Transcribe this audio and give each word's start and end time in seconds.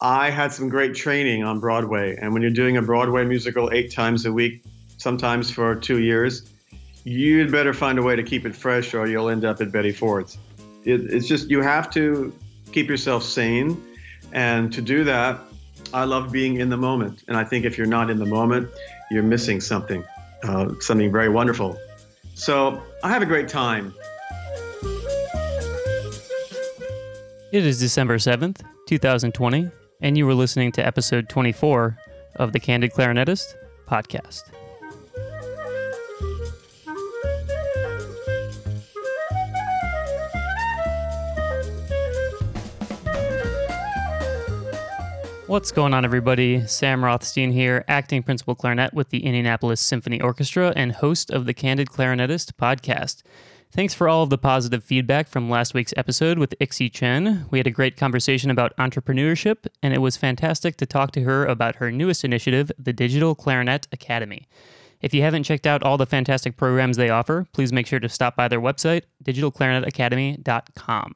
I 0.00 0.30
had 0.30 0.52
some 0.52 0.68
great 0.68 0.94
training 0.94 1.42
on 1.42 1.58
Broadway. 1.58 2.16
And 2.20 2.32
when 2.32 2.40
you're 2.40 2.52
doing 2.52 2.76
a 2.76 2.82
Broadway 2.82 3.24
musical 3.24 3.70
eight 3.72 3.90
times 3.90 4.26
a 4.26 4.32
week, 4.32 4.62
sometimes 4.96 5.50
for 5.50 5.74
two 5.74 5.98
years, 5.98 6.48
you'd 7.02 7.50
better 7.50 7.74
find 7.74 7.98
a 7.98 8.02
way 8.02 8.14
to 8.14 8.22
keep 8.22 8.46
it 8.46 8.54
fresh 8.54 8.94
or 8.94 9.08
you'll 9.08 9.28
end 9.28 9.44
up 9.44 9.60
at 9.60 9.72
Betty 9.72 9.90
Ford's. 9.90 10.38
It, 10.84 11.12
it's 11.12 11.26
just, 11.26 11.50
you 11.50 11.62
have 11.62 11.90
to 11.90 12.32
keep 12.70 12.88
yourself 12.88 13.24
sane. 13.24 13.82
And 14.32 14.72
to 14.72 14.80
do 14.80 15.02
that, 15.02 15.40
I 15.92 16.04
love 16.04 16.30
being 16.30 16.60
in 16.60 16.68
the 16.68 16.76
moment. 16.76 17.24
And 17.26 17.36
I 17.36 17.42
think 17.42 17.64
if 17.64 17.76
you're 17.76 17.86
not 17.86 18.08
in 18.08 18.18
the 18.18 18.26
moment, 18.26 18.70
you're 19.10 19.24
missing 19.24 19.60
something, 19.60 20.04
uh, 20.44 20.74
something 20.78 21.10
very 21.10 21.28
wonderful. 21.28 21.76
So 22.34 22.80
I 23.02 23.08
have 23.08 23.22
a 23.22 23.26
great 23.26 23.48
time. 23.48 23.92
It 27.50 27.64
is 27.64 27.80
December 27.80 28.18
7th, 28.18 28.60
2020, 28.86 29.70
and 30.00 30.16
you 30.16 30.26
were 30.26 30.34
listening 30.34 30.72
to 30.72 30.86
episode 30.86 31.28
24 31.28 31.98
of 32.36 32.52
the 32.52 32.60
Candid 32.60 32.92
Clarinetist 32.92 33.54
podcast. 33.86 34.42
What's 45.48 45.72
going 45.72 45.94
on, 45.94 46.04
everybody? 46.04 46.66
Sam 46.66 47.02
Rothstein 47.02 47.52
here, 47.52 47.82
acting 47.88 48.22
principal 48.22 48.54
clarinet 48.54 48.92
with 48.92 49.08
the 49.08 49.24
Indianapolis 49.24 49.80
Symphony 49.80 50.20
Orchestra 50.20 50.74
and 50.76 50.92
host 50.92 51.30
of 51.30 51.46
the 51.46 51.54
Candid 51.54 51.88
Clarinetist 51.88 52.52
podcast. 52.60 53.22
Thanks 53.70 53.92
for 53.92 54.08
all 54.08 54.22
of 54.22 54.30
the 54.30 54.38
positive 54.38 54.82
feedback 54.82 55.28
from 55.28 55.50
last 55.50 55.74
week's 55.74 55.92
episode 55.94 56.38
with 56.38 56.54
Ixi 56.58 56.90
Chen. 56.90 57.44
We 57.50 57.58
had 57.58 57.66
a 57.66 57.70
great 57.70 57.98
conversation 57.98 58.50
about 58.50 58.74
entrepreneurship, 58.78 59.66
and 59.82 59.92
it 59.92 60.00
was 60.00 60.16
fantastic 60.16 60.78
to 60.78 60.86
talk 60.86 61.12
to 61.12 61.20
her 61.24 61.44
about 61.44 61.76
her 61.76 61.92
newest 61.92 62.24
initiative, 62.24 62.72
the 62.78 62.94
Digital 62.94 63.34
Clarinet 63.34 63.86
Academy. 63.92 64.48
If 65.02 65.12
you 65.12 65.20
haven't 65.20 65.44
checked 65.44 65.66
out 65.66 65.82
all 65.82 65.98
the 65.98 66.06
fantastic 66.06 66.56
programs 66.56 66.96
they 66.96 67.10
offer, 67.10 67.46
please 67.52 67.70
make 67.72 67.86
sure 67.86 68.00
to 68.00 68.08
stop 68.08 68.34
by 68.36 68.48
their 68.48 68.60
website, 68.60 69.02
digitalclarinetacademy.com. 69.22 71.14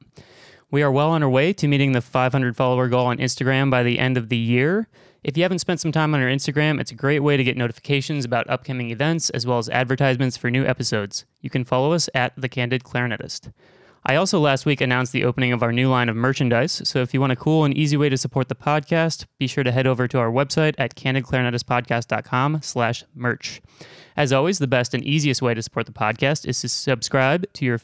We 0.71 0.83
are 0.83 0.93
well 0.93 1.11
on 1.11 1.23
our 1.23 1.31
way 1.31 1.55
to 1.55 1.67
meeting 1.67 1.93
the 1.93 2.03
500 2.03 2.55
follower 2.55 2.89
goal 2.89 3.07
on 3.07 3.17
Instagram 3.17 3.71
by 3.71 3.83
the 3.83 3.98
end 3.98 4.19
of 4.19 4.29
the 4.29 4.37
year. 4.37 4.89
If 5.25 5.37
you 5.37 5.45
haven't 5.45 5.61
spent 5.61 5.78
some 5.78 5.92
time 5.92 6.15
on 6.15 6.20
our 6.20 6.28
Instagram, 6.28 6.81
it's 6.81 6.91
a 6.91 6.97
great 6.97 7.20
way 7.20 7.37
to 7.37 7.45
get 7.45 7.56
notifications 7.56 8.25
about 8.25 8.51
upcoming 8.51 8.91
events 8.91 9.31
as 9.31 9.47
well 9.47 9.59
as 9.59 9.69
advertisements 9.69 10.37
for 10.37 10.51
new 10.51 10.67
episodes. 10.67 11.27
You 11.41 11.48
can 11.48 11.64
follow 11.64 11.92
us 11.92 12.11
at 12.12 12.33
The 12.37 12.48
Candid 12.48 12.83
Clarinetist. 12.83 13.53
I 14.05 14.17
also 14.17 14.41
last 14.41 14.67
week 14.67 14.81
announced 14.81 15.12
the 15.12 15.23
opening 15.23 15.53
of 15.53 15.62
our 15.62 15.70
new 15.70 15.89
line 15.89 16.09
of 16.09 16.17
merchandise, 16.17 16.83
so 16.89 17.03
if 17.03 17.14
you 17.14 17.20
want 17.20 17.33
a 17.33 17.37
cool 17.37 17.64
and 17.64 17.73
easy 17.73 17.97
way 17.97 18.09
to 18.09 18.19
support 18.19 18.48
the 18.48 18.56
podcast, 18.56 19.27
be 19.39 19.47
sure 19.47 19.62
to 19.62 19.70
head 19.70 19.87
over 19.87 20.09
to 20.09 20.19
our 20.19 20.31
website 20.31 20.75
at 20.77 20.97
candidclarinetistpodcast.com 20.97 22.61
slash 22.62 23.05
merch. 23.14 23.62
As 24.17 24.33
always, 24.33 24.59
the 24.59 24.67
best 24.67 24.92
and 24.92 25.05
easiest 25.05 25.41
way 25.41 25.55
to 25.55 25.62
support 25.62 25.86
the 25.86 25.92
podcast 25.92 26.48
is 26.48 26.61
to 26.62 26.69
subscribe 26.69 27.47
to 27.53 27.64
your 27.64 27.81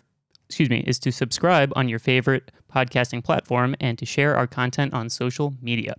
excuse 0.49 0.71
me, 0.71 0.83
is 0.87 0.99
to 0.99 1.13
subscribe 1.13 1.73
on 1.77 1.89
your 1.89 1.99
favorite 1.99 2.51
podcasting 2.75 3.23
platform 3.23 3.77
and 3.81 3.99
to 3.99 4.07
share 4.07 4.35
our 4.35 4.47
content 4.47 4.95
on 4.95 5.11
social 5.11 5.55
media. 5.61 5.95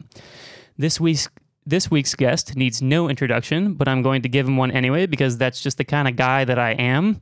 This 0.79 0.97
week's 0.97 1.27
this 1.65 1.91
week's 1.91 2.15
guest 2.15 2.55
needs 2.55 2.81
no 2.81 3.09
introduction, 3.09 3.73
but 3.73 3.89
I'm 3.89 4.01
going 4.01 4.21
to 4.21 4.29
give 4.29 4.47
him 4.47 4.55
one 4.55 4.71
anyway 4.71 5.07
because 5.07 5.37
that's 5.37 5.61
just 5.61 5.77
the 5.77 5.83
kind 5.83 6.07
of 6.07 6.15
guy 6.15 6.45
that 6.45 6.57
I 6.57 6.71
am. 6.71 7.19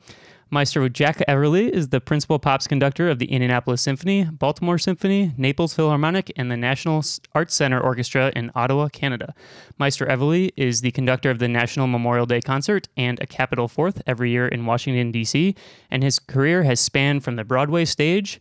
Maestro 0.51 0.87
Jack 0.87 1.17
Everly 1.27 1.67
is 1.67 1.89
the 1.89 1.99
principal 1.99 2.37
pops 2.37 2.67
conductor 2.67 3.09
of 3.09 3.17
the 3.17 3.25
Indianapolis 3.25 3.81
Symphony, 3.81 4.25
Baltimore 4.25 4.77
Symphony, 4.77 5.33
Naples 5.37 5.73
Philharmonic, 5.73 6.31
and 6.37 6.51
the 6.51 6.55
National 6.55 7.03
Arts 7.33 7.55
Center 7.55 7.81
Orchestra 7.81 8.31
in 8.35 8.51
Ottawa, 8.53 8.89
Canada. 8.89 9.33
Maestro 9.79 10.07
Everly 10.07 10.51
is 10.55 10.81
the 10.81 10.91
conductor 10.91 11.31
of 11.31 11.39
the 11.39 11.47
National 11.47 11.87
Memorial 11.87 12.27
Day 12.27 12.41
Concert 12.41 12.87
and 12.95 13.19
a 13.19 13.25
Capitol 13.25 13.67
Fourth 13.67 14.03
every 14.05 14.29
year 14.29 14.47
in 14.47 14.67
Washington, 14.67 15.11
D.C., 15.11 15.55
and 15.89 16.03
his 16.03 16.19
career 16.19 16.61
has 16.61 16.79
spanned 16.79 17.23
from 17.23 17.37
the 17.37 17.43
Broadway 17.43 17.85
stage 17.85 18.39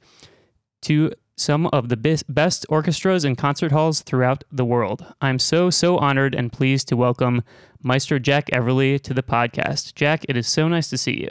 to 0.83 1.11
some 1.37 1.67
of 1.67 1.89
the 1.89 2.23
best 2.29 2.67
orchestras 2.69 3.25
and 3.25 3.37
concert 3.37 3.71
halls 3.71 4.01
throughout 4.01 4.45
the 4.51 4.65
world. 4.65 5.05
I'm 5.21 5.39
so, 5.39 5.71
so 5.71 5.99
honored 5.99 6.35
and 6.35 6.53
pleased 6.53 6.89
to 6.89 6.97
welcome 6.97 7.43
Maestro 7.83 8.19
Jack 8.19 8.49
Everly 8.53 9.01
to 9.03 9.13
the 9.13 9.23
podcast. 9.23 9.95
Jack, 9.95 10.25
it 10.29 10.37
is 10.37 10.49
so 10.49 10.67
nice 10.67 10.89
to 10.91 10.99
see 10.99 11.21
you. 11.21 11.29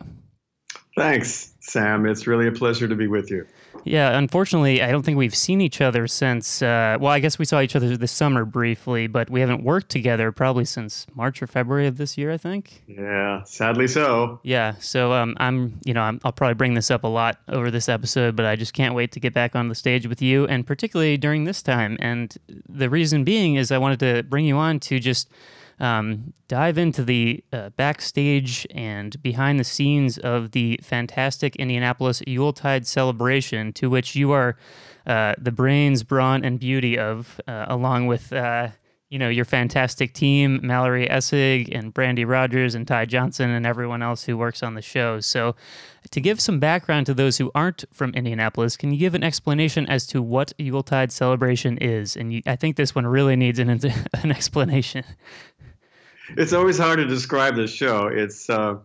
Thanks, 0.95 1.53
Sam. 1.59 2.05
It's 2.05 2.27
really 2.27 2.47
a 2.47 2.51
pleasure 2.51 2.87
to 2.87 2.95
be 2.95 3.07
with 3.07 3.29
you. 3.29 3.45
Yeah, 3.85 4.17
unfortunately, 4.17 4.81
I 4.81 4.91
don't 4.91 5.03
think 5.03 5.17
we've 5.17 5.35
seen 5.35 5.61
each 5.61 5.79
other 5.79 6.07
since. 6.07 6.61
Uh, 6.61 6.97
well, 6.99 7.11
I 7.11 7.19
guess 7.19 7.37
we 7.37 7.45
saw 7.45 7.61
each 7.61 7.75
other 7.75 7.95
this 7.95 8.11
summer 8.11 8.43
briefly, 8.43 9.05
but 9.05 9.29
we 9.29 9.39
haven't 9.39 9.63
worked 9.63 9.89
together 9.89 10.31
probably 10.31 10.65
since 10.65 11.05
March 11.13 11.41
or 11.41 11.47
February 11.47 11.85
of 11.85 11.97
this 11.97 12.17
year, 12.17 12.31
I 12.31 12.37
think. 12.37 12.83
Yeah, 12.87 13.43
sadly 13.43 13.87
so. 13.87 14.39
Yeah, 14.43 14.73
so 14.79 15.13
um, 15.13 15.37
I'm, 15.39 15.79
you 15.85 15.93
know, 15.93 16.01
i 16.01 16.11
will 16.23 16.31
probably 16.31 16.55
bring 16.55 16.73
this 16.73 16.89
up 16.89 17.03
a 17.03 17.07
lot 17.07 17.37
over 17.47 17.69
this 17.69 17.87
episode, 17.87 18.35
but 18.35 18.45
I 18.45 18.55
just 18.55 18.73
can't 18.73 18.95
wait 18.95 19.11
to 19.11 19.19
get 19.19 19.33
back 19.33 19.55
on 19.55 19.69
the 19.69 19.75
stage 19.75 20.07
with 20.07 20.21
you, 20.21 20.47
and 20.47 20.65
particularly 20.65 21.17
during 21.17 21.43
this 21.43 21.61
time. 21.61 21.95
And 21.99 22.35
the 22.67 22.89
reason 22.89 23.23
being 23.23 23.55
is 23.55 23.71
I 23.71 23.77
wanted 23.77 23.99
to 23.99 24.23
bring 24.23 24.45
you 24.45 24.57
on 24.57 24.79
to 24.81 24.99
just 24.99 25.29
um, 25.79 26.33
dive 26.47 26.77
into 26.77 27.03
the 27.03 27.43
uh, 27.51 27.69
backstage 27.71 28.65
and 28.71 29.21
behind 29.21 29.59
the 29.59 29.63
scenes 29.63 30.17
of 30.17 30.51
the 30.51 30.79
fantastic 30.81 31.55
Indianapolis 31.57 32.21
Yuletide 32.25 32.87
celebration, 32.87 33.73
to 33.73 33.89
which 33.89 34.15
you 34.15 34.31
are 34.31 34.57
uh, 35.05 35.35
the 35.37 35.51
brains, 35.51 36.03
brawn, 36.03 36.43
and 36.43 36.59
beauty 36.59 36.97
of, 36.97 37.39
uh, 37.47 37.65
along 37.67 38.07
with 38.07 38.33
uh, 38.33 38.69
you 39.09 39.19
know 39.19 39.29
your 39.29 39.45
fantastic 39.45 40.13
team, 40.13 40.59
Mallory 40.63 41.07
Essig 41.07 41.69
and 41.73 41.93
Brandy 41.93 42.25
Rogers 42.25 42.73
and 42.73 42.87
Ty 42.87 43.05
Johnson 43.05 43.51
and 43.51 43.65
everyone 43.65 44.01
else 44.01 44.23
who 44.23 44.35
works 44.35 44.63
on 44.63 44.73
the 44.73 44.81
show. 44.81 45.19
So, 45.19 45.55
to 46.09 46.19
give 46.19 46.41
some 46.41 46.59
background 46.59 47.05
to 47.05 47.13
those 47.13 47.37
who 47.37 47.51
aren't 47.53 47.85
from 47.93 48.13
Indianapolis, 48.15 48.75
can 48.75 48.91
you 48.91 48.97
give 48.97 49.13
an 49.13 49.23
explanation 49.23 49.85
as 49.87 50.07
to 50.07 50.21
what 50.21 50.53
Yuletide 50.57 51.11
celebration 51.11 51.77
is? 51.77 52.17
And 52.17 52.33
you, 52.33 52.41
I 52.47 52.55
think 52.55 52.77
this 52.77 52.95
one 52.95 53.05
really 53.05 53.35
needs 53.35 53.59
an, 53.59 53.69
an 54.23 54.31
explanation 54.31 55.03
it's 56.29 56.53
always 56.53 56.77
hard 56.77 56.97
to 56.97 57.05
describe 57.05 57.55
this 57.55 57.71
show. 57.71 58.07
It's 58.07 58.49
uh, 58.49 58.77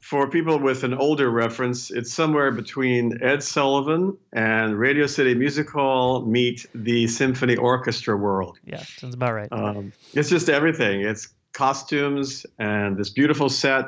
for 0.00 0.28
people 0.28 0.58
with 0.58 0.84
an 0.84 0.94
older 0.94 1.30
reference. 1.30 1.90
It's 1.90 2.12
somewhere 2.12 2.50
between 2.50 3.22
Ed 3.22 3.42
Sullivan 3.42 4.16
and 4.32 4.78
Radio 4.78 5.06
City 5.06 5.34
Music 5.34 5.68
Hall 5.70 6.24
meet 6.24 6.66
the 6.74 7.08
symphony 7.08 7.56
orchestra 7.56 8.16
world. 8.16 8.58
Yeah, 8.64 8.82
sounds 8.82 9.14
about 9.14 9.32
right. 9.34 9.48
Um, 9.50 9.92
it's 10.14 10.28
just 10.28 10.48
everything. 10.48 11.00
It's 11.00 11.28
costumes 11.52 12.46
and 12.58 12.96
this 12.96 13.10
beautiful 13.10 13.48
set, 13.48 13.86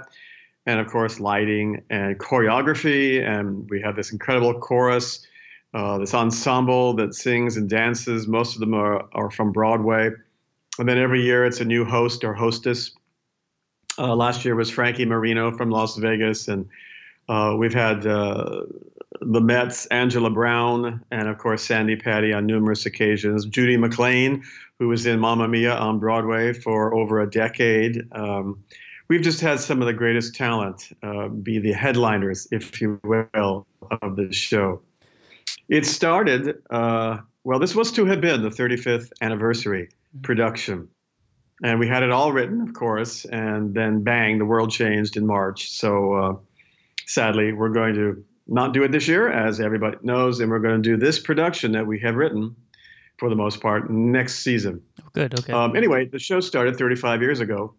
and 0.67 0.81
of 0.81 0.88
course 0.88 1.21
lighting 1.21 1.83
and 1.91 2.19
choreography. 2.19 3.25
And 3.25 3.69
we 3.71 3.81
have 3.83 3.97
this 3.97 4.12
incredible 4.12 4.59
chorus. 4.59 5.25
Uh, 5.75 5.99
this 5.99 6.15
ensemble 6.15 6.94
that 6.94 7.15
sings 7.15 7.59
and 7.59 7.69
dances. 7.69 8.27
Most 8.27 8.55
of 8.55 8.61
them 8.61 8.72
are, 8.72 9.06
are 9.12 9.31
from 9.31 9.53
Broadway 9.53 10.12
and 10.78 10.89
then 10.89 10.99
every 10.99 11.22
year 11.22 11.44
it's 11.44 11.61
a 11.61 11.65
new 11.65 11.84
host 11.84 12.25
or 12.25 12.34
hostess. 12.34 12.93
Uh, 13.99 14.15
last 14.15 14.44
year 14.44 14.55
was 14.55 14.71
Frankie 14.71 15.05
Moreno 15.05 15.50
from 15.56 15.71
Las 15.71 15.97
Vegas, 15.97 16.49
and 16.49 16.69
uh, 17.28 17.55
we've 17.59 17.75
had 17.75 18.06
uh, 18.06 18.62
the 19.21 19.41
Mets, 19.41 19.87
Angela 19.87 20.31
Brown, 20.31 21.05
and 21.11 21.28
of 21.28 21.38
course 21.38 21.65
Sandi 21.65 21.97
Patty 21.97 22.33
on 22.33 22.47
numerous 22.47 22.87
occasions. 22.87 23.44
Judy 23.47 23.77
McLane, 23.77 24.44
who 24.78 24.88
was 24.88 25.06
in 25.06 25.19
Mamma 25.19 25.49
Mia 25.49 25.75
on 25.75 25.99
Broadway 25.99 26.53
for 26.53 26.94
over 26.94 27.21
a 27.21 27.28
decade. 27.28 28.06
Um, 28.12 28.62
we've 29.09 29.22
just 29.22 29.41
had 29.41 29.61
some 29.61 29.81
of 29.81 29.87
the 29.87 29.93
greatest 29.93 30.34
talent 30.34 30.91
uh, 31.03 31.28
be 31.28 31.59
the 31.59 31.72
headliners, 31.72 32.47
if 32.53 32.81
you 32.81 33.00
will, 33.03 33.67
of 34.03 34.17
the 34.17 34.33
show. 34.33 34.81
It 35.69 35.87
started, 35.87 36.62
uh, 36.71 37.19
well, 37.49 37.59
this 37.59 37.75
was 37.75 37.93
to 37.93 38.05
have 38.05 38.21
been 38.21 38.43
the 38.43 38.50
35th 38.50 39.11
anniversary 39.23 39.89
production. 40.21 40.89
And 41.65 41.81
we 41.81 41.89
had 41.89 42.03
it 42.03 42.11
all 42.11 42.31
written, 42.31 42.61
of 42.61 42.75
course, 42.75 43.25
and 43.25 43.73
then 43.73 44.05
bang, 44.05 44.37
the 44.37 44.45
world 44.45 44.71
changed 44.71 45.17
in 45.17 45.27
March. 45.27 45.71
So 45.71 46.12
uh, 46.12 46.33
sadly, 47.06 47.55
we're 47.55 47.71
going 47.71 47.95
to 47.95 48.23
not 48.47 48.75
do 48.75 48.83
it 48.83 48.93
this 48.93 49.09
year, 49.09 49.33
as 49.33 49.61
everybody 49.61 49.97
knows, 50.03 50.41
and 50.41 50.50
we're 50.50 50.59
going 50.59 50.83
to 50.83 50.91
do 50.91 50.99
this 50.99 51.19
production 51.19 51.73
that 51.73 51.87
we 51.87 51.99
have 52.00 52.17
written 52.17 52.55
for 53.17 53.31
the 53.31 53.35
most 53.35 53.62
part 53.62 53.89
next 53.89 54.41
season. 54.41 54.83
Oh, 55.03 55.09
good. 55.15 55.39
Okay. 55.39 55.55
Um, 55.55 55.75
anyway, 55.75 56.05
the 56.05 56.19
show 56.19 56.41
started 56.41 56.77
35 56.77 57.23
years 57.23 57.41
ago, 57.41 57.73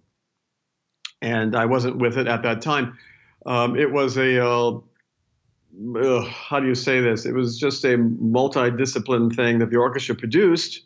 and 1.21 1.55
I 1.55 1.67
wasn't 1.67 1.97
with 1.97 2.17
it 2.17 2.25
at 2.25 2.41
that 2.41 2.63
time. 2.63 2.97
Um, 3.45 3.77
it 3.77 3.91
was 3.91 4.17
a 4.17 4.43
uh, 4.43 4.79
uh, 5.95 6.21
how 6.25 6.59
do 6.59 6.67
you 6.67 6.75
say 6.75 7.01
this? 7.01 7.25
It 7.25 7.33
was 7.33 7.57
just 7.57 7.83
a 7.85 7.97
multidiscipline 7.97 9.35
thing 9.35 9.59
that 9.59 9.69
the 9.69 9.77
orchestra 9.77 10.15
produced 10.15 10.83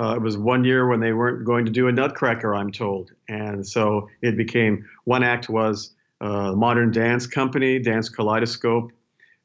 uh, 0.00 0.14
it 0.16 0.22
was 0.22 0.38
one 0.38 0.64
year 0.64 0.86
when 0.86 1.00
they 1.00 1.12
weren't 1.12 1.44
going 1.44 1.66
to 1.66 1.70
do 1.70 1.86
a 1.86 1.92
Nutcracker, 1.92 2.54
I'm 2.54 2.72
told, 2.72 3.12
and 3.28 3.66
so 3.66 4.08
it 4.22 4.34
became 4.34 4.88
one 5.04 5.22
act 5.22 5.50
was 5.50 5.94
uh, 6.22 6.52
Modern 6.52 6.90
Dance 6.90 7.26
Company, 7.26 7.78
Dance 7.78 8.08
Kaleidoscope, 8.08 8.92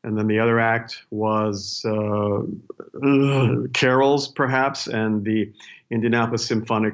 and 0.04 0.18
then 0.18 0.28
the 0.28 0.40
other 0.40 0.58
act 0.58 1.04
was 1.10 1.84
uh, 1.86 2.40
uh, 3.06 3.56
carols, 3.74 4.30
perhaps, 4.30 4.88
and 4.88 5.26
the 5.26 5.52
Indianapolis 5.90 6.46
Symphonic 6.46 6.94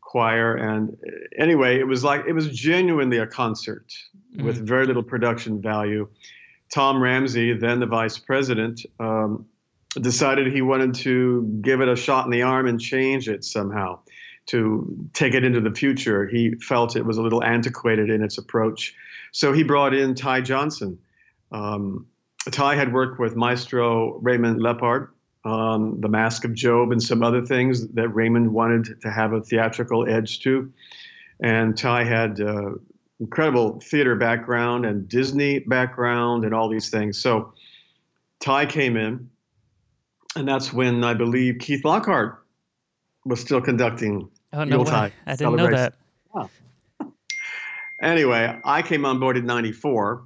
Choir. 0.00 0.54
And 0.54 0.96
anyway, 1.36 1.78
it 1.78 1.86
was 1.86 2.02
like 2.02 2.24
it 2.26 2.32
was 2.32 2.48
genuinely 2.48 3.18
a 3.18 3.26
concert 3.26 3.92
mm-hmm. 4.34 4.46
with 4.46 4.66
very 4.66 4.86
little 4.86 5.02
production 5.02 5.60
value. 5.60 6.08
Tom 6.72 7.02
Ramsey, 7.02 7.52
then 7.52 7.80
the 7.80 7.86
vice 7.86 8.18
president, 8.18 8.84
um, 8.98 9.46
decided 10.00 10.50
he 10.50 10.62
wanted 10.62 10.94
to 10.94 11.58
give 11.60 11.82
it 11.82 11.88
a 11.88 11.96
shot 11.96 12.24
in 12.24 12.30
the 12.30 12.42
arm 12.42 12.66
and 12.66 12.80
change 12.80 13.28
it 13.28 13.44
somehow 13.44 13.98
to 14.46 15.08
take 15.12 15.34
it 15.34 15.44
into 15.44 15.60
the 15.60 15.70
future. 15.70 16.26
He 16.26 16.54
felt 16.54 16.96
it 16.96 17.04
was 17.04 17.18
a 17.18 17.22
little 17.22 17.44
antiquated 17.44 18.10
in 18.10 18.24
its 18.24 18.38
approach. 18.38 18.94
So 19.32 19.52
he 19.52 19.62
brought 19.62 19.94
in 19.94 20.14
Ty 20.14 20.40
Johnson. 20.40 20.98
Um, 21.52 22.06
Ty 22.50 22.74
had 22.74 22.92
worked 22.92 23.20
with 23.20 23.36
Maestro 23.36 24.18
Raymond 24.18 24.60
Leppard 24.60 25.10
on 25.44 26.00
The 26.00 26.08
Masque 26.08 26.44
of 26.44 26.54
Job 26.54 26.90
and 26.90 27.02
some 27.02 27.22
other 27.22 27.44
things 27.44 27.86
that 27.88 28.08
Raymond 28.08 28.52
wanted 28.52 29.00
to 29.02 29.10
have 29.10 29.32
a 29.32 29.42
theatrical 29.42 30.08
edge 30.08 30.40
to. 30.40 30.72
And 31.40 31.76
Ty 31.76 32.04
had 32.04 32.40
uh, 32.40 32.72
incredible 33.22 33.78
theater 33.80 34.16
background 34.16 34.84
and 34.84 35.08
Disney 35.08 35.60
background 35.60 36.44
and 36.44 36.52
all 36.52 36.68
these 36.68 36.90
things. 36.90 37.16
So 37.18 37.54
Ty 38.40 38.66
came 38.66 38.96
in, 38.96 39.30
and 40.34 40.46
that's 40.46 40.72
when 40.72 41.04
I 41.04 41.14
believe 41.14 41.58
Keith 41.60 41.84
Lockhart 41.84 42.44
was 43.24 43.40
still 43.40 43.60
conducting 43.60 44.28
oh, 44.52 44.64
no 44.64 44.78
Yuletide. 44.78 45.12
I 45.24 45.36
didn't 45.36 45.56
know 45.56 45.70
that. 45.70 45.94
anyway, 48.02 48.58
I 48.64 48.82
came 48.82 49.06
on 49.06 49.20
board 49.20 49.36
in 49.36 49.46
'94 49.46 50.24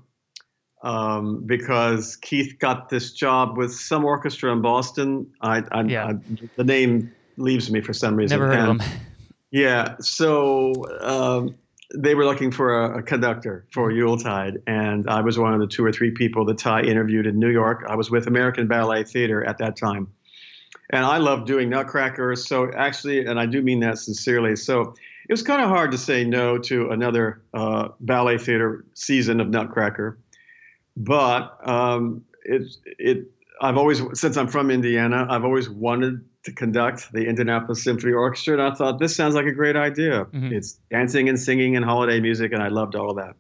um, 0.83 1.43
because 1.45 2.17
Keith 2.17 2.59
got 2.59 2.89
this 2.89 3.13
job 3.13 3.59
with 3.59 3.75
some 3.75 4.07
orchestra 4.07 4.53
in 4.53 4.63
Boston. 4.63 5.27
I, 5.43 5.63
I, 5.71 5.83
yeah. 5.83 6.07
I, 6.07 6.15
the 6.57 6.65
name 6.65 7.13
leaves 7.37 7.71
me 7.71 7.83
for 7.83 7.93
some 7.93 8.17
reason. 8.17 8.39
Never 8.39 8.51
heard 8.51 8.71
and, 8.71 8.81
of 8.81 8.87
them. 8.87 8.99
Yeah, 9.53 9.95
so 10.01 10.73
um, 11.01 11.55
they 11.95 12.15
were 12.15 12.25
looking 12.25 12.51
for 12.51 12.83
a, 12.85 12.99
a, 12.99 13.03
conductor 13.03 13.67
for 13.73 13.91
Yuletide, 13.91 14.63
and 14.67 15.09
I 15.09 15.21
was 15.21 15.39
one 15.39 15.55
of 15.55 15.61
the 15.61 15.67
two 15.67 15.85
or 15.85 15.93
three 15.93 16.11
people 16.11 16.45
that 16.47 16.59
Ty 16.59 16.83
interviewed 16.83 17.27
in 17.27 17.39
New 17.39 17.51
York. 17.51 17.85
I 17.89 17.95
was 17.95 18.11
with 18.11 18.27
American 18.27 18.67
Ballet 18.67 19.05
Theater 19.05 19.45
at 19.45 19.59
that 19.59 19.77
time, 19.77 20.09
and 20.91 21.05
I 21.05 21.19
love 21.19 21.47
doing 21.47 21.69
Nutcracker. 21.69 22.35
So 22.37 22.71
actually, 22.73 23.27
and 23.27 23.39
I 23.39 23.47
do 23.47 23.63
mean 23.63 23.81
that 23.81 23.99
sincerely. 23.99 24.57
So 24.57 24.95
it 25.29 25.33
was 25.33 25.43
kind 25.43 25.63
of 25.63 25.69
hard 25.69 25.93
to 25.93 25.99
say 25.99 26.25
no 26.25 26.59
to 26.59 26.91
another 26.91 27.43
uh, 27.55 27.89
ballet 28.01 28.39
theater 28.39 28.85
season 28.95 29.41
of 29.41 29.49
Nutcracker, 29.49 30.19
but 30.97 31.69
um, 31.69 32.25
it 32.45 32.63
it 32.99 33.31
I've 33.61 33.77
always 33.77 34.03
since 34.15 34.37
I'm 34.37 34.49
from 34.49 34.71
Indiana, 34.71 35.27
I've 35.29 35.45
always 35.45 35.69
wanted 35.69 36.25
to 36.47 36.53
conduct 36.53 37.13
the 37.13 37.27
Indianapolis 37.27 37.83
Symphony 37.83 38.13
Orchestra, 38.13 38.55
and 38.55 38.63
I 38.63 38.73
thought 38.73 38.99
this 38.99 39.15
sounds 39.15 39.35
like 39.35 39.47
a 39.47 39.53
great 39.53 39.77
idea. 39.77 40.25
Mm-hmm. 40.25 40.53
It's 40.53 40.79
dancing 40.91 41.29
and 41.29 41.39
singing 41.39 41.77
and 41.77 41.85
holiday 41.85 42.21
music, 42.21 42.53
and 42.53 42.63
I 42.63 42.69
loved 42.69 42.95
all 42.95 43.11
of 43.11 43.17
that. 43.17 43.35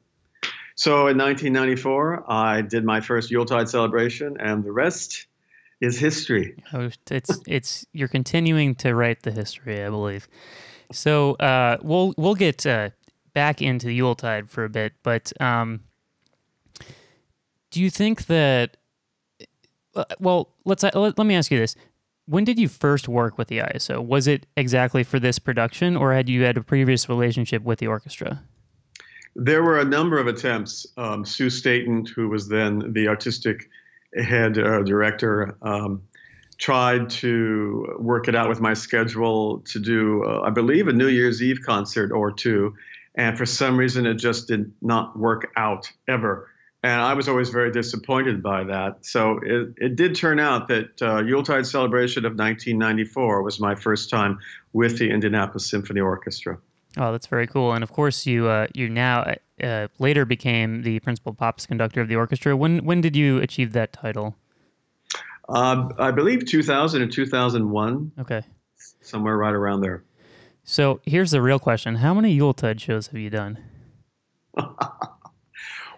So 0.74 1.06
in 1.06 1.16
1994, 1.16 2.30
I 2.30 2.62
did 2.62 2.84
my 2.84 3.00
first 3.00 3.30
Yuletide 3.30 3.68
celebration, 3.68 4.36
and 4.40 4.64
the 4.64 4.72
rest 4.72 5.26
is 5.80 5.98
history. 5.98 6.56
Oh, 6.72 6.90
it's 7.10 7.40
it's 7.46 7.86
you're 7.92 8.08
continuing 8.08 8.74
to 8.76 8.94
write 8.94 9.22
the 9.22 9.30
history, 9.30 9.82
I 9.84 9.88
believe. 9.88 10.28
So 10.90 11.34
uh, 11.34 11.78
we'll 11.82 12.12
we'll 12.16 12.34
get 12.34 12.66
uh, 12.66 12.90
back 13.34 13.62
into 13.62 13.86
the 13.86 13.94
Yuletide 13.94 14.50
for 14.50 14.64
a 14.64 14.68
bit, 14.68 14.94
but 15.04 15.32
um, 15.40 15.80
do 17.70 17.80
you 17.80 17.88
think 17.88 18.26
that? 18.26 18.76
Uh, 19.94 20.04
well, 20.18 20.50
let's 20.64 20.82
let, 20.82 20.94
let 20.94 21.24
me 21.24 21.36
ask 21.36 21.50
you 21.52 21.58
this: 21.58 21.76
When 22.28 22.42
did 22.42 22.58
you 22.58 22.68
first 22.68 23.08
work 23.08 23.38
with 23.38 23.46
the 23.46 23.58
ISO? 23.58 24.04
Was 24.04 24.26
it 24.26 24.46
exactly 24.56 25.04
for 25.04 25.20
this 25.20 25.38
production, 25.38 25.96
or 25.96 26.12
had 26.12 26.28
you 26.28 26.42
had 26.42 26.56
a 26.56 26.62
previous 26.62 27.08
relationship 27.08 27.62
with 27.62 27.78
the 27.78 27.86
orchestra? 27.86 28.42
There 29.36 29.62
were 29.62 29.78
a 29.78 29.84
number 29.84 30.18
of 30.18 30.26
attempts. 30.26 30.86
Um, 30.96 31.24
Sue 31.24 31.50
Staton, 31.50 32.04
who 32.04 32.28
was 32.28 32.48
then 32.48 32.92
the 32.92 33.06
artistic 33.06 33.68
head 34.16 34.58
uh, 34.58 34.82
director, 34.82 35.56
um, 35.62 36.02
tried 36.58 37.10
to 37.10 37.96
work 38.00 38.26
it 38.26 38.34
out 38.34 38.48
with 38.48 38.60
my 38.60 38.74
schedule 38.74 39.60
to 39.60 39.78
do, 39.78 40.24
uh, 40.24 40.40
I 40.40 40.50
believe, 40.50 40.88
a 40.88 40.92
New 40.92 41.08
Year's 41.08 41.40
Eve 41.40 41.60
concert 41.64 42.10
or 42.10 42.32
two. 42.32 42.74
And 43.14 43.38
for 43.38 43.46
some 43.46 43.76
reason, 43.76 44.04
it 44.04 44.14
just 44.14 44.48
did 44.48 44.72
not 44.82 45.16
work 45.16 45.52
out 45.56 45.92
ever. 46.08 46.48
And 46.82 47.00
I 47.00 47.14
was 47.14 47.28
always 47.28 47.48
very 47.48 47.72
disappointed 47.72 48.42
by 48.42 48.64
that. 48.64 49.04
So 49.04 49.40
it, 49.42 49.74
it 49.76 49.96
did 49.96 50.14
turn 50.14 50.38
out 50.38 50.68
that 50.68 51.02
uh, 51.02 51.22
Yuletide 51.22 51.66
Celebration 51.66 52.24
of 52.24 52.32
1994 52.32 53.42
was 53.42 53.58
my 53.58 53.74
first 53.74 54.08
time 54.08 54.38
with 54.72 54.98
the 54.98 55.10
Indianapolis 55.10 55.68
Symphony 55.68 56.00
Orchestra. 56.00 56.58
Oh, 56.96 57.12
that's 57.12 57.26
very 57.26 57.46
cool. 57.46 57.72
And 57.72 57.82
of 57.82 57.92
course, 57.92 58.26
you 58.26 58.46
uh, 58.48 58.68
you 58.72 58.88
now 58.88 59.34
uh, 59.62 59.88
later 59.98 60.24
became 60.24 60.82
the 60.82 61.00
principal 61.00 61.34
pops 61.34 61.66
conductor 61.66 62.00
of 62.00 62.08
the 62.08 62.16
orchestra. 62.16 62.56
When 62.56 62.84
when 62.84 63.00
did 63.00 63.14
you 63.16 63.38
achieve 63.38 63.72
that 63.72 63.92
title? 63.92 64.36
Uh, 65.48 65.88
I 65.98 66.10
believe 66.10 66.44
2000 66.46 67.02
and 67.02 67.12
2001. 67.12 68.12
Okay. 68.18 68.42
Somewhere 69.00 69.36
right 69.36 69.54
around 69.54 69.82
there. 69.82 70.02
So 70.64 71.00
here's 71.04 71.30
the 71.30 71.42
real 71.42 71.58
question: 71.58 71.96
How 71.96 72.14
many 72.14 72.32
Yuletide 72.32 72.80
shows 72.80 73.08
have 73.08 73.18
you 73.18 73.30
done? 73.30 73.58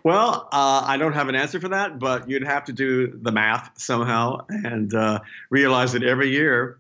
well, 0.08 0.49
uh, 0.50 0.84
I 0.87 0.96
don't 0.96 1.12
have 1.12 1.28
an 1.28 1.34
answer 1.34 1.60
for 1.60 1.69
that, 1.69 1.99
but 1.99 2.31
you'd 2.31 2.46
have 2.46 2.64
to 2.64 2.72
do 2.72 3.19
the 3.20 3.31
math 3.31 3.72
somehow 3.78 4.46
and 4.49 4.94
uh, 4.94 5.20
realize 5.50 5.93
that 5.93 6.02
every 6.02 6.31
year 6.31 6.78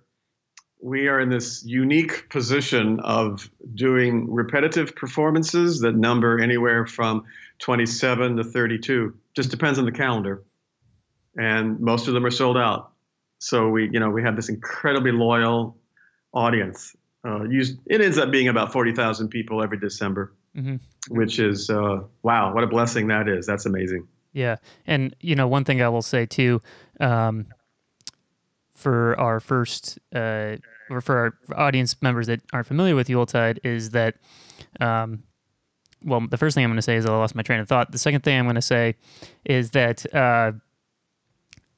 we 0.80 1.08
are 1.08 1.20
in 1.20 1.28
this 1.28 1.62
unique 1.62 2.30
position 2.30 3.00
of 3.00 3.50
doing 3.74 4.32
repetitive 4.32 4.96
performances 4.96 5.80
that 5.80 5.94
number 5.94 6.40
anywhere 6.40 6.86
from 6.86 7.26
27 7.58 8.38
to 8.38 8.44
32 8.44 9.14
just 9.36 9.50
depends 9.50 9.78
on 9.78 9.84
the 9.84 9.92
calendar. 9.92 10.42
And 11.36 11.80
most 11.80 12.08
of 12.08 12.14
them 12.14 12.24
are 12.24 12.30
sold 12.30 12.56
out. 12.56 12.92
So 13.40 13.68
we 13.68 13.90
you 13.92 14.00
know 14.00 14.08
we 14.08 14.22
have 14.22 14.36
this 14.36 14.48
incredibly 14.48 15.12
loyal 15.12 15.76
audience. 16.32 16.96
Uh, 17.26 17.42
used, 17.42 17.78
it 17.84 18.00
ends 18.00 18.16
up 18.16 18.30
being 18.30 18.48
about 18.48 18.72
40,000 18.72 19.28
people 19.28 19.62
every 19.62 19.78
December, 19.78 20.32
mm-hmm. 20.58 20.76
which 21.14 21.38
is, 21.38 21.70
uh, 21.70 22.00
wow, 22.22 22.52
what 22.52 22.64
a 22.64 22.66
blessing 22.66 23.06
that 23.08 23.28
is. 23.28 23.46
That's 23.46 23.66
amazing. 23.66 24.06
Yeah. 24.32 24.56
And, 24.86 25.14
you 25.20 25.34
know, 25.34 25.48
one 25.48 25.64
thing 25.64 25.80
I 25.82 25.88
will 25.88 26.02
say 26.02 26.26
too, 26.26 26.60
um, 27.00 27.46
for 28.74 29.18
our 29.18 29.40
first, 29.40 29.98
uh, 30.14 30.56
or 30.90 31.00
for 31.00 31.16
our 31.16 31.58
audience 31.66 32.00
members 32.02 32.26
that 32.28 32.40
aren't 32.52 32.66
familiar 32.66 32.94
with 32.94 33.10
Yuletide 33.10 33.60
is 33.64 33.90
that, 33.90 34.16
um, 34.80 35.22
well, 36.04 36.20
the 36.28 36.36
first 36.36 36.54
thing 36.54 36.64
I'm 36.64 36.70
going 36.70 36.76
to 36.76 36.82
say 36.82 36.96
is 36.96 37.06
I 37.06 37.10
lost 37.10 37.34
my 37.34 37.42
train 37.42 37.60
of 37.60 37.68
thought. 37.68 37.90
The 37.90 37.98
second 37.98 38.22
thing 38.22 38.38
I'm 38.38 38.44
going 38.44 38.54
to 38.54 38.62
say 38.62 38.94
is 39.44 39.70
that, 39.72 40.06
uh, 40.14 40.52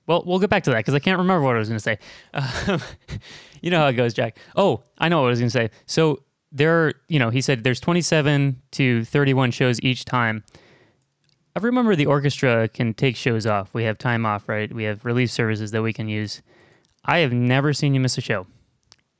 well, 0.06 0.22
we'll 0.26 0.38
get 0.38 0.50
back 0.50 0.64
to 0.64 0.70
that 0.70 0.78
because 0.78 0.94
I 0.94 0.98
can't 0.98 1.18
remember 1.18 1.42
what 1.42 1.56
I 1.56 1.58
was 1.58 1.68
going 1.68 1.78
to 1.78 1.82
say. 1.82 1.98
Um, 2.34 2.80
you 3.62 3.70
know 3.70 3.78
how 3.78 3.86
it 3.86 3.94
goes, 3.94 4.12
Jack. 4.12 4.36
Oh, 4.56 4.82
I 4.98 5.08
know 5.08 5.20
what 5.20 5.28
I 5.28 5.30
was 5.30 5.38
going 5.38 5.48
to 5.48 5.52
say. 5.52 5.70
So 5.86 6.22
there, 6.52 6.86
are, 6.86 6.92
you 7.08 7.18
know, 7.18 7.30
he 7.30 7.40
said 7.40 7.64
there's 7.64 7.80
27 7.80 8.60
to 8.72 9.04
31 9.04 9.50
shows 9.50 9.80
each 9.82 10.04
time. 10.04 10.44
I 11.56 11.60
remember 11.60 11.96
the 11.96 12.06
orchestra 12.06 12.68
can 12.68 12.94
take 12.94 13.16
shows 13.16 13.46
off. 13.46 13.74
We 13.74 13.84
have 13.84 13.98
time 13.98 14.24
off, 14.24 14.48
right? 14.48 14.72
We 14.72 14.84
have 14.84 15.04
relief 15.04 15.30
services 15.30 15.70
that 15.72 15.82
we 15.82 15.92
can 15.92 16.08
use. 16.08 16.42
I 17.04 17.18
have 17.18 17.32
never 17.32 17.72
seen 17.72 17.94
you 17.94 18.00
miss 18.00 18.18
a 18.18 18.20
show. 18.20 18.46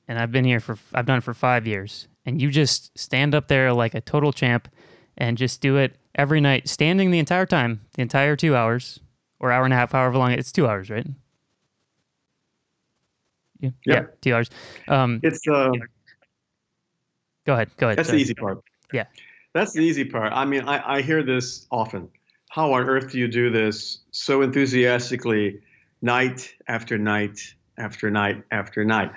And 0.07 0.19
I've 0.19 0.33
been 0.33 0.45
here 0.45 0.61
for, 0.61 0.77
I've 0.95 1.07
done 1.07 1.19
it 1.19 1.25
for 1.25 1.35
five 1.35 1.67
years. 1.67 2.09
And 2.27 2.41
you 2.41 2.51
just 2.51 2.97
stand 2.99 3.35
up 3.35 3.49
there 3.49 3.73
like 3.73 3.95
a 3.95 4.01
total 4.01 4.33
champ 4.33 4.69
and 5.17 5.39
just 5.39 5.61
do 5.61 5.77
it 5.77 5.97
every 6.15 6.41
night, 6.41 6.69
standing 6.69 7.11
the 7.11 7.19
entire 7.19 7.47
time, 7.47 7.81
the 7.95 8.03
entire 8.03 8.37
two 8.37 8.55
hours 8.57 9.01
or 9.39 9.53
hour 9.53 9.65
and 9.65 9.73
a 9.73 9.77
half, 9.77 9.93
however 9.93 10.19
long. 10.19 10.33
It's 10.33 10.53
two 10.53 10.67
hours, 10.67 10.91
right? 10.91 11.07
Yeah, 13.61 13.71
yeah 13.87 14.03
two 14.21 14.35
hours. 14.35 14.51
Um, 14.89 15.21
it's 15.23 15.47
uh, 15.49 15.71
go 17.51 17.55
ahead. 17.55 17.71
Go 17.77 17.87
ahead. 17.89 17.99
That's 17.99 18.09
Sorry. 18.09 18.19
the 18.19 18.23
easy 18.23 18.35
part. 18.35 18.63
Yeah, 18.93 19.05
that's 19.53 19.73
the 19.73 19.81
easy 19.81 20.05
part. 20.05 20.33
I 20.33 20.45
mean, 20.45 20.69
I, 20.69 20.99
I 20.99 21.03
hear 21.03 21.23
this 21.23 21.67
often. 21.71 22.09
How 22.49 22.73
on 22.73 22.83
earth 22.83 23.13
do 23.13 23.19
you 23.19 23.29
do 23.29 23.51
this 23.51 23.99
so 24.11 24.43
enthusiastically, 24.43 25.61
night 26.03 26.53
after 26.69 26.99
night 26.99 27.55
after 27.77 28.11
night 28.11 28.45
after 28.51 28.85
night? 28.85 29.13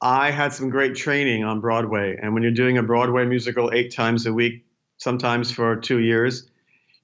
I 0.00 0.32
had 0.32 0.52
some 0.52 0.70
great 0.70 0.96
training 0.96 1.44
on 1.44 1.60
Broadway, 1.60 2.18
and 2.20 2.34
when 2.34 2.42
you're 2.42 2.52
doing 2.52 2.78
a 2.78 2.82
Broadway 2.82 3.24
musical 3.24 3.70
eight 3.72 3.94
times 3.94 4.26
a 4.26 4.32
week, 4.32 4.64
sometimes 4.98 5.52
for 5.52 5.76
two 5.76 6.00
years, 6.00 6.48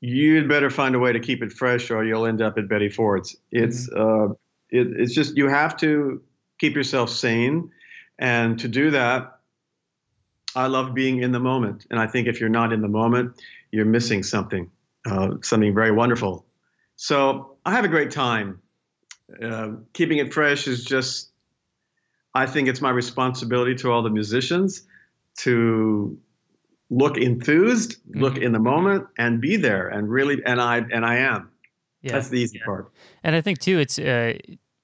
you'd 0.00 0.48
better 0.48 0.70
find 0.70 0.94
a 0.94 0.98
way 0.98 1.12
to 1.12 1.20
keep 1.20 1.42
it 1.42 1.52
fresh, 1.52 1.90
or 1.90 2.04
you'll 2.04 2.26
end 2.26 2.42
up 2.42 2.58
at 2.58 2.68
Betty 2.68 2.88
Ford's. 2.88 3.36
It's 3.52 3.88
mm-hmm. 3.88 4.32
uh, 4.32 4.34
it, 4.70 4.88
it's 5.00 5.14
just 5.14 5.36
you 5.36 5.48
have 5.48 5.76
to 5.78 6.20
keep 6.58 6.74
yourself 6.74 7.10
sane. 7.10 7.70
And 8.20 8.58
to 8.58 8.66
do 8.66 8.90
that, 8.90 9.37
I 10.58 10.66
love 10.66 10.92
being 10.92 11.22
in 11.22 11.30
the 11.30 11.38
moment. 11.38 11.86
And 11.88 12.00
I 12.00 12.08
think 12.08 12.26
if 12.26 12.40
you're 12.40 12.48
not 12.48 12.72
in 12.72 12.80
the 12.82 12.88
moment, 12.88 13.40
you're 13.70 13.84
missing 13.84 14.24
something, 14.24 14.70
uh, 15.06 15.34
something 15.40 15.72
very 15.72 15.92
wonderful. 15.92 16.44
So 16.96 17.56
I 17.64 17.70
have 17.70 17.84
a 17.84 17.88
great 17.88 18.10
time. 18.10 18.60
Uh, 19.40 19.68
keeping 19.92 20.18
it 20.18 20.34
fresh 20.34 20.66
is 20.66 20.84
just, 20.84 21.30
I 22.34 22.46
think 22.46 22.66
it's 22.68 22.80
my 22.80 22.90
responsibility 22.90 23.76
to 23.76 23.92
all 23.92 24.02
the 24.02 24.10
musicians 24.10 24.82
to 25.38 26.18
look 26.90 27.16
enthused, 27.18 27.92
mm-hmm. 27.92 28.20
look 28.20 28.36
in 28.36 28.50
the 28.50 28.58
moment, 28.58 29.06
and 29.16 29.40
be 29.40 29.56
there, 29.56 29.86
and 29.86 30.10
really, 30.10 30.42
and 30.44 30.60
I 30.60 30.78
and 30.78 31.04
I 31.04 31.16
am. 31.18 31.50
Yeah. 32.02 32.12
That's 32.12 32.30
the 32.30 32.40
easy 32.40 32.58
yeah. 32.58 32.64
part. 32.64 32.92
And 33.22 33.36
I 33.36 33.40
think 33.42 33.58
too, 33.60 33.78
it's 33.78 33.98
uh, 33.98 34.34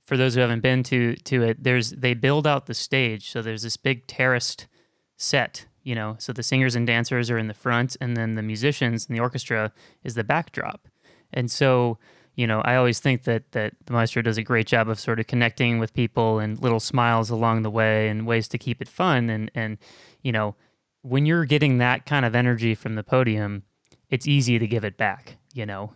for 0.05 0.17
those 0.17 0.35
who 0.35 0.41
haven't 0.41 0.61
been 0.61 0.83
to 0.85 1.17
to 1.17 1.43
it. 1.43 1.65
There's 1.65 1.91
they 1.91 2.15
build 2.15 2.47
out 2.47 2.67
the 2.67 2.75
stage, 2.75 3.31
so 3.31 3.43
there's 3.43 3.63
this 3.63 3.77
big 3.77 4.07
terraced 4.07 4.69
set. 5.17 5.67
You 5.83 5.95
know, 5.95 6.17
so 6.19 6.33
the 6.33 6.43
singers 6.43 6.75
and 6.75 6.87
dancers 6.87 7.31
are 7.31 7.37
in 7.37 7.47
the 7.47 7.55
front, 7.55 7.97
and 8.01 8.17
then 8.17 8.37
the 8.37 8.43
musicians 8.43 9.07
and 9.07 9.17
the 9.17 9.21
orchestra 9.21 9.71
is 10.03 10.15
the 10.15 10.25
backdrop. 10.25 10.89
And 11.31 11.51
so, 11.51 11.99
you 12.37 12.47
know, 12.47 12.63
I 12.63 12.77
always 12.77 13.01
think 13.01 13.25
that 13.25 13.53
that 13.53 13.75
the 13.85 13.93
maestro 13.93 14.23
does 14.23 14.39
a 14.39 14.43
great 14.43 14.67
job 14.67 14.89
of 14.89 14.99
sort 14.99 15.21
of 15.21 15.27
connecting 15.27 15.79
with 15.79 15.93
people 15.93 16.39
and 16.39 16.59
little 16.59 16.81
smiles 16.81 17.29
along 17.29 17.63
the 17.63 17.71
way 17.71 18.09
and 18.09 18.27
ways 18.27 18.49
to 18.49 18.59
keep 18.59 18.81
it 18.81 18.89
fun. 18.89 19.29
And 19.29 19.51
and 19.55 19.77
you 20.23 20.33
know, 20.33 20.57
when 21.03 21.27
you're 21.27 21.45
getting 21.45 21.79
that 21.79 22.07
kind 22.07 22.25
of 22.25 22.35
energy 22.35 22.75
from 22.75 22.95
the 22.95 23.05
podium, 23.05 23.65
it's 24.09 24.27
easy 24.27 24.59
to 24.59 24.67
give 24.67 24.85
it 24.85 24.97
back. 24.97 25.37
You 25.53 25.67
know, 25.67 25.93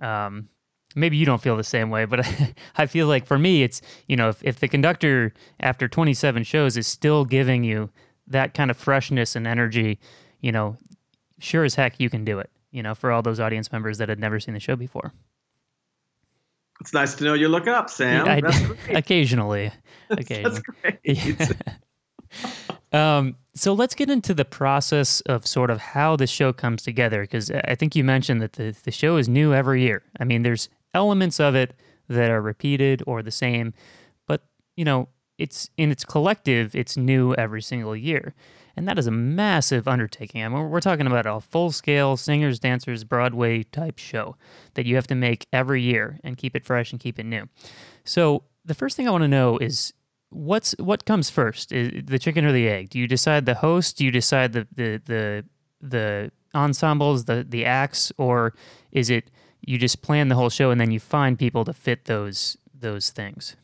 um, 0.00 0.48
maybe 0.94 1.16
you 1.16 1.26
don't 1.26 1.40
feel 1.40 1.56
the 1.56 1.64
same 1.64 1.90
way, 1.90 2.04
but 2.04 2.26
I 2.76 2.86
feel 2.86 3.06
like 3.06 3.26
for 3.26 3.38
me, 3.38 3.62
it's, 3.62 3.80
you 4.06 4.16
know, 4.16 4.30
if, 4.30 4.42
if 4.42 4.60
the 4.60 4.68
conductor 4.68 5.32
after 5.60 5.88
27 5.88 6.42
shows 6.42 6.76
is 6.76 6.86
still 6.86 7.24
giving 7.24 7.64
you 7.64 7.90
that 8.28 8.54
kind 8.54 8.70
of 8.70 8.76
freshness 8.76 9.36
and 9.36 9.46
energy, 9.46 9.98
you 10.40 10.52
know, 10.52 10.76
sure 11.38 11.64
as 11.64 11.74
heck 11.74 11.98
you 12.00 12.10
can 12.10 12.24
do 12.24 12.38
it, 12.38 12.50
you 12.70 12.82
know, 12.82 12.94
for 12.94 13.10
all 13.10 13.22
those 13.22 13.40
audience 13.40 13.72
members 13.72 13.98
that 13.98 14.08
had 14.08 14.18
never 14.18 14.38
seen 14.40 14.54
the 14.54 14.60
show 14.60 14.76
before. 14.76 15.12
It's 16.80 16.92
nice 16.92 17.14
to 17.16 17.24
know 17.24 17.34
you 17.34 17.48
look 17.48 17.66
up, 17.66 17.90
Sam. 17.90 18.26
I, 18.28 18.40
occasionally. 18.90 19.72
Great. 20.08 21.40
um, 22.92 23.36
so 23.54 23.72
let's 23.72 23.94
get 23.94 24.08
into 24.08 24.32
the 24.32 24.44
process 24.44 25.20
of 25.22 25.46
sort 25.46 25.70
of 25.70 25.78
how 25.78 26.14
the 26.14 26.26
show 26.26 26.52
comes 26.52 26.82
together 26.82 27.22
because 27.22 27.50
I 27.50 27.74
think 27.74 27.96
you 27.96 28.04
mentioned 28.04 28.40
that 28.42 28.52
the, 28.52 28.76
the 28.84 28.92
show 28.92 29.16
is 29.16 29.28
new 29.28 29.52
every 29.52 29.82
year. 29.82 30.04
I 30.20 30.24
mean, 30.24 30.42
there's 30.42 30.68
elements 30.94 31.40
of 31.40 31.54
it 31.54 31.74
that 32.08 32.30
are 32.30 32.40
repeated 32.40 33.02
or 33.06 33.22
the 33.22 33.30
same, 33.32 33.74
but 34.26 34.42
you 34.76 34.84
know, 34.84 35.08
it's 35.38 35.70
in 35.76 35.90
its 35.90 36.04
collective, 36.04 36.74
it's 36.74 36.96
new 36.96 37.34
every 37.34 37.62
single 37.62 37.96
year. 37.96 38.34
And 38.76 38.86
that 38.86 38.98
is 38.98 39.08
a 39.08 39.12
massive 39.12 39.88
undertaking. 39.88 40.44
I 40.44 40.48
mean, 40.48 40.70
we're 40.70 40.80
talking 40.80 41.06
about 41.06 41.26
a 41.26 41.40
full 41.40 41.72
scale 41.72 42.16
singers, 42.16 42.60
dancers, 42.60 43.02
Broadway 43.02 43.64
type 43.64 43.98
show 43.98 44.36
that 44.74 44.86
you 44.86 44.94
have 44.94 45.08
to 45.08 45.16
make 45.16 45.46
every 45.52 45.82
year 45.82 46.20
and 46.22 46.36
keep 46.36 46.54
it 46.54 46.64
fresh 46.64 46.92
and 46.92 47.00
keep 47.00 47.18
it 47.18 47.26
new. 47.26 47.48
So, 48.04 48.44
the 48.64 48.74
first 48.74 48.96
thing 48.96 49.08
I 49.08 49.10
want 49.10 49.22
to 49.22 49.28
know 49.28 49.58
is 49.58 49.94
what's 50.30 50.72
what 50.78 51.04
comes 51.06 51.30
first? 51.30 51.72
Is 51.72 52.04
the 52.04 52.18
chicken 52.18 52.44
or 52.44 52.52
the 52.52 52.68
egg? 52.68 52.90
Do 52.90 52.98
you 52.98 53.06
decide 53.06 53.46
the 53.46 53.54
host? 53.54 53.96
Do 53.96 54.04
you 54.04 54.10
decide 54.10 54.52
the 54.52 54.66
the 54.74 55.02
the, 55.06 55.44
the 55.80 56.32
ensembles, 56.54 57.24
the 57.24 57.44
the 57.48 57.64
acts, 57.64 58.12
or 58.18 58.54
is 58.92 59.10
it 59.10 59.30
you 59.62 59.78
just 59.78 60.02
plan 60.02 60.28
the 60.28 60.34
whole 60.34 60.50
show 60.50 60.70
and 60.70 60.80
then 60.80 60.90
you 60.90 61.00
find 61.00 61.38
people 61.38 61.64
to 61.64 61.72
fit 61.72 62.04
those 62.04 62.56
those 62.78 63.10
things? 63.10 63.56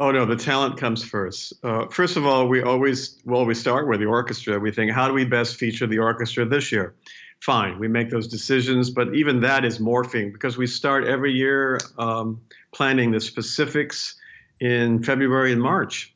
Oh 0.00 0.10
no, 0.10 0.24
the 0.24 0.34
talent 0.34 0.78
comes 0.78 1.04
first. 1.04 1.52
Uh, 1.62 1.86
first 1.88 2.16
of 2.16 2.24
all, 2.24 2.48
we 2.48 2.62
always 2.62 3.20
well 3.26 3.44
we 3.44 3.54
start 3.54 3.86
with 3.86 4.00
the 4.00 4.06
orchestra. 4.06 4.58
We 4.58 4.72
think, 4.72 4.92
how 4.92 5.06
do 5.06 5.12
we 5.12 5.26
best 5.26 5.56
feature 5.56 5.86
the 5.86 5.98
orchestra 5.98 6.46
this 6.46 6.72
year? 6.72 6.94
Fine, 7.40 7.78
we 7.78 7.86
make 7.86 8.08
those 8.08 8.26
decisions, 8.26 8.88
but 8.88 9.14
even 9.14 9.40
that 9.40 9.66
is 9.66 9.78
morphing 9.78 10.32
because 10.32 10.56
we 10.56 10.66
start 10.66 11.04
every 11.04 11.32
year 11.32 11.78
um, 11.98 12.40
planning 12.72 13.10
the 13.10 13.20
specifics 13.20 14.16
in 14.58 15.02
February 15.02 15.52
and 15.52 15.60
March. 15.60 16.14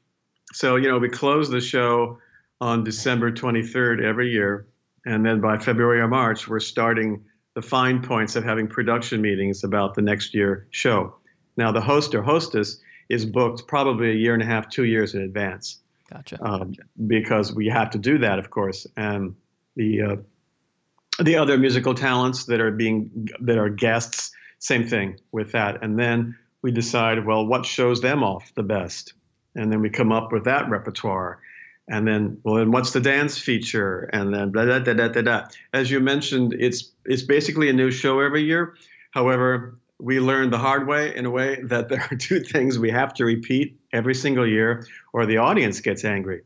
So 0.54 0.76
you 0.76 0.88
know 0.88 0.98
we 0.98 1.10
close 1.10 1.50
the 1.50 1.60
show 1.60 2.18
on 2.62 2.84
December 2.84 3.32
23rd 3.32 4.02
every 4.02 4.30
year, 4.30 4.66
and 5.04 5.26
then 5.26 5.42
by 5.42 5.58
February 5.58 6.00
or 6.00 6.08
March 6.08 6.48
we're 6.48 6.58
starting 6.58 7.22
the 7.54 7.60
fine 7.60 8.00
points 8.00 8.34
of 8.34 8.44
having 8.44 8.66
production 8.66 9.20
meetings 9.20 9.62
about 9.62 9.92
the 9.92 10.02
next 10.02 10.32
year 10.32 10.68
show. 10.70 11.16
Now, 11.58 11.70
the 11.70 11.82
host 11.82 12.14
or 12.14 12.22
hostess 12.22 12.78
is 13.08 13.26
booked 13.26 13.66
probably 13.66 14.10
a 14.10 14.14
year 14.14 14.34
and 14.34 14.42
a 14.42 14.46
half, 14.46 14.68
two 14.68 14.84
years 14.84 15.14
in 15.14 15.22
advance. 15.22 15.78
Gotcha. 16.10 16.42
Um, 16.44 16.74
because 17.06 17.52
we 17.52 17.68
have 17.68 17.90
to 17.90 17.98
do 17.98 18.18
that, 18.18 18.38
of 18.38 18.50
course. 18.50 18.86
And 18.96 19.34
the 19.76 20.02
uh, 20.02 20.16
the 21.22 21.36
other 21.36 21.56
musical 21.56 21.94
talents 21.94 22.44
that 22.46 22.60
are 22.60 22.70
being 22.70 23.28
that 23.40 23.58
are 23.58 23.68
guests, 23.68 24.32
same 24.58 24.86
thing 24.86 25.18
with 25.32 25.52
that. 25.52 25.82
And 25.82 25.98
then 25.98 26.36
we 26.62 26.72
decide, 26.72 27.24
well, 27.24 27.46
what 27.46 27.64
shows 27.64 28.00
them 28.00 28.22
off 28.22 28.52
the 28.54 28.62
best, 28.62 29.14
and 29.54 29.70
then 29.72 29.80
we 29.80 29.90
come 29.90 30.12
up 30.12 30.32
with 30.32 30.44
that 30.44 30.68
repertoire 30.68 31.40
and 31.88 32.06
then 32.06 32.38
well 32.44 32.56
then 32.56 32.70
what's 32.70 32.92
the 32.92 33.00
dance 33.00 33.38
feature 33.38 34.08
and 34.12 34.32
then 34.32 34.50
blah, 34.50 34.64
blah, 34.64 34.80
blah, 34.80 34.94
blah, 34.94 35.08
blah, 35.08 35.22
blah. 35.22 35.48
as 35.72 35.90
you 35.90 36.00
mentioned 36.00 36.54
it's 36.58 36.92
it's 37.04 37.22
basically 37.22 37.68
a 37.68 37.72
new 37.72 37.90
show 37.90 38.20
every 38.20 38.42
year 38.42 38.74
however 39.10 39.76
we 40.00 40.18
learned 40.20 40.52
the 40.52 40.58
hard 40.58 40.86
way 40.86 41.14
in 41.14 41.24
a 41.24 41.30
way 41.30 41.60
that 41.62 41.88
there 41.88 42.06
are 42.10 42.16
two 42.18 42.40
things 42.40 42.78
we 42.78 42.90
have 42.90 43.14
to 43.14 43.24
repeat 43.24 43.78
every 43.92 44.14
single 44.14 44.46
year 44.46 44.86
or 45.12 45.26
the 45.26 45.36
audience 45.36 45.80
gets 45.80 46.04
angry 46.04 46.42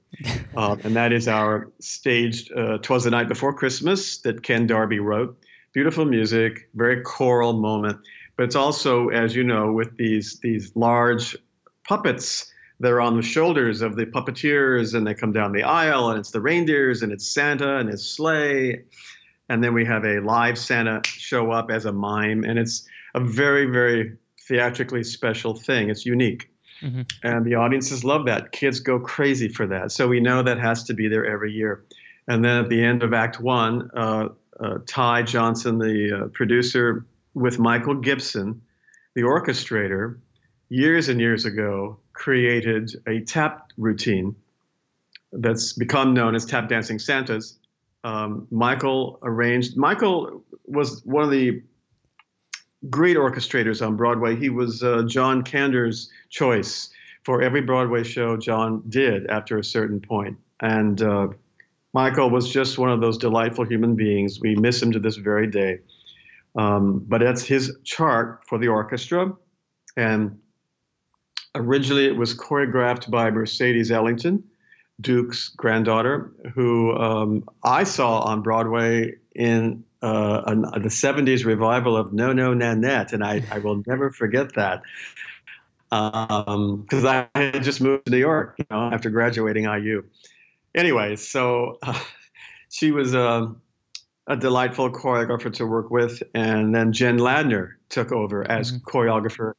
um, 0.57 0.81
and 0.85 0.97
that 0.97 1.13
is 1.13 1.29
our 1.29 1.71
staged 1.81 2.53
uh, 2.53 2.79
twas 2.79 3.05
the 3.05 3.11
night 3.11 3.29
before 3.29 3.53
christmas 3.53 4.19
that 4.19 4.43
ken 4.43 4.67
darby 4.67 5.01
wrote 5.01 5.39
beautiful 5.73 6.05
music 6.05 6.69
very 6.75 7.01
choral 7.03 7.55
moment 7.55 7.99
but 8.37 8.45
it's 8.45 8.57
also 8.57 9.09
as 9.09 9.35
you 9.35 9.45
know 9.45 9.73
with 9.73 9.97
these 9.97 10.39
these 10.41 10.71
large 10.77 11.37
puppets 11.89 12.53
that 12.81 12.93
are 12.93 13.01
on 13.01 13.17
the 13.17 13.23
shoulders 13.23 13.83
of 13.83 13.97
the 13.97 14.07
puppeteers 14.07 14.95
and 14.95 15.07
they 15.07 15.15
come 15.15 15.33
down 15.33 15.53
the 15.53 15.65
aisle 15.65 16.11
and 16.11 16.19
it's 16.19 16.31
the 16.31 16.41
reindeers 16.41 17.03
and 17.03 17.13
it's 17.13 17.27
Santa 17.27 17.79
and 17.79 17.89
his 17.89 18.09
sleigh. 18.09 18.85
And 19.49 19.65
then 19.65 19.75
we 19.75 19.85
have 19.87 20.05
a 20.05 20.21
live 20.21 20.59
Santa 20.59 21.01
show 21.05 21.51
up 21.51 21.71
as 21.71 21.87
a 21.87 21.93
mime. 21.93 22.45
And 22.45 22.59
it's 22.59 22.87
a 23.15 23.21
very, 23.21 23.67
very 23.67 24.17
theatrically 24.47 25.05
special 25.05 25.55
thing. 25.55 25.91
It's 25.91 26.07
unique. 26.07 26.51
Mm-hmm. 26.83 27.03
And 27.25 27.45
the 27.45 27.57
audiences 27.57 28.05
love 28.05 28.27
that. 28.27 28.53
Kids 28.53 28.81
go 28.81 29.01
crazy 29.01 29.49
for 29.49 29.67
that. 29.67 29.93
So 29.93 30.07
we 30.07 30.21
know 30.21 30.43
that 30.43 30.59
has 30.59 30.85
to 30.85 30.95
be 30.95 31.09
there 31.09 31.27
every 31.27 31.53
year. 31.53 31.85
And 32.29 32.45
then 32.45 32.65
at 32.65 32.69
the 32.69 32.83
end 32.83 33.03
of 33.03 33.13
Act 33.13 33.41
One, 33.41 33.91
uh, 33.97 34.29
uh, 34.61 34.79
Ty 34.87 35.23
Johnson, 35.23 35.79
the 35.79 36.25
uh, 36.25 36.29
producer, 36.29 37.07
with 37.35 37.59
Michael 37.59 37.95
Gibson, 37.95 38.63
the 39.15 39.23
orchestrator, 39.23 40.19
years 40.69 41.09
and 41.09 41.21
years 41.21 41.45
ago, 41.45 41.99
created 42.13 42.91
a 43.07 43.21
tap 43.21 43.71
routine 43.77 44.35
that's 45.33 45.73
become 45.73 46.15
known 46.15 46.35
as 46.35 46.45
Tap 46.45 46.69
Dancing 46.69 46.99
Santas. 46.99 47.59
Um, 48.05 48.47
Michael 48.51 49.19
arranged, 49.23 49.77
Michael 49.77 50.43
was 50.65 51.05
one 51.05 51.25
of 51.25 51.31
the 51.31 51.63
great 52.91 53.17
orchestrators 53.17 53.85
on 53.85 53.97
Broadway. 53.97 54.37
He 54.37 54.51
was 54.51 54.83
uh, 54.83 55.03
John 55.07 55.43
Kander's 55.43 56.11
choice 56.31 56.91
for 57.25 57.43
every 57.43 57.61
Broadway 57.61 58.05
show 58.05 58.37
John 58.37 58.83
did 58.89 59.27
after 59.29 59.59
a 59.59 59.65
certain 59.65 60.01
point. 60.01 60.39
And 60.61 61.01
uh, 61.03 61.29
Michael 61.93 62.31
was 62.31 62.51
just 62.51 62.79
one 62.79 62.91
of 62.91 63.01
those 63.01 63.19
delightful 63.19 63.65
human 63.65 63.95
beings. 63.95 64.41
We 64.41 64.55
miss 64.55 64.83
him 64.83 64.93
to 64.93 64.99
this 64.99 65.17
very 65.17 65.47
day. 65.47 65.81
Um, 66.57 67.05
but 67.07 67.21
that's 67.21 67.45
his 67.45 67.77
chart 67.85 68.45
for 68.47 68.59
the 68.59 68.69
orchestra. 68.69 69.33
And 69.97 70.39
Originally, 71.59 72.07
it 72.07 72.17
was 72.17 72.35
choreographed 72.35 73.11
by 73.11 73.31
Mercedes 73.31 73.91
Ellington, 73.91 74.45
Duke's 75.01 75.49
granddaughter, 75.49 76.33
who 76.55 76.97
um, 76.97 77.49
I 77.65 77.85
saw 77.85 78.21
on 78.21 78.43
Broadway 78.43 79.15
in 79.35 79.85
uh, 80.03 80.43
an, 80.47 80.63
the 80.63 80.89
70s 80.89 81.45
revival 81.45 81.97
of 81.97 82.13
No 82.13 82.33
No 82.33 82.55
Nanette, 82.55 83.13
and 83.13 83.25
I, 83.25 83.45
I 83.51 83.59
will 83.59 83.83
never 83.87 84.11
forget 84.11 84.55
that. 84.55 84.83
Because 85.91 86.45
um, 86.47 86.87
I 87.07 87.29
had 87.35 87.63
just 87.63 87.81
moved 87.81 88.07
to 88.07 88.11
New 88.13 88.19
York 88.19 88.57
you 88.59 88.67
know, 88.71 88.91
after 88.93 89.09
graduating 89.11 89.65
IU. 89.65 90.05
Anyway, 90.75 91.17
so 91.17 91.79
uh, 91.83 91.99
she 92.69 92.93
was 92.93 93.15
uh, 93.15 93.47
a 94.27 94.37
delightful 94.37 94.91
choreographer 94.91 95.53
to 95.55 95.67
work 95.67 95.91
with, 95.91 96.23
and 96.35 96.75
then 96.75 96.93
Jen 96.93 97.19
Ladner 97.19 97.73
took 97.89 98.13
over 98.13 98.49
as 98.51 98.73
mm-hmm. 98.73 98.87
choreographer 98.87 99.55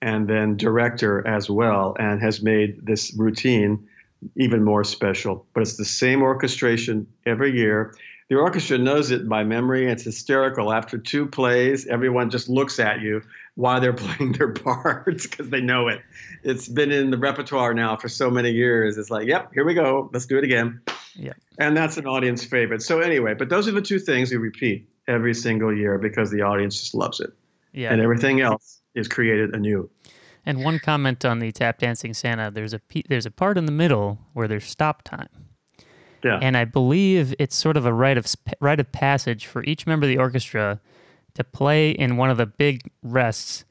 and 0.00 0.28
then 0.28 0.56
director 0.56 1.26
as 1.26 1.48
well, 1.48 1.96
and 1.98 2.20
has 2.20 2.42
made 2.42 2.84
this 2.84 3.14
routine 3.16 3.88
even 4.36 4.64
more 4.64 4.84
special. 4.84 5.46
But 5.54 5.62
it's 5.62 5.76
the 5.76 5.84
same 5.84 6.22
orchestration 6.22 7.06
every 7.26 7.56
year. 7.56 7.94
The 8.32 8.38
orchestra 8.38 8.78
knows 8.78 9.10
it 9.10 9.28
by 9.28 9.44
memory. 9.44 9.90
It's 9.92 10.04
hysterical. 10.04 10.72
After 10.72 10.96
two 10.96 11.26
plays, 11.26 11.86
everyone 11.86 12.30
just 12.30 12.48
looks 12.48 12.80
at 12.80 13.02
you 13.02 13.20
while 13.56 13.78
they're 13.78 13.92
playing 13.92 14.32
their 14.32 14.52
parts 14.54 15.26
because 15.26 15.50
they 15.50 15.60
know 15.60 15.88
it. 15.88 16.00
It's 16.42 16.66
been 16.66 16.90
in 16.90 17.10
the 17.10 17.18
repertoire 17.18 17.74
now 17.74 17.94
for 17.94 18.08
so 18.08 18.30
many 18.30 18.50
years. 18.50 18.96
It's 18.96 19.10
like, 19.10 19.26
yep, 19.26 19.52
here 19.52 19.66
we 19.66 19.74
go. 19.74 20.08
Let's 20.14 20.24
do 20.24 20.38
it 20.38 20.44
again. 20.44 20.80
Yeah. 21.14 21.34
And 21.58 21.76
that's 21.76 21.98
an 21.98 22.06
audience 22.06 22.42
favorite. 22.42 22.80
So 22.80 23.00
anyway, 23.00 23.34
but 23.34 23.50
those 23.50 23.68
are 23.68 23.72
the 23.72 23.82
two 23.82 23.98
things 23.98 24.30
we 24.30 24.38
repeat 24.38 24.88
every 25.06 25.34
single 25.34 25.76
year 25.76 25.98
because 25.98 26.30
the 26.30 26.40
audience 26.40 26.80
just 26.80 26.94
loves 26.94 27.20
it. 27.20 27.34
Yeah. 27.74 27.92
And 27.92 28.00
everything 28.00 28.40
else 28.40 28.80
is 28.94 29.08
created 29.08 29.54
anew. 29.54 29.90
And 30.46 30.64
one 30.64 30.78
comment 30.78 31.26
on 31.26 31.38
the 31.38 31.52
tap 31.52 31.76
dancing 31.76 32.14
Santa: 32.14 32.50
there's 32.50 32.72
a 32.72 32.80
there's 33.10 33.26
a 33.26 33.30
part 33.30 33.58
in 33.58 33.66
the 33.66 33.72
middle 33.72 34.20
where 34.32 34.48
there's 34.48 34.64
stop 34.64 35.02
time. 35.02 35.28
Yeah. 36.24 36.38
And 36.40 36.56
I 36.56 36.64
believe 36.64 37.34
it's 37.38 37.56
sort 37.56 37.76
of 37.76 37.86
a 37.86 37.92
rite 37.92 38.16
of 38.16 38.26
rite 38.60 38.80
of 38.80 38.90
passage 38.92 39.46
for 39.46 39.64
each 39.64 39.86
member 39.86 40.04
of 40.06 40.08
the 40.08 40.18
orchestra 40.18 40.80
to 41.34 41.44
play 41.44 41.90
in 41.90 42.16
one 42.16 42.30
of 42.30 42.36
the 42.36 42.46
big 42.46 42.90
rests 43.02 43.64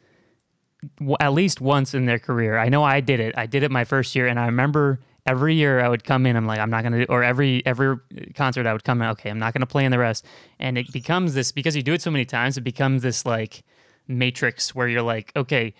at 1.19 1.33
least 1.33 1.61
once 1.61 1.93
in 1.93 2.05
their 2.05 2.19
career. 2.19 2.57
I 2.57 2.69
know 2.69 2.83
I 2.83 3.01
did 3.01 3.19
it. 3.19 3.37
I 3.37 3.45
did 3.45 3.63
it 3.63 3.71
my 3.71 3.83
first 3.83 4.15
year, 4.15 4.27
and 4.27 4.39
I 4.39 4.47
remember 4.47 4.99
every 5.27 5.53
year 5.53 5.79
I 5.79 5.87
would 5.87 6.03
come 6.03 6.25
in. 6.25 6.35
I'm 6.35 6.47
like, 6.47 6.59
I'm 6.59 6.71
not 6.71 6.83
gonna 6.83 7.05
do, 7.05 7.05
or 7.09 7.23
every 7.23 7.65
every 7.65 7.97
concert 8.35 8.65
I 8.65 8.73
would 8.73 8.83
come 8.83 9.01
in. 9.01 9.09
Okay, 9.09 9.29
I'm 9.29 9.39
not 9.39 9.53
gonna 9.53 9.65
play 9.67 9.85
in 9.85 9.91
the 9.91 9.99
rest, 9.99 10.25
and 10.59 10.77
it 10.77 10.91
becomes 10.91 11.33
this 11.33 11.51
because 11.51 11.75
you 11.75 11.83
do 11.83 11.93
it 11.93 12.01
so 12.01 12.11
many 12.11 12.25
times. 12.25 12.57
It 12.57 12.61
becomes 12.61 13.03
this 13.03 13.25
like 13.25 13.63
matrix 14.07 14.73
where 14.75 14.87
you're 14.87 15.01
like, 15.01 15.31
okay. 15.35 15.73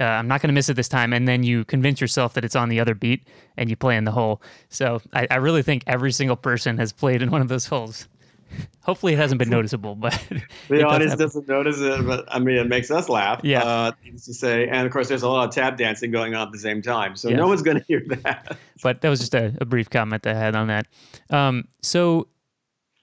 Uh, 0.00 0.04
I'm 0.04 0.28
not 0.28 0.40
going 0.40 0.48
to 0.48 0.54
miss 0.54 0.68
it 0.68 0.74
this 0.74 0.88
time. 0.88 1.12
And 1.12 1.26
then 1.26 1.42
you 1.42 1.64
convince 1.64 2.00
yourself 2.00 2.34
that 2.34 2.44
it's 2.44 2.54
on 2.54 2.68
the 2.68 2.78
other 2.78 2.94
beat 2.94 3.26
and 3.56 3.68
you 3.68 3.76
play 3.76 3.96
in 3.96 4.04
the 4.04 4.12
hole. 4.12 4.40
So 4.68 5.00
I, 5.12 5.26
I 5.30 5.36
really 5.36 5.62
think 5.62 5.82
every 5.86 6.12
single 6.12 6.36
person 6.36 6.78
has 6.78 6.92
played 6.92 7.20
in 7.20 7.30
one 7.30 7.40
of 7.40 7.48
those 7.48 7.66
holes. 7.66 8.08
Hopefully, 8.82 9.12
it 9.12 9.16
hasn't 9.18 9.38
been 9.38 9.50
noticeable, 9.50 9.94
but 9.94 10.12
The 10.68 10.76
does 10.78 10.84
audience 10.84 11.12
happen. 11.12 11.26
doesn't 11.26 11.48
notice 11.48 11.80
it, 11.80 12.06
but 12.06 12.24
I 12.28 12.38
mean, 12.38 12.56
it 12.56 12.66
makes 12.66 12.90
us 12.90 13.08
laugh. 13.08 13.40
Yeah. 13.44 13.62
Uh, 13.62 13.92
to 14.24 14.34
say, 14.34 14.68
and 14.68 14.86
of 14.86 14.92
course, 14.92 15.08
there's 15.08 15.22
a 15.22 15.28
lot 15.28 15.48
of 15.48 15.54
tap 15.54 15.76
dancing 15.76 16.10
going 16.10 16.34
on 16.34 16.46
at 16.46 16.52
the 16.52 16.58
same 16.58 16.80
time, 16.80 17.14
so 17.14 17.28
no 17.28 17.46
one's 17.46 17.60
going 17.62 17.78
to 17.78 17.84
hear 17.86 18.02
that. 18.22 18.56
but 18.82 19.02
that 19.02 19.08
was 19.10 19.20
just 19.20 19.34
a, 19.34 19.54
a 19.60 19.66
brief 19.66 19.90
comment 19.90 20.26
I 20.26 20.32
had 20.32 20.54
on 20.54 20.68
that. 20.68 20.86
Um, 21.28 21.68
so 21.82 22.28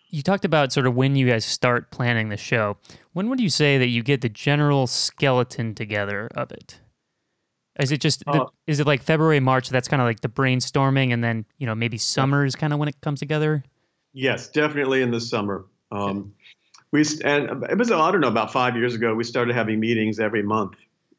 you 0.09 0.23
talked 0.23 0.45
about 0.45 0.71
sort 0.73 0.87
of 0.87 0.95
when 0.95 1.15
you 1.15 1.27
guys 1.27 1.45
start 1.45 1.91
planning 1.91 2.29
the 2.29 2.37
show. 2.37 2.77
When 3.13 3.29
would 3.29 3.39
you 3.39 3.49
say 3.49 3.77
that 3.77 3.87
you 3.87 4.01
get 4.01 4.21
the 4.21 4.29
general 4.29 4.87
skeleton 4.87 5.75
together 5.75 6.29
of 6.35 6.51
it? 6.51 6.79
Is 7.79 7.91
it 7.91 7.99
just 7.99 8.23
the, 8.25 8.43
Uh, 8.43 8.45
is 8.67 8.79
it 8.79 8.87
like 8.87 9.01
February 9.01 9.39
March? 9.39 9.69
That's 9.69 9.87
kind 9.87 10.01
of 10.01 10.05
like 10.05 10.21
the 10.21 10.29
brainstorming, 10.29 11.11
and 11.11 11.23
then 11.23 11.45
you 11.57 11.65
know 11.65 11.75
maybe 11.75 11.97
summer 11.97 12.45
is 12.45 12.55
kind 12.55 12.73
of 12.73 12.79
when 12.79 12.87
it 12.87 12.99
comes 13.01 13.19
together. 13.19 13.63
Yes, 14.13 14.47
definitely 14.47 15.01
in 15.01 15.11
the 15.11 15.19
summer. 15.19 15.65
Um, 15.91 16.33
we 16.91 17.03
and 17.23 17.63
it 17.69 17.77
was 17.77 17.91
I 17.91 18.11
don't 18.11 18.21
know 18.21 18.29
about 18.29 18.53
five 18.53 18.75
years 18.75 18.95
ago 18.95 19.13
we 19.13 19.23
started 19.23 19.55
having 19.55 19.79
meetings 19.79 20.19
every 20.19 20.43
month, 20.43 20.75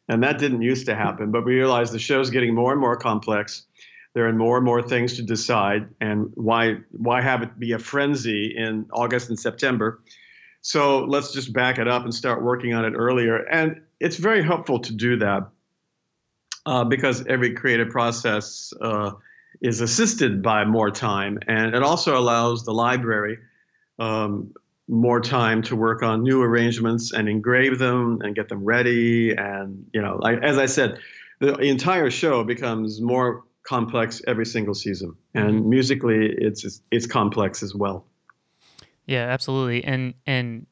and 0.08 0.22
that 0.22 0.38
didn't 0.38 0.62
used 0.62 0.86
to 0.86 0.94
happen. 0.94 1.30
But 1.30 1.44
we 1.44 1.54
realized 1.54 1.92
the 1.92 1.98
show's 1.98 2.30
getting 2.30 2.54
more 2.54 2.72
and 2.72 2.80
more 2.80 2.96
complex. 2.96 3.66
There 4.14 4.26
are 4.26 4.32
more 4.32 4.56
and 4.56 4.64
more 4.64 4.80
things 4.80 5.16
to 5.16 5.22
decide, 5.22 5.88
and 6.00 6.32
why 6.34 6.78
why 6.90 7.20
have 7.20 7.42
it 7.42 7.58
be 7.58 7.72
a 7.72 7.78
frenzy 7.78 8.54
in 8.56 8.86
August 8.92 9.28
and 9.28 9.38
September? 9.38 10.00
So 10.62 11.04
let's 11.04 11.32
just 11.32 11.52
back 11.52 11.78
it 11.78 11.86
up 11.86 12.04
and 12.04 12.14
start 12.14 12.42
working 12.42 12.72
on 12.74 12.84
it 12.86 12.94
earlier. 12.96 13.36
And 13.36 13.82
it's 14.00 14.16
very 14.16 14.42
helpful 14.42 14.80
to 14.80 14.92
do 14.92 15.16
that 15.18 15.48
uh, 16.66 16.84
because 16.84 17.24
every 17.26 17.54
creative 17.54 17.90
process 17.90 18.72
uh, 18.80 19.12
is 19.60 19.80
assisted 19.80 20.42
by 20.42 20.64
more 20.64 20.90
time, 20.90 21.38
and 21.46 21.74
it 21.74 21.82
also 21.82 22.18
allows 22.18 22.64
the 22.64 22.72
library 22.72 23.38
um, 23.98 24.52
more 24.88 25.20
time 25.20 25.62
to 25.62 25.76
work 25.76 26.02
on 26.02 26.22
new 26.22 26.42
arrangements 26.42 27.12
and 27.12 27.28
engrave 27.28 27.78
them 27.78 28.20
and 28.22 28.34
get 28.34 28.48
them 28.48 28.64
ready. 28.64 29.32
And 29.32 29.86
you 29.94 30.02
know, 30.02 30.18
like, 30.20 30.42
as 30.42 30.58
I 30.58 30.66
said, 30.66 30.98
the 31.40 31.54
entire 31.58 32.10
show 32.10 32.44
becomes 32.44 33.00
more 33.00 33.44
complex 33.62 34.20
every 34.26 34.46
single 34.46 34.74
season, 34.74 35.16
and 35.34 35.66
musically, 35.66 36.34
it's 36.36 36.80
it's 36.90 37.06
complex 37.06 37.62
as 37.62 37.74
well. 37.74 38.04
Yeah, 39.06 39.28
absolutely. 39.28 39.84
And 39.84 40.14
and 40.26 40.66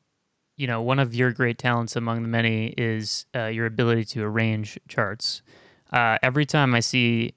you 0.57 0.67
know, 0.67 0.83
one 0.83 0.99
of 0.99 1.15
your 1.15 1.33
great 1.33 1.59
talents 1.59 1.97
among 1.97 2.23
the 2.23 2.29
many 2.29 2.75
is 2.77 3.27
uh, 3.35 3.47
your 3.47 3.67
ability 3.67 4.05
to 4.05 4.23
arrange 4.23 4.79
charts. 4.89 5.43
Uh, 5.93 6.19
every 6.23 6.47
time 6.47 6.75
I 6.75 6.81
see 6.81 7.35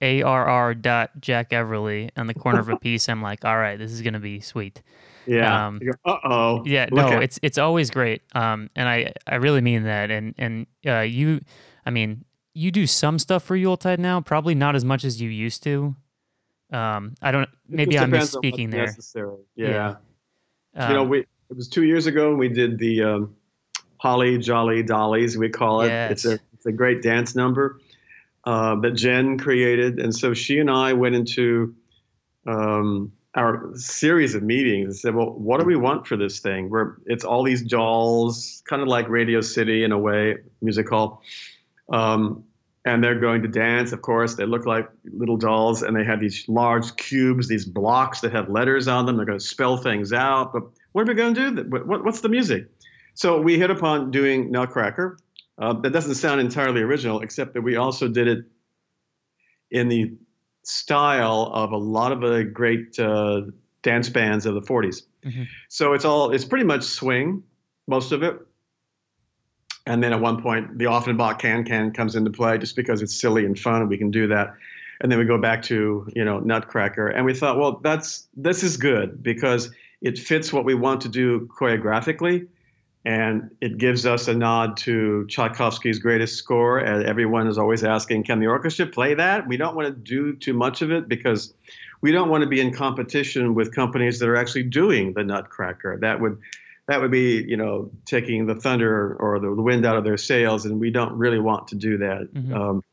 ARR 0.00 0.74
dot 0.74 1.10
Jack 1.20 1.50
Everly 1.50 2.10
on 2.16 2.26
the 2.26 2.34
corner 2.34 2.60
of 2.60 2.68
a 2.68 2.76
piece, 2.80 3.08
I'm 3.08 3.22
like, 3.22 3.44
all 3.44 3.56
right, 3.56 3.78
this 3.78 3.92
is 3.92 4.02
gonna 4.02 4.20
be 4.20 4.40
sweet. 4.40 4.82
Yeah. 5.26 5.66
Um, 5.66 5.80
uh 6.04 6.16
oh. 6.24 6.62
Yeah, 6.66 6.86
no, 6.92 7.18
it's 7.18 7.38
it's 7.42 7.58
always 7.58 7.90
great. 7.90 8.22
Um, 8.34 8.70
and 8.76 8.88
I 8.88 9.12
I 9.26 9.36
really 9.36 9.60
mean 9.60 9.84
that. 9.84 10.10
And 10.10 10.34
and 10.38 10.66
uh, 10.86 11.00
you, 11.00 11.40
I 11.86 11.90
mean, 11.90 12.24
you 12.52 12.70
do 12.70 12.86
some 12.86 13.18
stuff 13.18 13.42
for 13.42 13.56
Yuletide 13.56 14.00
now, 14.00 14.20
probably 14.20 14.54
not 14.54 14.76
as 14.76 14.84
much 14.84 15.04
as 15.04 15.20
you 15.20 15.30
used 15.30 15.62
to. 15.64 15.96
Um, 16.72 17.14
I 17.22 17.30
don't. 17.30 17.48
Maybe 17.68 17.98
I'm 17.98 18.10
misspeaking 18.10 18.70
there. 18.70 18.86
Necessary. 18.86 19.36
Yeah. 19.56 19.96
Um, 20.74 20.90
you 20.90 20.96
know, 20.96 21.04
we 21.04 21.18
it 21.20 21.56
was 21.56 21.68
two 21.68 21.84
years 21.84 22.06
ago 22.06 22.34
we 22.34 22.48
did 22.48 22.78
the 22.78 23.02
um, 23.02 23.36
Holly 23.98 24.38
Jolly 24.38 24.82
Dollies 24.82 25.38
we 25.38 25.48
call 25.48 25.82
it. 25.82 25.90
It's 25.90 26.24
a 26.24 26.38
it's 26.52 26.66
a 26.66 26.72
great 26.72 27.02
dance 27.02 27.34
number 27.34 27.80
uh, 28.46 28.76
that 28.80 28.92
Jen 28.92 29.38
created, 29.38 29.98
and 29.98 30.14
so 30.14 30.34
she 30.34 30.58
and 30.58 30.70
I 30.70 30.92
went 30.92 31.14
into 31.14 31.74
um, 32.46 33.12
our 33.34 33.70
series 33.74 34.34
of 34.34 34.42
meetings 34.42 34.86
and 34.86 34.96
said, 34.96 35.14
"Well, 35.14 35.30
what 35.30 35.60
do 35.60 35.66
we 35.66 35.76
want 35.76 36.06
for 36.06 36.16
this 36.16 36.40
thing? 36.40 36.70
Where 36.70 36.96
it's 37.06 37.24
all 37.24 37.42
these 37.42 37.62
dolls, 37.62 38.62
kind 38.68 38.82
of 38.82 38.88
like 38.88 39.08
Radio 39.08 39.40
City 39.40 39.84
in 39.84 39.92
a 39.92 39.98
way, 39.98 40.36
music 40.60 40.88
hall." 40.88 41.22
Um, 41.88 42.44
and 42.84 43.02
they're 43.02 43.18
going 43.18 43.42
to 43.42 43.48
dance. 43.48 43.92
Of 43.92 44.02
course, 44.02 44.34
they 44.34 44.44
look 44.44 44.66
like 44.66 44.88
little 45.04 45.38
dolls, 45.38 45.82
and 45.82 45.96
they 45.96 46.04
have 46.04 46.20
these 46.20 46.44
large 46.48 46.94
cubes, 46.96 47.48
these 47.48 47.64
blocks 47.64 48.20
that 48.20 48.32
have 48.32 48.50
letters 48.50 48.88
on 48.88 49.06
them. 49.06 49.16
They're 49.16 49.26
going 49.26 49.38
to 49.38 49.44
spell 49.44 49.78
things 49.78 50.12
out. 50.12 50.52
But 50.52 50.64
what 50.92 51.02
are 51.02 51.12
we 51.12 51.14
going 51.14 51.34
to 51.34 51.50
do? 51.50 51.70
What, 51.70 51.86
what, 51.86 52.04
what's 52.04 52.20
the 52.20 52.28
music? 52.28 52.68
So 53.14 53.40
we 53.40 53.58
hit 53.58 53.70
upon 53.70 54.10
doing 54.10 54.50
Nutcracker. 54.50 55.18
Uh, 55.58 55.72
that 55.74 55.92
doesn't 55.92 56.16
sound 56.16 56.40
entirely 56.40 56.80
original, 56.82 57.20
except 57.20 57.54
that 57.54 57.62
we 57.62 57.76
also 57.76 58.08
did 58.08 58.26
it 58.26 58.44
in 59.70 59.88
the 59.88 60.12
style 60.64 61.50
of 61.52 61.72
a 61.72 61.76
lot 61.76 62.10
of 62.10 62.20
the 62.20 62.44
great 62.44 62.98
uh, 62.98 63.42
dance 63.82 64.08
bands 64.08 64.46
of 64.46 64.54
the 64.54 64.62
40s. 64.62 65.02
Mhm. 65.24 65.46
So 65.68 65.92
it's 65.92 66.04
all 66.04 66.32
it's 66.32 66.44
pretty 66.44 66.64
much 66.64 66.82
swing, 66.82 67.42
most 67.86 68.12
of 68.12 68.22
it. 68.22 68.38
And 69.86 70.02
then 70.02 70.12
at 70.12 70.20
one 70.20 70.40
point, 70.42 70.78
the 70.78 70.86
Offenbach 70.86 71.38
can 71.38 71.64
can 71.64 71.92
comes 71.92 72.16
into 72.16 72.30
play 72.30 72.58
just 72.58 72.74
because 72.74 73.02
it's 73.02 73.14
silly 73.20 73.44
and 73.44 73.58
fun, 73.58 73.82
and 73.82 73.90
we 73.90 73.98
can 73.98 74.10
do 74.10 74.28
that. 74.28 74.54
And 75.00 75.12
then 75.12 75.18
we 75.18 75.24
go 75.24 75.38
back 75.38 75.62
to 75.64 76.08
you 76.14 76.24
know 76.24 76.40
Nutcracker, 76.40 77.08
and 77.08 77.24
we 77.26 77.34
thought, 77.34 77.58
well, 77.58 77.80
that's 77.82 78.26
this 78.36 78.62
is 78.62 78.76
good 78.76 79.22
because 79.22 79.70
it 80.00 80.18
fits 80.18 80.52
what 80.52 80.64
we 80.64 80.74
want 80.74 81.02
to 81.02 81.08
do 81.08 81.48
choreographically, 81.58 82.46
and 83.04 83.50
it 83.60 83.76
gives 83.76 84.06
us 84.06 84.28
a 84.28 84.34
nod 84.34 84.78
to 84.78 85.26
Tchaikovsky's 85.28 85.98
greatest 85.98 86.36
score. 86.36 86.78
And 86.78 87.04
everyone 87.04 87.46
is 87.48 87.58
always 87.58 87.84
asking, 87.84 88.24
can 88.24 88.40
the 88.40 88.46
orchestra 88.46 88.86
play 88.86 89.14
that? 89.14 89.46
We 89.46 89.58
don't 89.58 89.76
want 89.76 89.88
to 89.88 89.92
do 89.92 90.34
too 90.36 90.54
much 90.54 90.80
of 90.80 90.90
it 90.90 91.06
because 91.06 91.52
we 92.00 92.12
don't 92.12 92.30
want 92.30 92.42
to 92.42 92.48
be 92.48 92.60
in 92.60 92.72
competition 92.72 93.54
with 93.54 93.74
companies 93.74 94.18
that 94.18 94.28
are 94.28 94.36
actually 94.36 94.64
doing 94.64 95.12
the 95.12 95.22
Nutcracker. 95.22 95.98
That 96.00 96.20
would 96.20 96.38
that 96.86 97.00
would 97.00 97.10
be 97.10 97.42
you 97.46 97.56
know 97.56 97.90
taking 98.04 98.46
the 98.46 98.54
thunder 98.54 99.16
or 99.16 99.38
the, 99.38 99.50
wind 99.50 99.86
out 99.86 99.96
of 99.96 100.04
their 100.04 100.18
sails, 100.18 100.66
and 100.66 100.78
we 100.80 100.90
don't 100.90 101.14
really 101.14 101.38
want 101.38 101.68
to 101.68 101.76
do 101.76 101.98
that. 101.98 102.28
Mhm. 102.34 102.54
Um, 102.54 102.84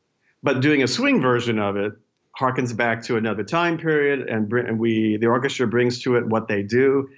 but 0.42 0.60
doing 0.60 0.82
a 0.82 0.88
swing 0.88 1.20
version 1.20 1.58
of 1.58 1.76
it 1.76 1.92
harkens 2.38 2.74
back 2.74 3.02
to 3.04 3.16
another 3.16 3.44
time 3.44 3.76
period, 3.76 4.28
and, 4.28 4.48
br- 4.48 4.58
and 4.58 4.78
we 4.78 5.18
the 5.18 5.26
orchestra 5.26 5.66
brings 5.66 6.00
to 6.02 6.16
it 6.16 6.26
what 6.26 6.48
they 6.48 6.62
do. 6.62 7.08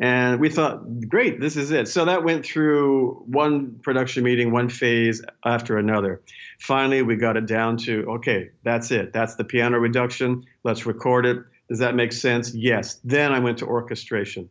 And 0.00 0.40
we 0.40 0.48
thought, 0.48 1.08
great, 1.08 1.38
this 1.38 1.56
is 1.56 1.70
it. 1.70 1.86
So 1.86 2.04
that 2.06 2.24
went 2.24 2.44
through 2.44 3.22
one 3.26 3.78
production 3.82 4.24
meeting, 4.24 4.50
one 4.50 4.68
phase 4.68 5.22
after 5.44 5.78
another. 5.78 6.22
Finally, 6.60 7.02
we 7.02 7.16
got 7.16 7.36
it 7.36 7.46
down 7.46 7.76
to, 7.78 8.04
okay, 8.12 8.50
that's 8.64 8.90
it. 8.90 9.12
That's 9.12 9.34
the 9.34 9.44
piano 9.44 9.78
reduction. 9.78 10.44
Let's 10.64 10.86
record 10.86 11.26
it. 11.26 11.38
Does 11.68 11.78
that 11.80 11.94
make 11.94 12.12
sense? 12.12 12.54
Yes. 12.54 13.00
Then 13.04 13.32
I 13.32 13.38
went 13.38 13.58
to 13.58 13.66
orchestration. 13.66 14.48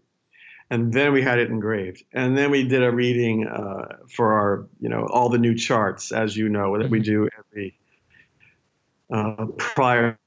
And 0.69 0.93
then 0.93 1.11
we 1.11 1.21
had 1.21 1.37
it 1.37 1.49
engraved. 1.49 2.03
And 2.13 2.37
then 2.37 2.49
we 2.49 2.63
did 2.65 2.81
a 2.81 2.91
reading 2.91 3.45
uh, 3.45 3.97
for 4.09 4.33
our, 4.33 4.67
you 4.79 4.87
know, 4.89 5.05
all 5.11 5.27
the 5.27 5.37
new 5.37 5.53
charts, 5.53 6.13
as 6.13 6.37
you 6.37 6.47
know, 6.47 6.77
that 6.77 6.89
we 6.89 7.01
Mhm. 7.01 7.03
do 7.03 7.29
every 7.37 7.77
uh, 9.11 9.47
prior. 9.57 10.17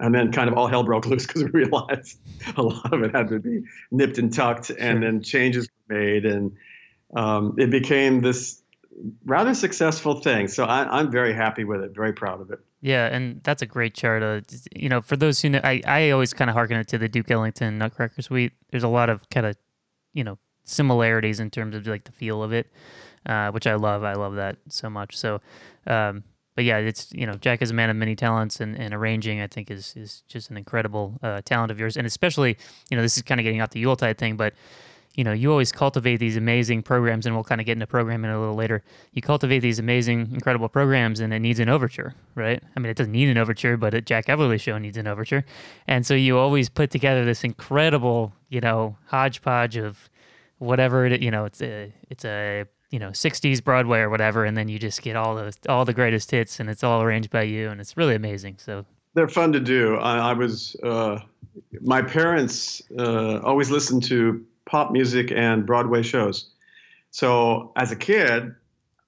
And 0.00 0.14
then 0.14 0.30
kind 0.30 0.48
of 0.48 0.56
all 0.56 0.68
hell 0.68 0.84
broke 0.84 1.06
loose 1.10 1.26
because 1.26 1.44
we 1.44 1.50
realized 1.50 2.18
a 2.56 2.62
lot 2.62 2.92
of 2.92 3.02
it 3.02 3.14
had 3.14 3.28
to 3.28 3.40
be 3.40 3.62
nipped 3.90 4.18
and 4.18 4.32
tucked, 4.32 4.70
and 4.70 5.02
then 5.02 5.22
changes 5.22 5.68
were 5.88 5.96
made, 5.96 6.24
and 6.24 6.56
um, 7.16 7.54
it 7.58 7.70
became 7.70 8.20
this 8.20 8.62
rather 9.24 9.54
successful 9.54 10.20
thing. 10.20 10.48
So 10.48 10.64
I, 10.64 10.98
I'm 10.98 11.10
very 11.10 11.34
happy 11.34 11.64
with 11.64 11.82
it, 11.82 11.94
very 11.94 12.12
proud 12.12 12.40
of 12.40 12.50
it. 12.50 12.60
Yeah, 12.80 13.06
and 13.06 13.42
that's 13.42 13.62
a 13.62 13.66
great 13.66 13.94
chart. 13.94 14.22
Uh, 14.22 14.40
you 14.74 14.88
know, 14.88 15.00
for 15.00 15.16
those 15.16 15.40
who 15.42 15.50
know, 15.50 15.60
I, 15.64 15.82
I 15.86 16.10
always 16.10 16.32
kind 16.32 16.48
of 16.48 16.54
harken 16.54 16.76
it 16.76 16.88
to 16.88 16.98
the 16.98 17.08
Duke 17.08 17.30
Ellington 17.30 17.78
Nutcracker 17.78 18.22
Suite. 18.22 18.52
There's 18.70 18.84
a 18.84 18.88
lot 18.88 19.10
of 19.10 19.28
kind 19.30 19.46
of, 19.46 19.56
you 20.12 20.22
know, 20.22 20.38
similarities 20.64 21.40
in 21.40 21.50
terms 21.50 21.74
of 21.74 21.86
like 21.86 22.04
the 22.04 22.12
feel 22.12 22.42
of 22.42 22.52
it, 22.52 22.70
uh, 23.26 23.50
which 23.50 23.66
I 23.66 23.74
love. 23.74 24.04
I 24.04 24.14
love 24.14 24.36
that 24.36 24.58
so 24.68 24.88
much. 24.88 25.16
So, 25.16 25.40
um, 25.86 26.22
but 26.58 26.64
yeah, 26.64 26.78
it's 26.78 27.12
you 27.14 27.24
know, 27.24 27.34
Jack 27.34 27.62
is 27.62 27.70
a 27.70 27.74
man 27.74 27.88
of 27.88 27.94
many 27.94 28.16
talents, 28.16 28.60
and, 28.60 28.76
and 28.76 28.92
arranging 28.92 29.40
I 29.40 29.46
think 29.46 29.70
is 29.70 29.94
is 29.96 30.24
just 30.26 30.50
an 30.50 30.56
incredible 30.56 31.16
uh, 31.22 31.40
talent 31.42 31.70
of 31.70 31.78
yours, 31.78 31.96
and 31.96 32.04
especially 32.04 32.58
you 32.90 32.96
know, 32.96 33.02
this 33.04 33.16
is 33.16 33.22
kind 33.22 33.38
of 33.38 33.44
getting 33.44 33.60
off 33.60 33.70
the 33.70 33.78
Yuletide 33.78 34.18
thing, 34.18 34.36
but 34.36 34.54
you 35.14 35.22
know, 35.22 35.30
you 35.30 35.52
always 35.52 35.70
cultivate 35.70 36.16
these 36.16 36.36
amazing 36.36 36.82
programs, 36.82 37.26
and 37.26 37.36
we'll 37.36 37.44
kind 37.44 37.60
of 37.60 37.64
get 37.64 37.74
into 37.74 37.86
programming 37.86 38.32
a 38.32 38.40
little 38.40 38.56
later. 38.56 38.82
You 39.12 39.22
cultivate 39.22 39.60
these 39.60 39.78
amazing, 39.78 40.30
incredible 40.32 40.68
programs, 40.68 41.20
and 41.20 41.32
it 41.32 41.38
needs 41.38 41.60
an 41.60 41.68
overture, 41.68 42.16
right? 42.34 42.60
I 42.74 42.80
mean, 42.80 42.90
it 42.90 42.96
doesn't 42.96 43.12
need 43.12 43.28
an 43.28 43.38
overture, 43.38 43.76
but 43.76 43.94
a 43.94 44.00
Jack 44.00 44.26
Everly 44.26 44.58
show 44.58 44.78
needs 44.78 44.96
an 44.96 45.06
overture, 45.06 45.44
and 45.86 46.04
so 46.04 46.14
you 46.14 46.38
always 46.38 46.68
put 46.68 46.90
together 46.90 47.24
this 47.24 47.44
incredible, 47.44 48.32
you 48.48 48.60
know, 48.60 48.96
hodgepodge 49.06 49.76
of 49.76 50.10
whatever 50.58 51.06
it, 51.06 51.22
you 51.22 51.30
know, 51.30 51.44
it's 51.44 51.62
a, 51.62 51.94
it's 52.10 52.24
a 52.24 52.66
you 52.90 52.98
know 52.98 53.08
60s 53.10 53.62
broadway 53.62 54.00
or 54.00 54.10
whatever 54.10 54.44
and 54.44 54.56
then 54.56 54.68
you 54.68 54.78
just 54.78 55.02
get 55.02 55.16
all 55.16 55.34
the 55.34 55.54
all 55.68 55.84
the 55.84 55.92
greatest 55.92 56.30
hits 56.30 56.60
and 56.60 56.70
it's 56.70 56.82
all 56.82 57.02
arranged 57.02 57.30
by 57.30 57.42
you 57.42 57.68
and 57.68 57.80
it's 57.80 57.96
really 57.96 58.14
amazing 58.14 58.56
so. 58.58 58.84
They're 59.14 59.26
fun 59.26 59.52
to 59.52 59.60
do. 59.60 59.96
I, 59.96 60.30
I 60.30 60.32
was 60.34 60.76
uh, 60.84 61.18
my 61.80 62.02
parents 62.02 62.82
uh, 62.96 63.40
always 63.40 63.70
listened 63.70 64.04
to 64.04 64.44
pop 64.64 64.92
music 64.92 65.32
and 65.32 65.66
broadway 65.66 66.02
shows. 66.02 66.50
So 67.10 67.72
as 67.76 67.92
a 67.92 67.96
kid 67.96 68.54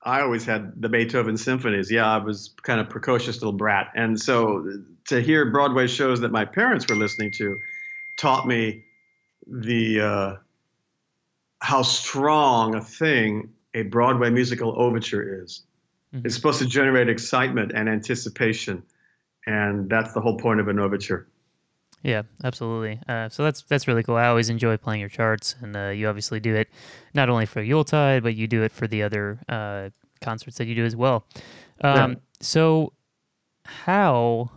i 0.02 0.22
always 0.22 0.46
had 0.46 0.72
the 0.80 0.88
beethoven 0.88 1.36
symphonies. 1.36 1.90
Yeah 1.90 2.10
i 2.10 2.18
was 2.18 2.54
kind 2.62 2.80
of 2.80 2.88
precocious 2.88 3.36
little 3.36 3.52
brat. 3.52 3.92
And 3.94 4.20
so 4.20 4.66
to 5.08 5.20
hear 5.20 5.50
broadway 5.50 5.86
shows 5.86 6.20
that 6.20 6.32
my 6.32 6.44
parents 6.44 6.86
were 6.88 6.96
listening 6.96 7.30
to 7.32 7.56
taught 8.18 8.46
me 8.46 8.84
the 9.46 10.00
uh, 10.00 10.36
how 11.60 11.82
strong 11.82 12.74
a 12.74 12.80
thing 12.80 13.50
a 13.74 13.82
Broadway 13.82 14.30
musical 14.30 14.80
overture 14.80 15.42
is. 15.42 15.62
Mm-hmm. 16.14 16.26
It's 16.26 16.34
supposed 16.34 16.58
to 16.60 16.66
generate 16.66 17.08
excitement 17.08 17.72
and 17.74 17.88
anticipation, 17.88 18.82
and 19.46 19.88
that's 19.88 20.12
the 20.12 20.20
whole 20.20 20.36
point 20.38 20.60
of 20.60 20.68
an 20.68 20.78
overture. 20.78 21.28
Yeah, 22.02 22.22
absolutely. 22.42 22.98
Uh, 23.08 23.28
so 23.28 23.44
that's 23.44 23.62
that's 23.62 23.86
really 23.86 24.02
cool. 24.02 24.16
I 24.16 24.26
always 24.26 24.48
enjoy 24.48 24.76
playing 24.76 25.00
your 25.00 25.10
charts, 25.10 25.54
and 25.60 25.76
uh, 25.76 25.88
you 25.88 26.08
obviously 26.08 26.40
do 26.40 26.54
it 26.54 26.68
not 27.14 27.28
only 27.28 27.46
for 27.46 27.60
Yuletide, 27.60 28.22
but 28.22 28.34
you 28.34 28.46
do 28.46 28.62
it 28.62 28.72
for 28.72 28.86
the 28.86 29.02
other 29.02 29.38
uh, 29.48 29.90
concerts 30.20 30.56
that 30.58 30.66
you 30.66 30.74
do 30.74 30.84
as 30.84 30.96
well. 30.96 31.26
Um, 31.82 32.12
yeah. 32.12 32.18
So, 32.40 32.92
how 33.64 34.50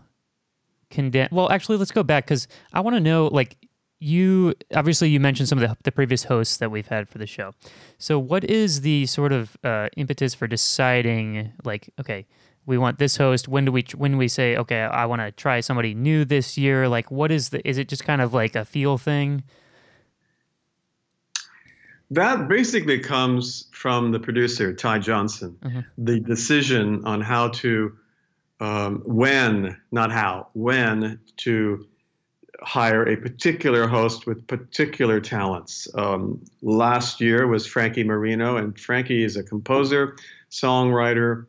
can 0.89 1.09
Dan? 1.09 1.29
Well, 1.31 1.51
actually, 1.51 1.77
let's 1.77 1.91
go 1.91 2.03
back 2.03 2.25
because 2.25 2.47
I 2.71 2.79
want 2.79 2.95
to 2.95 3.01
know, 3.01 3.27
like, 3.27 3.57
you 4.03 4.53
obviously 4.75 5.09
you 5.09 5.19
mentioned 5.19 5.47
some 5.49 5.61
of 5.61 5.69
the, 5.69 5.77
the 5.83 5.91
previous 5.91 6.25
hosts 6.25 6.57
that 6.57 6.69
we've 6.69 6.87
had 6.87 7.07
for 7.07 7.17
the 7.17 7.27
show. 7.27 7.53
So 7.97 8.19
what 8.19 8.43
is 8.43 8.81
the 8.81 9.05
sort 9.05 9.31
of 9.31 9.57
uh, 9.63 9.89
impetus 9.95 10.33
for 10.33 10.47
deciding 10.47 11.53
like 11.63 11.89
okay, 11.99 12.25
we 12.65 12.77
want 12.77 12.99
this 12.99 13.17
host. 13.17 13.47
When 13.47 13.65
do 13.65 13.71
we 13.71 13.85
when 13.95 14.17
we 14.17 14.27
say 14.27 14.57
okay, 14.57 14.81
I 14.81 15.05
want 15.05 15.21
to 15.21 15.31
try 15.31 15.61
somebody 15.61 15.93
new 15.93 16.25
this 16.25 16.57
year? 16.57 16.87
Like 16.87 17.09
what 17.11 17.31
is 17.31 17.49
the 17.49 17.67
is 17.67 17.77
it 17.77 17.87
just 17.87 18.03
kind 18.03 18.21
of 18.21 18.33
like 18.33 18.55
a 18.55 18.65
feel 18.65 18.97
thing? 18.97 19.43
That 22.11 22.47
basically 22.47 22.99
comes 22.99 23.69
from 23.71 24.11
the 24.11 24.19
producer 24.19 24.73
Ty 24.73 24.99
Johnson. 24.99 25.57
Mm-hmm. 25.61 25.79
The 25.97 26.19
decision 26.19 27.05
on 27.05 27.21
how 27.21 27.47
to 27.49 27.93
um, 28.59 29.01
when, 29.05 29.77
not 29.91 30.11
how, 30.11 30.47
when 30.53 31.19
to 31.37 31.85
hire 32.63 33.07
a 33.07 33.17
particular 33.17 33.87
host 33.87 34.25
with 34.25 34.47
particular 34.47 35.19
talents. 35.19 35.87
Um, 35.95 36.43
last 36.61 37.19
year 37.19 37.47
was 37.47 37.65
Frankie 37.65 38.03
Moreno, 38.03 38.57
and 38.57 38.79
Frankie 38.79 39.23
is 39.23 39.35
a 39.35 39.43
composer, 39.43 40.15
songwriter, 40.49 41.45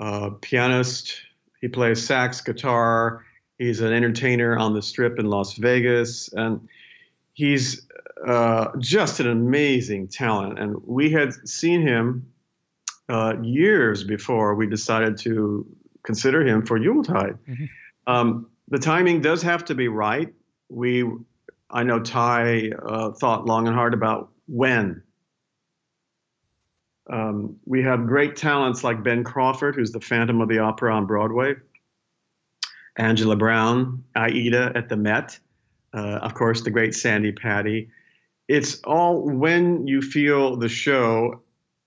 uh, 0.00 0.30
pianist. 0.40 1.20
He 1.60 1.68
plays 1.68 2.04
sax, 2.04 2.40
guitar. 2.40 3.24
He's 3.58 3.80
an 3.80 3.92
entertainer 3.92 4.56
on 4.56 4.74
the 4.74 4.82
strip 4.82 5.18
in 5.18 5.26
Las 5.26 5.54
Vegas, 5.56 6.32
and 6.32 6.68
he's 7.32 7.86
uh, 8.26 8.68
just 8.78 9.20
an 9.20 9.28
amazing 9.28 10.08
talent. 10.08 10.58
And 10.58 10.76
we 10.84 11.10
had 11.10 11.32
seen 11.48 11.82
him 11.82 12.32
uh, 13.08 13.34
years 13.42 14.04
before 14.04 14.54
we 14.54 14.66
decided 14.66 15.18
to 15.18 15.66
consider 16.02 16.46
him 16.46 16.64
for 16.64 16.76
Yuletide. 16.76 17.38
Mm-hmm. 17.48 17.64
Um, 18.06 18.46
the 18.68 18.78
timing 18.78 19.20
does 19.20 19.42
have 19.42 19.64
to 19.66 19.74
be 19.74 19.88
right 19.88 20.32
we, 20.68 21.04
I 21.70 21.82
know 21.82 22.00
Ty 22.00 22.70
uh, 22.70 23.12
thought 23.12 23.46
long 23.46 23.66
and 23.66 23.76
hard 23.76 23.94
about 23.94 24.30
when. 24.46 25.02
Um, 27.08 27.56
we 27.64 27.82
have 27.84 28.06
great 28.06 28.36
talents 28.36 28.82
like 28.82 29.02
Ben 29.02 29.22
Crawford, 29.22 29.76
who's 29.76 29.92
the 29.92 30.00
Phantom 30.00 30.40
of 30.40 30.48
the 30.48 30.58
Opera 30.58 30.94
on 30.94 31.06
Broadway, 31.06 31.54
Angela 32.96 33.36
Brown, 33.36 34.02
Aida 34.16 34.72
at 34.74 34.88
the 34.88 34.96
Met, 34.96 35.38
uh, 35.94 36.18
of 36.22 36.34
course, 36.34 36.62
the 36.62 36.70
great 36.70 36.94
Sandi 36.94 37.32
Patty. 37.32 37.90
It's 38.48 38.80
all 38.82 39.22
when 39.22 39.86
you 39.86 40.02
feel 40.02 40.56
the 40.56 40.68
show 40.68 41.42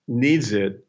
needs 0.08 0.52
it, 0.54 0.86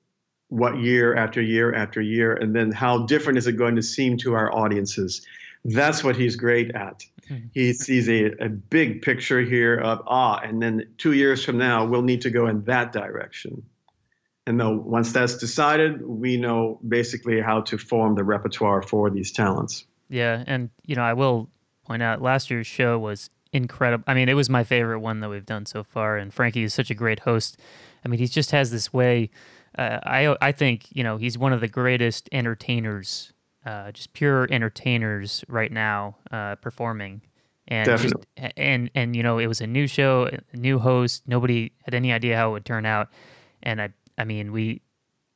what 0.48 0.78
year 0.78 1.14
after 1.14 1.40
year 1.40 1.74
after 1.74 2.00
year, 2.00 2.32
and 2.32 2.54
then 2.54 2.72
how 2.72 3.06
different 3.06 3.38
is 3.38 3.46
it 3.46 3.52
going 3.52 3.76
to 3.76 3.82
seem 3.82 4.16
to 4.18 4.34
our 4.34 4.52
audiences. 4.54 5.24
That's 5.64 6.02
what 6.02 6.16
he's 6.16 6.36
great 6.36 6.74
at. 6.74 7.04
Mm-hmm. 7.28 7.46
He 7.52 7.72
sees 7.72 8.08
a, 8.08 8.44
a 8.44 8.48
big 8.48 9.02
picture 9.02 9.40
here 9.40 9.76
of, 9.76 10.02
ah, 10.06 10.40
and 10.42 10.62
then 10.62 10.86
two 10.98 11.12
years 11.12 11.44
from 11.44 11.58
now, 11.58 11.84
we'll 11.84 12.02
need 12.02 12.22
to 12.22 12.30
go 12.30 12.46
in 12.46 12.64
that 12.64 12.92
direction. 12.92 13.62
And 14.46 14.58
though 14.58 14.76
once 14.76 15.12
that's 15.12 15.36
decided, 15.36 16.06
we 16.06 16.36
know 16.36 16.80
basically 16.86 17.40
how 17.40 17.60
to 17.62 17.78
form 17.78 18.14
the 18.14 18.24
repertoire 18.24 18.82
for 18.82 19.10
these 19.10 19.30
talents. 19.30 19.84
Yeah. 20.08 20.42
And, 20.46 20.70
you 20.86 20.96
know, 20.96 21.02
I 21.02 21.12
will 21.12 21.50
point 21.86 22.02
out 22.02 22.22
last 22.22 22.50
year's 22.50 22.66
show 22.66 22.98
was 22.98 23.30
incredible. 23.52 24.04
I 24.06 24.14
mean, 24.14 24.28
it 24.28 24.34
was 24.34 24.48
my 24.48 24.64
favorite 24.64 25.00
one 25.00 25.20
that 25.20 25.28
we've 25.28 25.46
done 25.46 25.66
so 25.66 25.84
far. 25.84 26.16
And 26.16 26.32
Frankie 26.32 26.62
is 26.62 26.74
such 26.74 26.90
a 26.90 26.94
great 26.94 27.20
host. 27.20 27.58
I 28.04 28.08
mean, 28.08 28.18
he 28.18 28.26
just 28.26 28.50
has 28.50 28.70
this 28.70 28.92
way. 28.92 29.30
Uh, 29.76 30.00
I 30.02 30.36
I 30.40 30.52
think 30.52 30.86
you 30.90 31.04
know 31.04 31.16
he's 31.16 31.38
one 31.38 31.52
of 31.52 31.60
the 31.60 31.68
greatest 31.68 32.28
entertainers 32.32 33.32
uh, 33.64 33.92
just 33.92 34.12
pure 34.12 34.48
entertainers 34.50 35.44
right 35.48 35.70
now 35.70 36.16
uh, 36.30 36.56
performing. 36.56 37.22
And 37.68 37.86
Definitely. 37.86 38.24
just 38.36 38.52
and 38.56 38.90
and 38.94 39.14
you 39.14 39.22
know 39.22 39.38
it 39.38 39.46
was 39.46 39.60
a 39.60 39.66
new 39.66 39.86
show, 39.86 40.28
a 40.52 40.56
new 40.56 40.78
host. 40.78 41.22
Nobody 41.26 41.72
had 41.84 41.94
any 41.94 42.12
idea 42.12 42.36
how 42.36 42.48
it 42.48 42.52
would 42.52 42.64
turn 42.64 42.84
out, 42.84 43.08
and 43.62 43.80
I 43.80 43.90
I 44.18 44.24
mean 44.24 44.50
we 44.50 44.80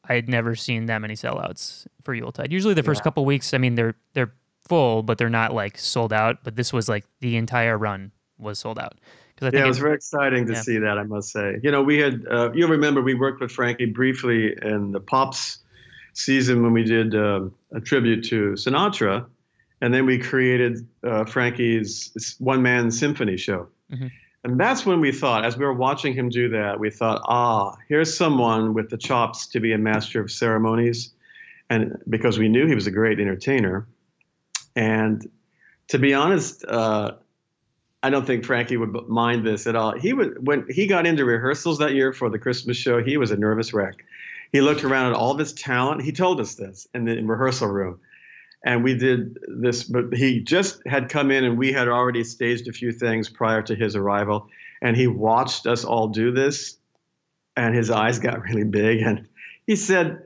I 0.08 0.14
had 0.14 0.28
never 0.28 0.56
seen 0.56 0.86
that 0.86 0.98
many 0.98 1.14
sellouts 1.14 1.86
for 2.02 2.12
Yuletide. 2.12 2.52
Usually 2.52 2.74
the 2.74 2.82
first 2.82 3.00
yeah. 3.00 3.04
couple 3.04 3.24
weeks, 3.24 3.54
I 3.54 3.58
mean 3.58 3.76
they're 3.76 3.94
they're 4.14 4.32
full, 4.68 5.04
but 5.04 5.16
they're 5.16 5.30
not 5.30 5.54
like 5.54 5.78
sold 5.78 6.12
out. 6.12 6.42
But 6.42 6.56
this 6.56 6.72
was 6.72 6.88
like 6.88 7.04
the 7.20 7.36
entire 7.36 7.78
run 7.78 8.10
was 8.36 8.58
sold 8.58 8.80
out. 8.80 8.98
I 9.38 9.50
think 9.50 9.54
yeah, 9.54 9.64
it 9.64 9.68
was 9.68 9.78
very 9.78 9.94
exciting 9.94 10.46
to 10.46 10.52
yeah. 10.52 10.60
see 10.60 10.78
that. 10.78 10.98
I 10.98 11.02
must 11.02 11.30
say. 11.30 11.58
You 11.62 11.70
know, 11.70 11.82
we 11.82 11.98
had 11.98 12.26
uh, 12.30 12.50
you 12.52 12.66
remember 12.66 13.02
we 13.02 13.14
worked 13.14 13.40
with 13.40 13.52
Frankie 13.52 13.86
briefly 13.86 14.54
in 14.62 14.92
the 14.92 15.00
Pops 15.00 15.58
season 16.14 16.62
when 16.62 16.72
we 16.72 16.84
did 16.84 17.14
uh, 17.14 17.42
a 17.72 17.80
tribute 17.80 18.24
to 18.24 18.52
Sinatra, 18.52 19.26
and 19.80 19.92
then 19.92 20.06
we 20.06 20.18
created 20.18 20.86
uh, 21.02 21.24
Frankie's 21.24 22.36
one 22.38 22.62
man 22.62 22.90
symphony 22.90 23.36
show. 23.36 23.68
Mm-hmm. 23.92 24.06
And 24.44 24.60
that's 24.60 24.84
when 24.84 25.00
we 25.00 25.10
thought, 25.10 25.44
as 25.44 25.56
we 25.56 25.64
were 25.64 25.74
watching 25.74 26.12
him 26.12 26.28
do 26.28 26.50
that, 26.50 26.78
we 26.78 26.90
thought, 26.90 27.22
ah, 27.24 27.74
here's 27.88 28.14
someone 28.14 28.74
with 28.74 28.90
the 28.90 28.98
chops 28.98 29.46
to 29.48 29.60
be 29.60 29.72
a 29.72 29.78
master 29.78 30.20
of 30.20 30.30
ceremonies. 30.30 31.12
And 31.70 31.98
because 32.08 32.38
we 32.38 32.48
knew 32.48 32.66
he 32.66 32.74
was 32.74 32.86
a 32.86 32.90
great 32.90 33.18
entertainer. 33.18 33.86
And 34.76 35.26
to 35.88 35.98
be 35.98 36.12
honest, 36.12 36.62
uh, 36.66 37.12
I 38.02 38.10
don't 38.10 38.26
think 38.26 38.44
Frankie 38.44 38.76
would 38.76 38.92
mind 39.08 39.46
this 39.46 39.66
at 39.66 39.76
all. 39.76 39.98
He 39.98 40.12
would 40.12 40.46
when 40.46 40.66
he 40.68 40.86
got 40.86 41.06
into 41.06 41.24
rehearsals 41.24 41.78
that 41.78 41.94
year 41.94 42.12
for 42.12 42.28
the 42.28 42.38
Christmas 42.38 42.76
show, 42.76 43.02
he 43.02 43.16
was 43.16 43.30
a 43.30 43.36
nervous 43.36 43.72
wreck 43.72 44.04
he 44.54 44.60
looked 44.60 44.84
around 44.84 45.08
at 45.08 45.14
all 45.14 45.34
this 45.34 45.52
talent. 45.52 46.02
He 46.02 46.12
told 46.12 46.40
us 46.40 46.54
this 46.54 46.86
in 46.94 47.06
the 47.06 47.18
in 47.18 47.26
rehearsal 47.26 47.66
room. 47.66 47.98
And 48.64 48.84
we 48.84 48.94
did 48.94 49.36
this, 49.48 49.82
but 49.82 50.14
he 50.14 50.42
just 50.42 50.80
had 50.86 51.08
come 51.08 51.32
in 51.32 51.42
and 51.42 51.58
we 51.58 51.72
had 51.72 51.88
already 51.88 52.22
staged 52.22 52.68
a 52.68 52.72
few 52.72 52.92
things 52.92 53.28
prior 53.28 53.62
to 53.62 53.74
his 53.74 53.96
arrival. 53.96 54.46
And 54.80 54.96
he 54.96 55.08
watched 55.08 55.66
us 55.66 55.84
all 55.84 56.06
do 56.06 56.30
this 56.30 56.78
and 57.56 57.74
his 57.74 57.90
eyes 57.90 58.20
got 58.20 58.42
really 58.42 58.62
big. 58.62 59.00
And 59.00 59.26
he 59.66 59.74
said, 59.74 60.22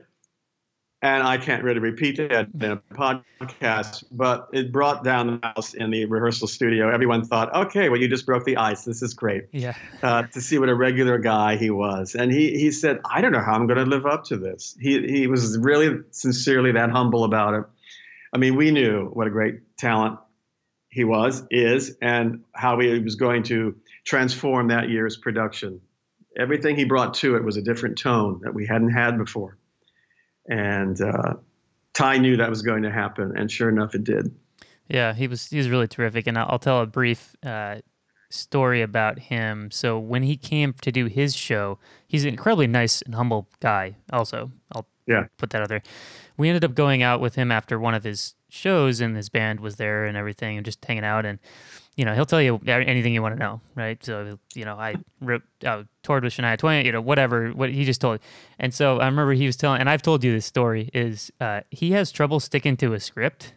and 1.01 1.23
I 1.23 1.37
can't 1.37 1.63
really 1.63 1.79
repeat 1.79 2.17
that 2.17 2.49
in 2.53 2.71
a 2.71 2.77
podcast, 2.93 4.03
but 4.11 4.49
it 4.51 4.71
brought 4.71 5.03
down 5.03 5.39
the 5.39 5.47
house 5.47 5.73
in 5.73 5.91
the 5.91 6.05
rehearsal 6.05 6.47
studio. 6.47 6.89
Everyone 6.93 7.23
thought, 7.23 7.67
okay, 7.67 7.87
well, 7.87 7.99
you 7.99 8.09
just 8.09 8.25
broke 8.25 8.43
the 8.43 8.57
ice. 8.57 8.83
This 8.83 9.01
is 9.01 9.13
great. 9.13 9.45
Yeah. 9.51 9.75
Uh, 10.03 10.23
to 10.23 10.41
see 10.41 10.59
what 10.59 10.67
a 10.67 10.75
regular 10.75 11.17
guy 11.17 11.55
he 11.55 11.69
was, 11.69 12.15
and 12.15 12.31
he 12.31 12.59
he 12.59 12.71
said, 12.71 12.99
I 13.09 13.21
don't 13.21 13.31
know 13.31 13.41
how 13.41 13.53
I'm 13.53 13.67
going 13.67 13.79
to 13.79 13.85
live 13.85 14.05
up 14.05 14.25
to 14.25 14.37
this. 14.37 14.75
He 14.79 15.07
he 15.07 15.27
was 15.27 15.57
really 15.57 16.01
sincerely 16.11 16.73
that 16.73 16.89
humble 16.89 17.23
about 17.23 17.53
it. 17.53 17.63
I 18.33 18.37
mean, 18.37 18.55
we 18.55 18.71
knew 18.71 19.05
what 19.05 19.27
a 19.27 19.31
great 19.31 19.77
talent 19.77 20.19
he 20.89 21.03
was, 21.03 21.43
is, 21.49 21.95
and 22.01 22.43
how 22.53 22.79
he 22.79 22.99
was 22.99 23.15
going 23.15 23.43
to 23.43 23.75
transform 24.05 24.69
that 24.69 24.89
year's 24.89 25.17
production. 25.17 25.81
Everything 26.37 26.75
he 26.75 26.85
brought 26.85 27.15
to 27.15 27.35
it 27.35 27.43
was 27.43 27.57
a 27.57 27.61
different 27.61 27.97
tone 27.97 28.41
that 28.43 28.53
we 28.53 28.65
hadn't 28.65 28.91
had 28.91 29.17
before. 29.17 29.58
And 30.49 30.99
uh, 30.99 31.35
Ty 31.93 32.17
knew 32.17 32.35
that 32.37 32.49
was 32.49 32.61
going 32.61 32.83
to 32.83 32.91
happen, 32.91 33.37
and 33.37 33.51
sure 33.51 33.69
enough, 33.69 33.95
it 33.95 34.03
did. 34.03 34.35
Yeah, 34.87 35.13
he 35.13 35.27
was 35.27 35.49
he 35.49 35.57
was 35.57 35.69
really 35.69 35.87
terrific, 35.87 36.27
and 36.27 36.37
I'll 36.37 36.59
tell 36.59 36.81
a 36.81 36.87
brief 36.87 37.35
uh, 37.43 37.77
story 38.29 38.81
about 38.81 39.19
him. 39.19 39.69
So 39.71 39.99
when 39.99 40.23
he 40.23 40.35
came 40.35 40.73
to 40.81 40.91
do 40.91 41.05
his 41.05 41.35
show, 41.35 41.77
he's 42.07 42.23
an 42.23 42.29
incredibly 42.29 42.67
nice 42.67 43.01
and 43.03 43.15
humble 43.15 43.47
guy. 43.59 43.97
Also, 44.11 44.51
I'll 44.73 44.87
yeah. 45.05 45.25
put 45.37 45.51
that 45.51 45.61
out 45.61 45.69
there. 45.69 45.83
We 46.37 46.49
ended 46.49 46.63
up 46.63 46.73
going 46.73 47.03
out 47.03 47.21
with 47.21 47.35
him 47.35 47.51
after 47.51 47.79
one 47.79 47.93
of 47.93 48.03
his 48.03 48.33
shows, 48.49 48.99
and 49.01 49.15
his 49.15 49.29
band 49.29 49.59
was 49.59 49.75
there 49.75 50.05
and 50.05 50.17
everything, 50.17 50.57
and 50.57 50.65
just 50.65 50.83
hanging 50.83 51.03
out. 51.03 51.25
And 51.25 51.37
you 51.95 52.05
know, 52.05 52.13
he'll 52.13 52.25
tell 52.25 52.41
you 52.41 52.61
anything 52.65 53.13
you 53.13 53.21
want 53.21 53.35
to 53.35 53.39
know, 53.39 53.59
right? 53.75 54.01
So, 54.03 54.39
you 54.55 54.63
know, 54.63 54.75
I 54.75 54.95
ripped, 55.19 55.65
toured 56.03 56.23
with 56.23 56.33
Shania 56.33 56.57
Twain, 56.57 56.85
you 56.85 56.93
know, 56.93 57.01
whatever, 57.01 57.49
what 57.49 57.69
he 57.71 57.83
just 57.83 57.99
told. 57.99 58.19
And 58.57 58.73
so 58.73 58.99
I 58.99 59.05
remember 59.05 59.33
he 59.33 59.45
was 59.45 59.57
telling, 59.57 59.81
and 59.81 59.89
I've 59.89 60.01
told 60.01 60.23
you 60.23 60.31
this 60.31 60.45
story, 60.45 60.89
is 60.93 61.29
uh, 61.41 61.61
he 61.71 61.91
has 61.91 62.11
trouble 62.11 62.39
sticking 62.39 62.77
to 62.77 62.93
a 62.93 62.99
script 62.99 63.53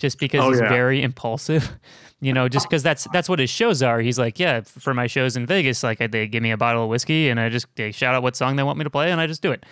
just 0.00 0.18
because 0.18 0.44
oh, 0.44 0.50
he's 0.50 0.60
yeah. 0.60 0.68
very 0.68 1.02
impulsive, 1.02 1.78
you 2.20 2.32
know, 2.32 2.48
just 2.48 2.68
because 2.68 2.82
that's 2.82 3.06
that's 3.12 3.28
what 3.28 3.38
his 3.38 3.50
shows 3.50 3.82
are. 3.82 4.00
He's 4.00 4.18
like, 4.18 4.38
yeah, 4.38 4.60
for 4.62 4.92
my 4.92 5.06
shows 5.06 5.36
in 5.36 5.46
Vegas, 5.46 5.82
like 5.82 5.98
they 6.10 6.26
give 6.26 6.42
me 6.42 6.50
a 6.50 6.56
bottle 6.56 6.84
of 6.84 6.90
whiskey 6.90 7.28
and 7.28 7.38
I 7.38 7.48
just 7.48 7.66
they 7.76 7.92
shout 7.92 8.14
out 8.14 8.22
what 8.22 8.36
song 8.36 8.56
they 8.56 8.62
want 8.62 8.78
me 8.78 8.84
to 8.84 8.90
play 8.90 9.12
and 9.12 9.20
I 9.20 9.26
just 9.26 9.42
do 9.42 9.52
it, 9.52 9.64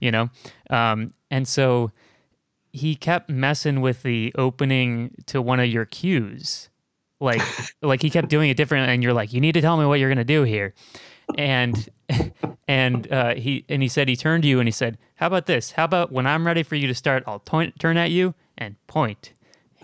you 0.00 0.10
know. 0.10 0.28
Um, 0.70 1.14
and 1.30 1.46
so 1.46 1.92
he 2.72 2.96
kept 2.96 3.30
messing 3.30 3.80
with 3.80 4.02
the 4.02 4.34
opening 4.36 5.14
to 5.26 5.40
one 5.40 5.60
of 5.60 5.68
your 5.68 5.84
cues 5.84 6.68
like 7.24 7.42
like 7.82 8.02
he 8.02 8.10
kept 8.10 8.28
doing 8.28 8.50
it 8.50 8.56
different 8.56 8.88
and 8.88 9.02
you're 9.02 9.12
like 9.12 9.32
you 9.32 9.40
need 9.40 9.52
to 9.52 9.60
tell 9.60 9.76
me 9.76 9.86
what 9.86 9.98
you're 9.98 10.08
going 10.08 10.18
to 10.18 10.24
do 10.24 10.42
here. 10.42 10.74
And 11.36 11.88
and 12.68 13.10
uh, 13.12 13.34
he 13.34 13.64
and 13.68 13.82
he 13.82 13.88
said 13.88 14.08
he 14.08 14.16
turned 14.16 14.42
to 14.42 14.48
you 14.48 14.60
and 14.60 14.68
he 14.68 14.72
said 14.72 14.98
how 15.16 15.26
about 15.26 15.46
this? 15.46 15.72
How 15.72 15.84
about 15.84 16.12
when 16.12 16.26
i'm 16.26 16.46
ready 16.46 16.62
for 16.62 16.76
you 16.76 16.86
to 16.86 16.94
start 16.94 17.24
i'll 17.26 17.38
point, 17.38 17.78
turn 17.78 17.96
at 17.96 18.10
you 18.10 18.34
and 18.56 18.76
point. 18.86 19.32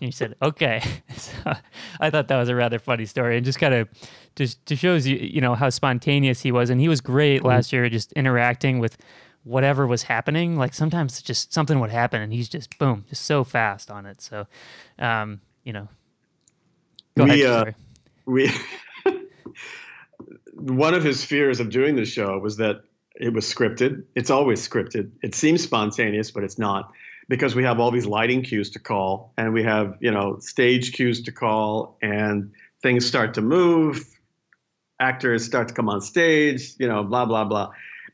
And 0.01 0.07
he 0.07 0.13
said 0.13 0.35
okay. 0.43 0.83
So 1.17 1.55
i 2.01 2.11
thought 2.11 2.29
that 2.29 2.39
was 2.39 2.49
a 2.49 2.55
rather 2.55 2.79
funny 2.79 3.07
story 3.07 3.37
and 3.37 3.45
just 3.45 3.59
kind 3.59 3.75
of 3.75 3.89
just 4.37 4.65
to 4.67 4.77
shows 4.77 5.07
you 5.07 5.17
you 5.17 5.41
know 5.41 5.55
how 5.55 5.71
spontaneous 5.71 6.41
he 6.43 6.53
was. 6.53 6.71
And 6.71 6.81
he 6.81 6.89
was 6.89 7.01
great 7.01 7.39
mm-hmm. 7.39 7.49
last 7.49 7.73
year 7.73 7.89
just 7.89 8.13
interacting 8.13 8.79
with 8.79 8.97
whatever 9.45 9.87
was 9.87 10.03
happening. 10.03 10.57
Like 10.57 10.75
sometimes 10.75 11.23
just 11.23 11.53
something 11.53 11.81
would 11.81 11.91
happen 11.91 12.21
and 12.21 12.33
he's 12.33 12.49
just 12.49 12.79
boom 12.79 13.05
just 13.09 13.25
so 13.25 13.45
fast 13.45 13.91
on 13.91 14.07
it. 14.07 14.21
So 14.21 14.47
um, 14.99 15.41
you 15.65 15.73
know 15.73 15.89
Go 17.17 17.25
we, 17.25 17.45
ahead. 17.45 17.69
Uh, 17.69 17.73
we 18.27 18.51
one 20.55 20.95
of 20.95 21.03
his 21.03 21.25
fears 21.25 21.61
of 21.61 21.71
doing 21.71 21.97
the 21.97 22.05
show 22.05 22.39
was 22.39 22.57
that 22.59 22.83
it 23.15 23.33
was 23.33 23.45
scripted. 23.53 24.05
It's 24.15 24.31
always 24.31 24.67
scripted. 24.67 25.11
It 25.23 25.35
seems 25.35 25.63
spontaneous, 25.63 26.31
but 26.31 26.45
it's 26.45 26.59
not 26.59 26.93
because 27.29 27.55
we 27.55 27.65
have 27.65 27.81
all 27.81 27.91
these 27.91 28.07
lighting 28.07 28.43
cues 28.43 28.71
to 28.71 28.79
call 28.79 29.33
and 29.37 29.53
we 29.53 29.63
have, 29.63 29.97
you 30.01 30.11
know, 30.11 30.39
stage 30.41 30.93
cues 30.93 31.23
to 31.23 31.33
call 31.33 31.97
and 32.03 32.53
things 32.83 33.07
start 33.07 33.35
to 33.35 33.43
move, 33.43 34.05
actors 34.99 35.45
start 35.45 35.69
to 35.69 35.75
come 35.75 35.89
on 35.89 36.01
stage, 36.01 36.75
you 36.79 36.89
know, 36.89 37.03
blah 37.03 37.25
blah 37.25 37.45
blah 37.45 37.71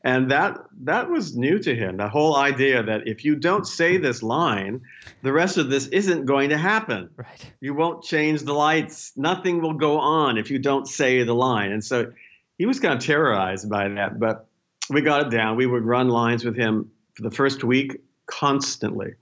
and 0.07 0.31
that 0.31 0.57
that 0.83 1.09
was 1.09 1.35
new 1.35 1.59
to 1.59 1.75
him 1.75 1.97
the 1.97 2.07
whole 2.07 2.37
idea 2.37 2.81
that 2.81 3.05
if 3.07 3.25
you 3.25 3.35
don't 3.35 3.67
say 3.67 3.97
this 3.97 4.23
line 4.23 4.79
the 5.21 5.33
rest 5.33 5.57
of 5.57 5.69
this 5.69 5.87
isn't 5.87 6.25
going 6.25 6.49
to 6.49 6.57
happen. 6.57 7.09
Right. 7.17 7.51
You 7.59 7.73
won't 7.73 8.03
change 8.03 8.43
the 8.43 8.53
lights. 8.53 9.11
Nothing 9.17 9.61
will 9.61 9.73
go 9.73 9.99
on 9.99 10.37
if 10.37 10.49
you 10.49 10.59
don't 10.59 10.87
say 10.87 11.23
the 11.23 11.33
line. 11.35 11.71
And 11.71 11.83
so 11.83 12.13
he 12.57 12.65
was 12.65 12.79
kind 12.79 12.93
of 12.93 13.03
terrorized 13.03 13.69
by 13.69 13.89
that 13.89 14.17
but 14.17 14.47
we 14.89 15.01
got 15.01 15.27
it 15.27 15.29
down. 15.29 15.57
We 15.57 15.65
would 15.65 15.83
run 15.83 16.07
lines 16.07 16.45
with 16.45 16.55
him 16.55 16.89
for 17.15 17.23
the 17.23 17.31
first 17.31 17.65
week 17.65 17.99
constantly. 18.27 19.15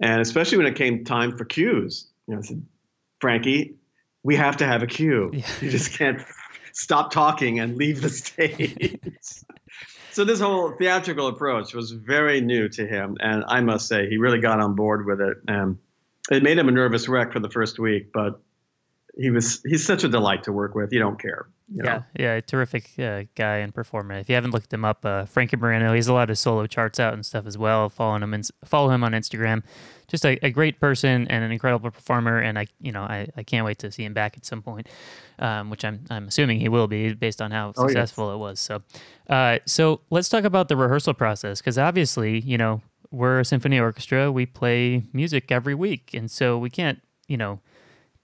And 0.00 0.22
especially 0.22 0.56
when 0.56 0.66
it 0.66 0.76
came 0.76 1.04
time 1.04 1.36
for 1.36 1.44
cues. 1.44 2.06
You 2.26 2.34
know 2.34 2.40
I 2.40 2.42
said, 2.42 2.64
frankie 3.20 3.74
we 4.22 4.34
have 4.34 4.56
to 4.56 4.66
have 4.66 4.82
a 4.82 4.86
cue. 4.86 5.30
Yeah. 5.34 5.46
you 5.60 5.70
just 5.70 5.92
can't 5.92 6.22
stop 6.72 7.12
talking 7.12 7.60
and 7.60 7.76
leave 7.76 8.00
the 8.00 8.08
stage 8.22 8.98
so 10.16 10.24
this 10.24 10.40
whole 10.40 10.70
theatrical 10.70 11.26
approach 11.26 11.74
was 11.74 11.90
very 11.90 12.40
new 12.40 12.70
to 12.70 12.86
him, 12.86 13.18
and 13.20 13.44
I 13.48 13.60
must 13.60 13.86
say 13.86 14.08
he 14.08 14.16
really 14.16 14.40
got 14.40 14.60
on 14.60 14.74
board 14.74 15.04
with 15.04 15.20
it. 15.20 15.36
And 15.46 15.76
it 16.30 16.42
made 16.42 16.56
him 16.56 16.68
a 16.68 16.72
nervous 16.72 17.06
wreck 17.06 17.34
for 17.34 17.38
the 17.38 17.50
first 17.50 17.78
week, 17.78 18.14
but 18.14 18.40
he 19.14 19.28
was 19.28 19.60
he's 19.66 19.84
such 19.84 20.04
a 20.04 20.08
delight 20.08 20.44
to 20.44 20.52
work 20.52 20.74
with. 20.74 20.90
You 20.90 21.00
don't 21.00 21.20
care. 21.20 21.48
You 21.70 21.82
yeah, 21.84 22.02
yeah, 22.18 22.40
terrific 22.40 22.92
uh, 22.98 23.24
guy 23.34 23.58
and 23.58 23.74
performer. 23.74 24.14
If 24.14 24.30
you 24.30 24.36
haven't 24.36 24.52
looked 24.52 24.72
him 24.72 24.86
up, 24.86 25.04
uh, 25.04 25.26
Frankie 25.26 25.58
Moreno, 25.58 25.92
he's 25.92 26.08
a 26.08 26.14
lot 26.14 26.30
of 26.30 26.38
solo 26.38 26.66
charts 26.66 26.98
out 26.98 27.12
and 27.12 27.26
stuff 27.26 27.44
as 27.44 27.58
well. 27.58 27.90
Following 27.90 28.22
him 28.22 28.32
and 28.32 28.48
follow 28.64 28.88
him 28.88 29.04
on 29.04 29.12
Instagram. 29.12 29.64
Just 30.08 30.24
a, 30.24 30.38
a, 30.44 30.50
great 30.50 30.78
person 30.78 31.26
and 31.28 31.44
an 31.44 31.50
incredible 31.50 31.90
performer, 31.90 32.38
and 32.38 32.58
I, 32.58 32.66
you 32.80 32.92
know, 32.92 33.02
I, 33.02 33.28
I 33.36 33.42
can't 33.42 33.64
wait 33.64 33.78
to 33.80 33.90
see 33.90 34.04
him 34.04 34.14
back 34.14 34.36
at 34.36 34.46
some 34.46 34.62
point, 34.62 34.88
um, 35.38 35.68
which 35.68 35.84
I'm 35.84 36.04
I'm 36.10 36.28
assuming 36.28 36.60
he 36.60 36.68
will 36.68 36.86
be 36.86 37.12
based 37.14 37.42
on 37.42 37.50
how 37.50 37.72
oh, 37.76 37.86
successful 37.86 38.28
yes. 38.28 38.34
it 38.34 38.38
was. 38.38 38.60
So, 38.60 38.82
uh, 39.28 39.58
so 39.66 40.00
let's 40.10 40.28
talk 40.28 40.44
about 40.44 40.68
the 40.68 40.76
rehearsal 40.76 41.14
process 41.14 41.60
because 41.60 41.76
obviously, 41.76 42.40
you 42.40 42.56
know, 42.56 42.82
we're 43.10 43.40
a 43.40 43.44
symphony 43.44 43.80
orchestra. 43.80 44.30
We 44.30 44.46
play 44.46 45.02
music 45.12 45.50
every 45.50 45.74
week, 45.74 46.10
and 46.14 46.30
so 46.30 46.56
we 46.56 46.70
can't, 46.70 47.00
you 47.26 47.36
know 47.36 47.60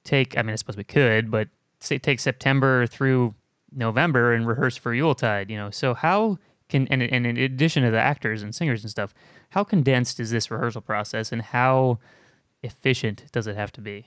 take, 0.04 0.36
I 0.36 0.42
mean, 0.42 0.52
I 0.52 0.56
suppose 0.56 0.76
we 0.76 0.84
could, 0.84 1.30
but 1.30 1.48
say 1.80 1.98
take 1.98 2.20
September 2.20 2.86
through 2.86 3.34
November 3.72 4.32
and 4.32 4.46
rehearse 4.46 4.76
for 4.76 4.94
Yuletide, 4.94 5.50
you 5.50 5.56
know. 5.56 5.70
So 5.70 5.94
how 5.94 6.38
can, 6.68 6.86
and, 6.88 7.02
and 7.02 7.26
in 7.26 7.36
addition 7.36 7.82
to 7.84 7.90
the 7.90 8.00
actors 8.00 8.42
and 8.42 8.54
singers 8.54 8.82
and 8.82 8.90
stuff, 8.90 9.14
how 9.52 9.62
condensed 9.62 10.18
is 10.18 10.30
this 10.30 10.50
rehearsal 10.50 10.80
process 10.80 11.30
and 11.30 11.42
how 11.42 11.98
efficient 12.62 13.24
does 13.32 13.46
it 13.46 13.54
have 13.54 13.70
to 13.70 13.82
be? 13.82 14.06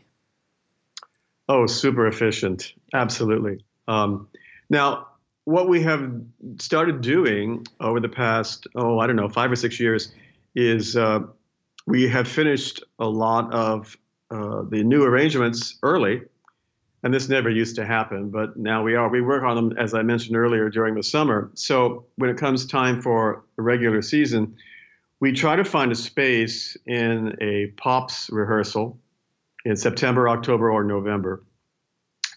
Oh, 1.48 1.68
super 1.68 2.08
efficient. 2.08 2.74
Absolutely. 2.96 3.64
Um, 3.88 4.28
now, 4.72 5.06
what 5.44 5.70
we 5.70 5.84
have 5.84 6.12
started 6.58 7.02
doing 7.02 7.64
over 7.80 8.00
the 8.00 8.10
past, 8.10 8.66
oh, 8.76 8.98
I 8.98 9.06
don't 9.06 9.16
know, 9.16 9.30
five 9.30 9.52
or 9.52 9.56
six 9.56 9.80
years 9.80 10.12
is 10.56 10.98
uh, 10.98 11.20
we 11.86 12.10
have 12.10 12.28
finished 12.28 12.84
a 12.98 13.08
lot 13.08 13.54
of 13.54 13.96
uh, 14.32 14.64
the 14.68 14.84
new 14.84 15.04
arrangements 15.04 15.78
early, 15.84 16.24
and 17.04 17.14
this 17.14 17.30
never 17.30 17.52
used 17.52 17.76
to 17.76 17.86
happen, 17.86 18.32
but 18.32 18.58
now 18.58 18.82
we 18.82 18.96
are. 18.96 19.10
We 19.10 19.22
work 19.22 19.44
on 19.44 19.56
them, 19.56 19.78
as 19.78 19.94
I 19.94 20.02
mentioned 20.02 20.36
earlier, 20.36 20.72
during 20.72 20.96
the 20.96 21.04
summer. 21.04 21.52
So 21.54 22.08
when 22.16 22.32
it 22.32 22.38
comes 22.38 22.66
time 22.66 23.00
for 23.00 23.44
a 23.60 23.62
regular 23.62 24.02
season, 24.02 24.56
we 25.26 25.32
try 25.32 25.56
to 25.56 25.66
find 25.66 25.92
a 25.92 25.96
space 25.96 26.78
in 26.86 27.36
a 27.42 27.66
pops 27.78 28.30
rehearsal 28.30 29.00
in 29.66 29.76
September, 29.76 30.30
October, 30.30 30.70
or 30.70 30.84
November 30.84 31.44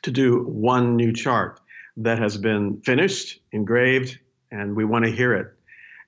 to 0.01 0.11
do 0.11 0.43
one 0.45 0.97
new 0.97 1.13
chart 1.13 1.61
that 1.99 2.19
has 2.19 2.39
been 2.39 2.81
finished, 2.81 3.41
engraved, 3.53 4.19
and 4.51 4.75
we 4.75 4.87
want 4.87 5.05
to 5.05 5.11
hear 5.11 5.35
it 5.35 5.49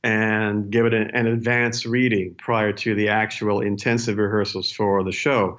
and 0.05 0.71
give 0.71 0.87
it 0.87 0.95
an, 0.95 1.11
an 1.11 1.27
advanced 1.27 1.85
reading 1.85 2.35
prior 2.39 2.73
to 2.73 2.95
the 2.95 3.11
actual 3.11 3.61
intensive 3.61 4.17
rehearsals 4.17 4.73
for 4.73 5.05
the 5.05 5.13
show. 5.13 5.59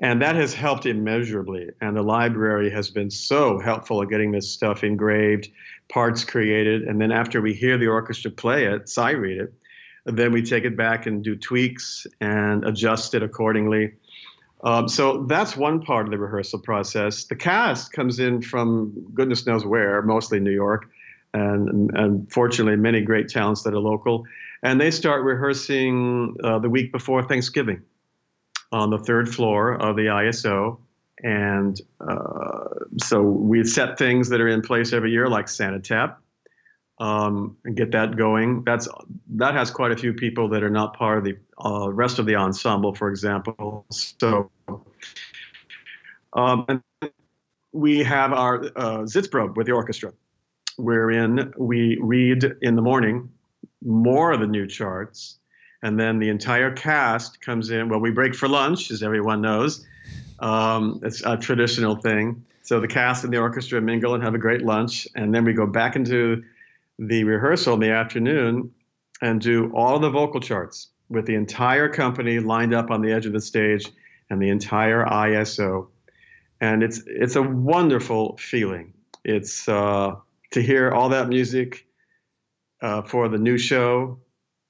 And 0.00 0.20
that 0.20 0.36
has 0.36 0.52
helped 0.52 0.84
immeasurably. 0.84 1.70
And 1.80 1.96
the 1.96 2.02
library 2.02 2.68
has 2.72 2.90
been 2.90 3.10
so 3.10 3.58
helpful 3.58 4.02
at 4.02 4.10
getting 4.10 4.32
this 4.32 4.50
stuff 4.50 4.84
engraved, 4.84 5.48
parts 5.88 6.24
created. 6.24 6.82
And 6.82 7.00
then 7.00 7.10
after 7.10 7.40
we 7.40 7.54
hear 7.54 7.78
the 7.78 7.86
orchestra 7.86 8.30
play 8.30 8.66
it, 8.66 8.90
sight 8.90 9.18
read 9.18 9.40
it, 9.40 9.54
then 10.08 10.32
we 10.32 10.42
take 10.42 10.64
it 10.64 10.76
back 10.76 11.06
and 11.06 11.22
do 11.22 11.36
tweaks 11.36 12.06
and 12.20 12.64
adjust 12.64 13.14
it 13.14 13.22
accordingly. 13.22 13.94
Um, 14.62 14.88
so 14.88 15.24
that's 15.24 15.56
one 15.56 15.82
part 15.82 16.06
of 16.06 16.10
the 16.10 16.18
rehearsal 16.18 16.58
process. 16.58 17.24
The 17.24 17.36
cast 17.36 17.92
comes 17.92 18.18
in 18.18 18.42
from 18.42 19.10
goodness 19.14 19.46
knows 19.46 19.64
where, 19.64 20.02
mostly 20.02 20.40
New 20.40 20.50
York, 20.50 20.90
and, 21.32 21.90
and 21.94 22.32
fortunately, 22.32 22.76
many 22.76 23.02
great 23.02 23.28
talents 23.28 23.62
that 23.62 23.74
are 23.74 23.78
local. 23.78 24.24
And 24.62 24.80
they 24.80 24.90
start 24.90 25.22
rehearsing 25.22 26.36
uh, 26.42 26.58
the 26.58 26.70
week 26.70 26.90
before 26.90 27.22
Thanksgiving 27.22 27.82
on 28.72 28.90
the 28.90 28.98
third 28.98 29.28
floor 29.28 29.74
of 29.74 29.94
the 29.94 30.06
ISO. 30.06 30.78
And 31.22 31.80
uh, 32.00 32.68
so 33.02 33.22
we 33.22 33.64
set 33.64 33.98
things 33.98 34.28
that 34.30 34.40
are 34.40 34.48
in 34.48 34.62
place 34.62 34.92
every 34.92 35.12
year, 35.12 35.28
like 35.28 35.48
Santa 35.48 35.80
Tap, 35.80 36.20
um, 37.00 37.56
and 37.64 37.76
get 37.76 37.92
that 37.92 38.16
going. 38.16 38.64
That's 38.64 38.88
that 39.36 39.54
has 39.54 39.70
quite 39.70 39.92
a 39.92 39.96
few 39.96 40.12
people 40.12 40.48
that 40.50 40.62
are 40.62 40.70
not 40.70 40.96
part 40.96 41.18
of 41.18 41.24
the 41.24 41.36
uh, 41.64 41.90
rest 41.90 42.18
of 42.18 42.26
the 42.26 42.36
ensemble, 42.36 42.94
for 42.94 43.08
example. 43.08 43.86
So, 43.90 44.50
um, 46.32 46.64
and 46.68 46.82
we 47.72 48.02
have 48.02 48.32
our 48.32 48.64
uh, 48.64 48.98
Sitzprobe 49.04 49.56
with 49.56 49.66
the 49.66 49.72
orchestra, 49.72 50.12
wherein 50.76 51.52
we 51.56 51.98
read 52.00 52.56
in 52.62 52.76
the 52.76 52.82
morning 52.82 53.30
more 53.82 54.32
of 54.32 54.40
the 54.40 54.46
new 54.46 54.66
charts 54.66 55.38
and 55.82 55.98
then 55.98 56.18
the 56.18 56.28
entire 56.28 56.72
cast 56.72 57.40
comes 57.40 57.70
in. 57.70 57.88
Well, 57.88 58.00
we 58.00 58.10
break 58.10 58.34
for 58.34 58.48
lunch, 58.48 58.90
as 58.90 59.02
everyone 59.02 59.40
knows. 59.40 59.86
Um, 60.40 61.00
it's 61.02 61.22
a 61.24 61.36
traditional 61.36 61.96
thing. 61.96 62.44
So 62.62 62.80
the 62.80 62.88
cast 62.88 63.24
and 63.24 63.32
the 63.32 63.38
orchestra 63.38 63.80
mingle 63.80 64.14
and 64.14 64.22
have 64.22 64.34
a 64.34 64.38
great 64.38 64.62
lunch, 64.62 65.08
and 65.14 65.34
then 65.34 65.44
we 65.44 65.52
go 65.52 65.66
back 65.66 65.96
into 65.96 66.44
the 66.98 67.24
rehearsal 67.24 67.74
in 67.74 67.80
the 67.80 67.90
afternoon 67.90 68.72
and 69.20 69.40
do 69.40 69.72
all 69.74 69.98
the 69.98 70.10
vocal 70.10 70.40
charts 70.40 70.88
with 71.08 71.26
the 71.26 71.34
entire 71.34 71.88
company 71.88 72.38
lined 72.38 72.74
up 72.74 72.90
on 72.90 73.02
the 73.02 73.12
edge 73.12 73.26
of 73.26 73.32
the 73.32 73.40
stage 73.40 73.90
and 74.30 74.40
the 74.42 74.50
entire 74.50 75.04
ISO. 75.04 75.88
And 76.60 76.82
it's 76.82 77.02
it's 77.06 77.36
a 77.36 77.42
wonderful 77.42 78.36
feeling. 78.36 78.92
It's 79.24 79.68
uh, 79.68 80.16
to 80.52 80.62
hear 80.62 80.90
all 80.90 81.10
that 81.10 81.28
music 81.28 81.86
uh, 82.82 83.02
for 83.02 83.28
the 83.28 83.38
new 83.38 83.58
show, 83.58 84.18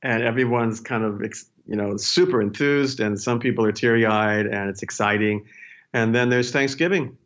and 0.03 0.23
everyone's 0.23 0.81
kind 0.81 1.05
of 1.05 1.23
you 1.67 1.77
know 1.77 1.97
super 1.97 2.43
enthused, 2.43 3.01
and 3.01 3.19
some 3.19 3.41
people 3.41 3.65
are 3.65 3.73
teary 3.73 4.05
eyed, 4.05 4.47
and 4.47 4.69
it's 4.69 4.83
exciting. 4.83 5.47
And 5.95 6.15
then 6.15 6.29
there's 6.29 6.53
Thanksgiving. 6.53 7.17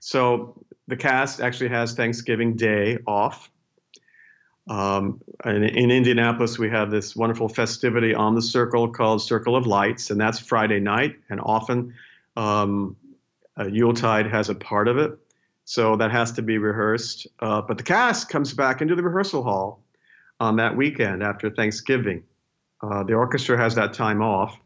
So 0.00 0.64
the 0.88 0.96
cast 0.96 1.40
actually 1.40 1.70
has 1.70 1.94
Thanksgiving 1.94 2.56
Day 2.56 2.98
off. 3.06 3.48
Um, 4.66 5.20
in, 5.44 5.62
in, 5.62 5.90
Indianapolis, 5.90 6.58
we 6.58 6.70
have 6.70 6.90
this 6.90 7.14
wonderful 7.14 7.48
festivity 7.48 8.14
on 8.14 8.34
the 8.34 8.42
circle 8.42 8.88
called 8.88 9.20
Circle 9.20 9.56
of 9.56 9.66
Lights, 9.66 10.10
and 10.10 10.18
that's 10.18 10.38
Friday 10.38 10.80
night. 10.80 11.16
And 11.28 11.40
often, 11.40 11.94
um, 12.36 12.96
Yuletide 13.58 14.26
has 14.26 14.48
a 14.48 14.54
part 14.54 14.88
of 14.88 14.96
it, 14.96 15.18
so 15.64 15.96
that 15.96 16.10
has 16.10 16.32
to 16.32 16.42
be 16.42 16.58
rehearsed. 16.58 17.26
Uh, 17.40 17.60
but 17.60 17.76
the 17.76 17.84
cast 17.84 18.28
comes 18.28 18.52
back 18.54 18.80
into 18.80 18.94
the 18.94 19.02
rehearsal 19.02 19.42
hall 19.42 19.84
on 20.40 20.56
that 20.56 20.76
weekend 20.76 21.22
after 21.22 21.50
Thanksgiving. 21.50 22.24
Uh, 22.82 23.02
the 23.02 23.14
orchestra 23.14 23.56
has 23.56 23.74
that 23.76 23.92
time 23.92 24.22
off, 24.22 24.58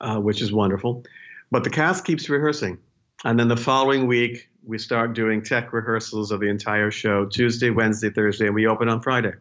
uh, 0.00 0.16
which 0.16 0.42
is 0.42 0.52
wonderful. 0.52 1.04
But 1.50 1.64
the 1.64 1.70
cast 1.70 2.04
keeps 2.04 2.28
rehearsing. 2.28 2.78
And 3.24 3.38
then 3.38 3.48
the 3.48 3.56
following 3.56 4.06
week, 4.06 4.48
we 4.64 4.78
start 4.78 5.14
doing 5.14 5.42
tech 5.42 5.72
rehearsals 5.72 6.30
of 6.30 6.40
the 6.40 6.48
entire 6.48 6.90
show 6.90 7.26
Tuesday, 7.26 7.70
Wednesday, 7.70 8.10
Thursday, 8.10 8.46
and 8.46 8.54
we 8.54 8.66
open 8.66 8.88
on 8.88 9.00
Friday. 9.00 9.32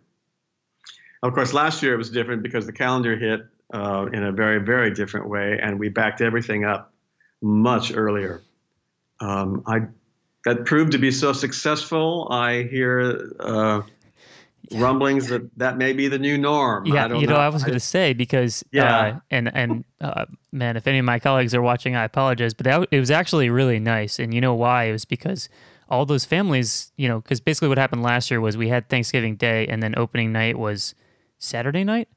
Of 1.23 1.33
course, 1.33 1.53
last 1.53 1.83
year 1.83 1.93
it 1.93 1.97
was 1.97 2.09
different 2.09 2.41
because 2.41 2.65
the 2.65 2.73
calendar 2.73 3.15
hit 3.15 3.41
uh, 3.73 4.07
in 4.11 4.23
a 4.23 4.31
very, 4.31 4.59
very 4.59 4.91
different 4.91 5.29
way, 5.29 5.59
and 5.61 5.79
we 5.79 5.89
backed 5.89 6.21
everything 6.21 6.65
up 6.65 6.93
much 7.41 7.95
earlier. 7.95 8.41
Um, 9.19 9.63
I 9.67 9.81
that 10.45 10.65
proved 10.65 10.93
to 10.93 10.97
be 10.97 11.11
so 11.11 11.33
successful. 11.33 12.27
I 12.31 12.63
hear 12.63 13.31
uh, 13.39 13.81
yeah. 14.71 14.81
rumblings 14.81 15.27
that 15.27 15.49
that 15.57 15.77
may 15.77 15.93
be 15.93 16.07
the 16.07 16.19
new 16.19 16.37
norm. 16.37 16.85
Yeah, 16.85 17.07
you 17.07 17.27
know, 17.27 17.33
know, 17.33 17.39
I 17.39 17.49
was 17.49 17.63
going 17.63 17.73
to 17.73 17.79
say 17.79 18.13
because 18.13 18.63
yeah, 18.71 18.99
uh, 18.99 19.19
and 19.29 19.55
and 19.55 19.85
uh, 19.99 20.25
man, 20.51 20.77
if 20.77 20.87
any 20.87 20.99
of 20.99 21.05
my 21.05 21.19
colleagues 21.19 21.53
are 21.53 21.61
watching, 21.61 21.95
I 21.95 22.03
apologize, 22.03 22.53
but 22.53 22.65
that, 22.65 22.87
it 22.91 22.99
was 22.99 23.11
actually 23.11 23.49
really 23.49 23.79
nice, 23.79 24.19
and 24.19 24.33
you 24.33 24.41
know 24.41 24.53
why? 24.53 24.85
It 24.85 24.91
was 24.91 25.05
because 25.05 25.49
all 25.89 26.05
those 26.05 26.25
families, 26.25 26.91
you 26.95 27.07
know, 27.07 27.19
because 27.19 27.41
basically 27.41 27.67
what 27.67 27.77
happened 27.77 28.01
last 28.01 28.31
year 28.31 28.39
was 28.39 28.55
we 28.55 28.69
had 28.69 28.89
Thanksgiving 28.89 29.35
Day, 29.35 29.67
and 29.67 29.83
then 29.83 29.93
opening 29.97 30.31
night 30.31 30.57
was 30.57 30.95
Saturday 31.37 31.83
night. 31.83 32.07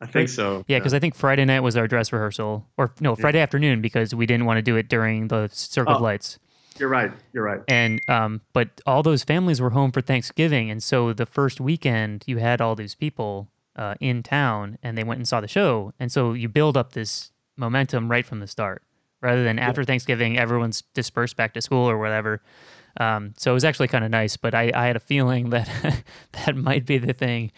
I 0.00 0.06
think 0.06 0.28
so. 0.28 0.64
Yeah, 0.66 0.78
because 0.78 0.92
yeah. 0.92 0.96
I 0.96 1.00
think 1.00 1.14
Friday 1.14 1.44
night 1.44 1.60
was 1.60 1.76
our 1.76 1.86
dress 1.86 2.12
rehearsal, 2.12 2.66
or 2.76 2.92
no, 3.00 3.14
Friday 3.14 3.38
yeah. 3.38 3.44
afternoon 3.44 3.80
because 3.80 4.14
we 4.14 4.26
didn't 4.26 4.46
want 4.46 4.58
to 4.58 4.62
do 4.62 4.76
it 4.76 4.88
during 4.88 5.28
the 5.28 5.48
Circle 5.52 5.92
oh. 5.92 5.96
of 5.96 6.02
Lights. 6.02 6.38
You're 6.78 6.88
right. 6.88 7.12
You're 7.32 7.44
right. 7.44 7.60
And 7.68 8.00
um, 8.08 8.40
but 8.52 8.80
all 8.86 9.02
those 9.02 9.24
families 9.24 9.60
were 9.60 9.70
home 9.70 9.92
for 9.92 10.00
Thanksgiving, 10.00 10.70
and 10.70 10.82
so 10.82 11.12
the 11.12 11.26
first 11.26 11.60
weekend 11.60 12.24
you 12.26 12.38
had 12.38 12.60
all 12.60 12.74
these 12.74 12.94
people 12.94 13.48
uh, 13.76 13.94
in 14.00 14.22
town, 14.22 14.78
and 14.82 14.96
they 14.96 15.04
went 15.04 15.18
and 15.18 15.28
saw 15.28 15.40
the 15.40 15.48
show, 15.48 15.92
and 15.98 16.10
so 16.10 16.32
you 16.32 16.48
build 16.48 16.76
up 16.76 16.92
this 16.92 17.32
momentum 17.56 18.10
right 18.10 18.26
from 18.26 18.40
the 18.40 18.46
start, 18.46 18.82
rather 19.20 19.44
than 19.44 19.58
after 19.58 19.84
Thanksgiving 19.84 20.38
everyone's 20.38 20.82
dispersed 20.94 21.36
back 21.36 21.54
to 21.54 21.60
school 21.60 21.88
or 21.88 21.98
whatever. 21.98 22.42
Um, 22.98 23.32
so 23.38 23.52
it 23.52 23.54
was 23.54 23.64
actually 23.64 23.88
kind 23.88 24.04
of 24.04 24.10
nice, 24.10 24.36
but 24.36 24.54
I, 24.54 24.70
I 24.74 24.86
had 24.86 24.96
a 24.96 25.00
feeling 25.00 25.50
that 25.50 26.04
that 26.32 26.56
might 26.56 26.86
be 26.86 26.98
the 26.98 27.12
thing. 27.12 27.52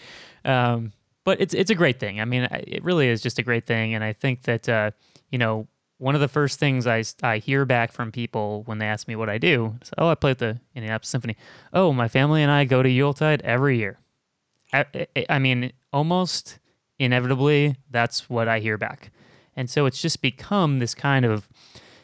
Um, 0.45 0.93
but 1.25 1.41
it's 1.41 1.55
it's 1.55 1.71
a 1.71 1.75
great 1.75 1.99
thing. 1.99 2.21
I 2.21 2.25
mean, 2.25 2.47
it 2.51 2.85
really 2.85 3.09
is 3.09 3.23
just 3.23 3.39
a 3.39 3.43
great 3.43 3.67
thing, 3.67 3.95
and 3.95 4.05
I 4.05 4.13
think 4.13 4.43
that 4.43 4.69
uh, 4.69 4.91
you 5.31 5.39
know 5.39 5.67
one 6.05 6.15
of 6.15 6.21
the 6.21 6.29
first 6.29 6.61
things 6.61 6.87
I, 6.87 7.03
I 7.23 7.39
hear 7.39 7.65
back 7.65 7.91
from 7.91 8.13
people 8.13 8.63
when 8.67 8.77
they 8.77 8.85
ask 8.85 9.09
me 9.09 9.17
what 9.17 9.31
I 9.31 9.39
do 9.39 9.79
is, 9.81 9.91
oh, 9.97 10.09
I 10.09 10.15
play 10.15 10.33
at 10.33 10.39
the 10.39 10.61
Indianapolis 10.75 11.09
Symphony. 11.09 11.35
Oh, 11.73 11.95
my 11.95 12.09
family 12.09 12.43
and 12.43 12.53
I 12.53 12.67
go 12.67 12.83
to 12.83 12.91
Yuletide 12.91 13.41
every 13.41 13.79
year. 13.79 13.99
I, 14.71 14.85
I 15.31 15.39
mean, 15.39 15.73
almost 15.95 16.59
inevitably, 16.99 17.77
that's 17.91 18.29
what 18.29 18.49
I 18.49 18.59
hear 18.59 18.77
back. 18.77 19.13
And 19.57 19.71
so 19.71 19.87
it's 19.87 19.99
just 19.99 20.21
become 20.21 20.79
this 20.79 20.95
kind 20.95 21.25
of, 21.25 21.49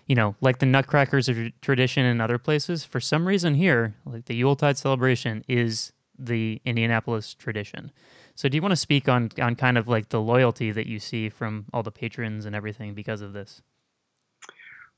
you 0.07 0.15
know, 0.15 0.35
like 0.41 0.61
the 0.61 0.67
Nutcrackers 0.67 1.29
of 1.29 1.37
tradition 1.61 2.07
in 2.07 2.23
other 2.23 2.39
places. 2.39 2.87
For 2.87 3.01
some 3.01 3.29
reason 3.29 3.55
here, 3.55 3.97
like 4.07 4.25
the 4.25 4.35
Yuletide 4.35 4.79
celebration 4.79 5.45
is 5.47 5.93
the 6.19 6.59
Indianapolis 6.65 7.35
tradition. 7.35 7.93
So 8.35 8.49
do 8.49 8.57
you 8.57 8.63
want 8.63 8.73
to 8.73 8.77
speak 8.77 9.11
on 9.11 9.31
on 9.39 9.57
kind 9.57 9.77
of 9.77 9.89
like 9.89 10.09
the 10.09 10.23
loyalty 10.23 10.71
that 10.71 10.87
you 10.87 10.99
see 10.99 11.29
from 11.29 11.67
all 11.75 11.83
the 11.83 11.93
patrons 11.93 12.47
and 12.47 12.57
everything 12.57 12.95
because 12.95 13.21
of 13.21 13.35
this? 13.35 13.61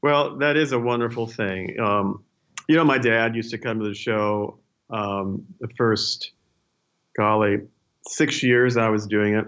Well, 0.02 0.38
that 0.38 0.56
is 0.56 0.72
a 0.72 0.78
wonderful 0.78 1.28
thing. 1.28 1.78
Um, 1.80 2.24
you 2.68 2.76
know, 2.76 2.84
my 2.84 2.98
dad 2.98 3.36
used 3.36 3.50
to 3.52 3.58
come 3.58 3.78
to 3.78 3.88
the 3.88 3.94
show 3.94 4.58
um, 4.90 5.46
the 5.60 5.68
first, 5.76 6.32
golly, 7.16 7.60
six 8.06 8.42
years 8.42 8.76
I 8.76 8.88
was 8.88 9.06
doing 9.06 9.34
it. 9.34 9.46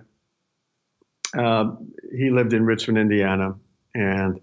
Uh, 1.36 1.72
he 2.16 2.30
lived 2.30 2.52
in 2.52 2.64
Richmond, 2.64 2.98
Indiana, 2.98 3.56
and 3.94 4.40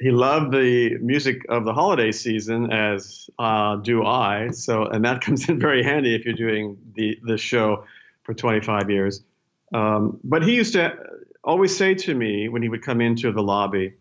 he 0.00 0.10
loved 0.10 0.52
the 0.52 0.96
music 0.98 1.44
of 1.48 1.64
the 1.64 1.72
holiday 1.72 2.12
season, 2.12 2.72
as 2.72 3.28
uh, 3.38 3.76
do 3.76 4.04
I. 4.04 4.50
So, 4.50 4.84
and 4.86 5.04
that 5.04 5.20
comes 5.24 5.48
in 5.48 5.58
very 5.58 5.82
handy 5.82 6.14
if 6.14 6.24
you're 6.24 6.34
doing 6.34 6.78
the 6.94 7.18
the 7.24 7.36
show 7.36 7.84
for 8.22 8.32
25 8.32 8.90
years. 8.90 9.22
Um, 9.72 10.20
but 10.22 10.44
he 10.44 10.54
used 10.54 10.74
to 10.74 10.96
always 11.42 11.76
say 11.76 11.94
to 11.94 12.14
me 12.14 12.48
when 12.48 12.62
he 12.62 12.68
would 12.68 12.82
come 12.82 13.00
into 13.00 13.32
the 13.32 13.42
lobby, 13.42 13.94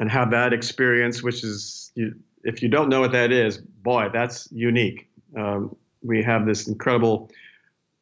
and 0.00 0.10
have 0.10 0.30
that 0.30 0.52
experience, 0.52 1.22
which 1.22 1.44
is, 1.44 1.92
you, 1.94 2.14
if 2.42 2.62
you 2.62 2.68
don't 2.68 2.88
know 2.88 3.00
what 3.00 3.12
that 3.12 3.30
is, 3.30 3.58
boy, 3.58 4.08
that's 4.12 4.48
unique. 4.50 5.08
Um, 5.36 5.76
we 6.02 6.22
have 6.22 6.46
this 6.46 6.66
incredible 6.66 7.30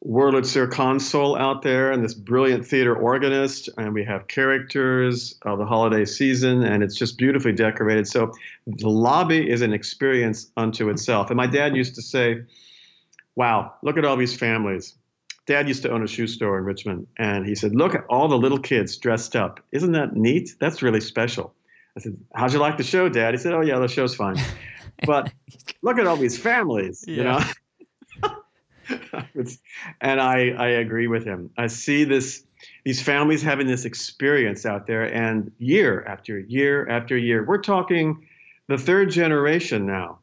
Wurlitzer 0.05 0.71
console 0.71 1.37
out 1.37 1.61
there 1.61 1.91
and 1.91 2.01
this 2.01 2.13
brilliant 2.13 2.65
theater 2.65 2.95
organist, 2.95 3.69
and 3.77 3.93
we 3.93 4.05
have 4.05 4.27
characters 4.27 5.37
of 5.41 5.59
the 5.59 5.65
holiday 5.65 6.05
season, 6.05 6.63
and 6.63 6.81
it's 6.81 6.95
just 6.95 7.17
beautifully 7.17 7.51
decorated. 7.51 8.07
So 8.07 8.31
the 8.65 8.89
lobby 8.89 9.49
is 9.49 9.61
an 9.61 9.73
experience 9.73 10.49
unto 10.55 10.89
itself. 10.89 11.29
And 11.29 11.35
my 11.35 11.47
dad 11.47 11.75
used 11.75 11.95
to 11.95 12.01
say, 12.01 12.43
Wow, 13.35 13.73
look 13.83 13.97
at 13.97 14.05
all 14.05 14.17
these 14.17 14.35
families. 14.35 14.95
Dad 15.45 15.67
used 15.67 15.83
to 15.83 15.91
own 15.91 16.03
a 16.03 16.07
shoe 16.07 16.27
store 16.27 16.57
in 16.57 16.63
Richmond, 16.63 17.07
and 17.17 17.45
he 17.45 17.55
said, 17.55 17.75
Look 17.75 17.93
at 17.93 18.05
all 18.09 18.29
the 18.29 18.37
little 18.37 18.59
kids 18.59 18.95
dressed 18.95 19.35
up. 19.35 19.59
Isn't 19.73 19.91
that 19.91 20.15
neat? 20.15 20.55
That's 20.61 20.81
really 20.81 21.01
special. 21.01 21.53
I 21.97 22.01
said, 22.01 22.17
"How'd 22.33 22.53
you 22.53 22.59
like 22.59 22.77
the 22.77 22.83
show, 22.83 23.09
Dad?" 23.09 23.33
He 23.33 23.39
said, 23.39 23.53
"Oh 23.53 23.61
yeah, 23.61 23.79
the 23.79 23.87
show's 23.87 24.15
fine." 24.15 24.37
but 25.05 25.31
look 25.81 25.97
at 25.97 26.07
all 26.07 26.17
these 26.17 26.37
families, 26.37 27.03
yeah. 27.07 27.15
you 27.15 27.23
know. 27.23 27.39
and 30.01 30.21
I 30.21 30.49
I 30.57 30.67
agree 30.67 31.07
with 31.07 31.25
him. 31.25 31.51
I 31.57 31.67
see 31.67 32.03
this 32.03 32.43
these 32.85 33.01
families 33.01 33.41
having 33.41 33.67
this 33.67 33.85
experience 33.85 34.65
out 34.65 34.87
there, 34.87 35.03
and 35.03 35.51
year 35.57 36.03
after 36.05 36.39
year 36.39 36.87
after 36.87 37.17
year, 37.17 37.45
we're 37.45 37.61
talking 37.61 38.27
the 38.67 38.77
third 38.77 39.09
generation 39.11 39.85
now, 39.85 40.19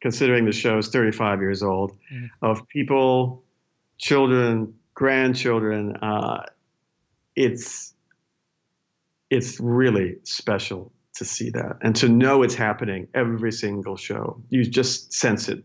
considering 0.00 0.44
the 0.44 0.52
show 0.52 0.78
is 0.78 0.88
35 0.88 1.40
years 1.40 1.62
old, 1.62 1.96
mm. 2.12 2.28
of 2.42 2.66
people, 2.68 3.42
children, 3.98 4.74
grandchildren. 4.94 5.96
Uh, 5.96 6.44
it's 7.34 7.94
it's 9.30 9.60
really 9.60 10.16
special 10.24 10.92
to 11.18 11.24
see 11.24 11.50
that 11.50 11.78
and 11.82 11.94
to 11.96 12.08
know 12.08 12.42
it's 12.42 12.54
happening 12.54 13.08
every 13.14 13.52
single 13.52 13.96
show. 13.96 14.42
You 14.48 14.64
just 14.64 15.12
sense 15.12 15.48
it. 15.48 15.62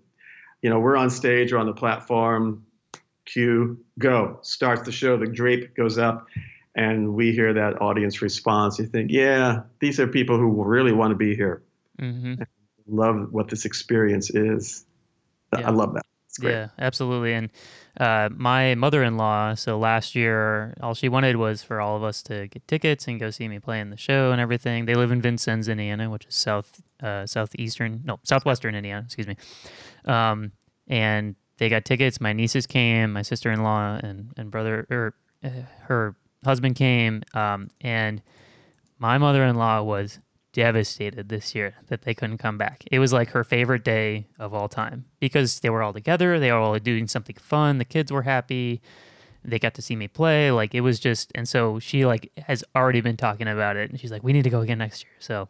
You 0.62 0.70
know, 0.70 0.80
we're 0.80 0.98
on 0.98 1.10
stage 1.10 1.52
or 1.54 1.58
on 1.58 1.66
the 1.66 1.74
platform, 1.74 2.66
cue, 3.26 3.78
go, 4.00 4.40
starts 4.42 4.84
the 4.84 4.92
show, 4.92 5.18
the 5.18 5.28
drape 5.28 5.76
goes 5.76 5.98
up, 5.98 6.28
and 6.76 7.14
we 7.14 7.32
hear 7.32 7.54
that 7.54 7.82
audience 7.82 8.22
response. 8.22 8.80
You 8.80 8.86
think, 8.86 9.12
yeah, 9.12 9.62
these 9.80 10.00
are 10.00 10.08
people 10.08 10.38
who 10.38 10.64
really 10.64 10.92
want 10.92 11.12
to 11.12 11.16
be 11.16 11.36
here. 11.36 11.64
Mm-hmm. 12.02 12.44
Love 12.88 13.28
what 13.32 13.50
this 13.50 13.66
experience 13.66 14.30
is. 14.30 14.86
Yeah. 15.58 15.68
I 15.68 15.72
love 15.72 15.94
that. 15.94 16.06
Yeah, 16.42 16.70
absolutely. 16.80 17.34
And 17.34 17.50
uh, 18.00 18.30
my 18.36 18.74
mother-in-law, 18.76 19.54
so 19.56 19.78
last 19.78 20.16
year, 20.16 20.74
all 20.82 20.96
she 20.96 21.08
wanted 21.10 21.36
was 21.36 21.62
for 21.62 21.80
all 21.80 21.96
of 21.96 22.04
us 22.04 22.24
to 22.24 22.48
get 22.48 22.68
tickets 22.68 23.08
and 23.08 23.20
go 23.20 23.30
see 23.30 23.48
me 23.48 23.60
play 23.60 23.80
in 23.80 23.92
the 23.92 23.98
show 23.98 24.32
and 24.32 24.42
everything. 24.42 24.86
They 24.86 24.96
live 24.96 25.12
in 25.12 25.22
Vincennes, 25.22 25.68
Indiana, 25.68 26.10
which 26.10 26.26
is 26.26 26.34
south, 26.34 26.82
uh, 27.04 27.28
southeastern, 27.28 28.02
no, 28.04 28.20
southwestern 28.24 28.74
Indiana, 28.74 29.04
excuse 29.06 29.28
me. 29.28 29.36
Um, 30.06 30.54
and 30.88 31.36
they 31.58 31.70
got 31.70 31.86
tickets. 31.86 32.20
My 32.20 32.34
nieces 32.34 32.66
came, 32.66 33.14
my 33.14 33.22
sister-in-law 33.22 34.00
and 34.04 34.32
and 34.36 34.50
brother, 34.50 34.88
or 34.90 35.14
uh, 35.44 35.50
her 35.84 36.16
husband 36.44 36.76
came, 36.76 37.22
um, 37.36 37.70
and 37.82 38.22
my 38.98 39.20
mother-in-law 39.20 39.84
was 39.84 40.20
devastated 40.54 41.30
this 41.30 41.54
year 41.54 41.76
that 41.88 42.04
they 42.04 42.14
couldn't 42.14 42.38
come 42.38 42.58
back. 42.58 42.84
It 42.92 43.00
was 43.00 43.12
like 43.12 43.30
her 43.32 43.44
favorite 43.44 43.84
day 43.84 44.28
of 44.40 44.54
all 44.54 44.70
time 44.70 45.06
because 45.20 45.60
they 45.60 45.70
were 45.70 45.84
all 45.84 45.94
together, 45.94 46.40
they 46.40 46.52
were 46.52 46.60
all 46.60 46.80
doing 46.80 47.08
something 47.08 47.36
fun, 47.36 47.80
the 47.80 47.86
kids 47.86 48.12
were 48.12 48.22
happy, 48.22 48.82
they 49.44 49.60
got 49.60 49.74
to 49.74 49.82
see 49.82 49.96
me 49.96 50.08
play, 50.08 50.52
like 50.52 50.74
it 50.74 50.82
was 50.82 51.00
just 51.00 51.32
and 51.36 51.50
so 51.50 51.80
she 51.80 52.06
like 52.06 52.32
has 52.38 52.64
already 52.76 53.02
been 53.02 53.18
talking 53.18 53.48
about 53.48 53.76
it 53.76 53.90
and 53.90 54.00
she's 54.00 54.12
like 54.12 54.24
we 54.24 54.32
need 54.32 54.44
to 54.44 54.50
go 54.50 54.62
again 54.62 54.78
next 54.78 55.04
year. 55.04 55.14
So 55.20 55.50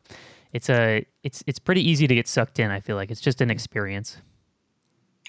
it's 0.54 0.70
a 0.70 1.06
it's 1.24 1.44
it's 1.46 1.60
pretty 1.60 1.88
easy 1.88 2.08
to 2.08 2.16
get 2.16 2.28
sucked 2.28 2.60
in. 2.60 2.72
I 2.72 2.80
feel 2.80 2.96
like 2.96 3.12
it's 3.12 3.22
just 3.22 3.42
an 3.42 3.52
experience. 3.52 4.18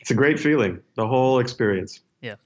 It's 0.01 0.11
a 0.11 0.15
great 0.15 0.39
feeling, 0.39 0.81
the 0.97 1.07
whole 1.07 1.41
experience. 1.41 2.01
Yeah, 2.25 2.37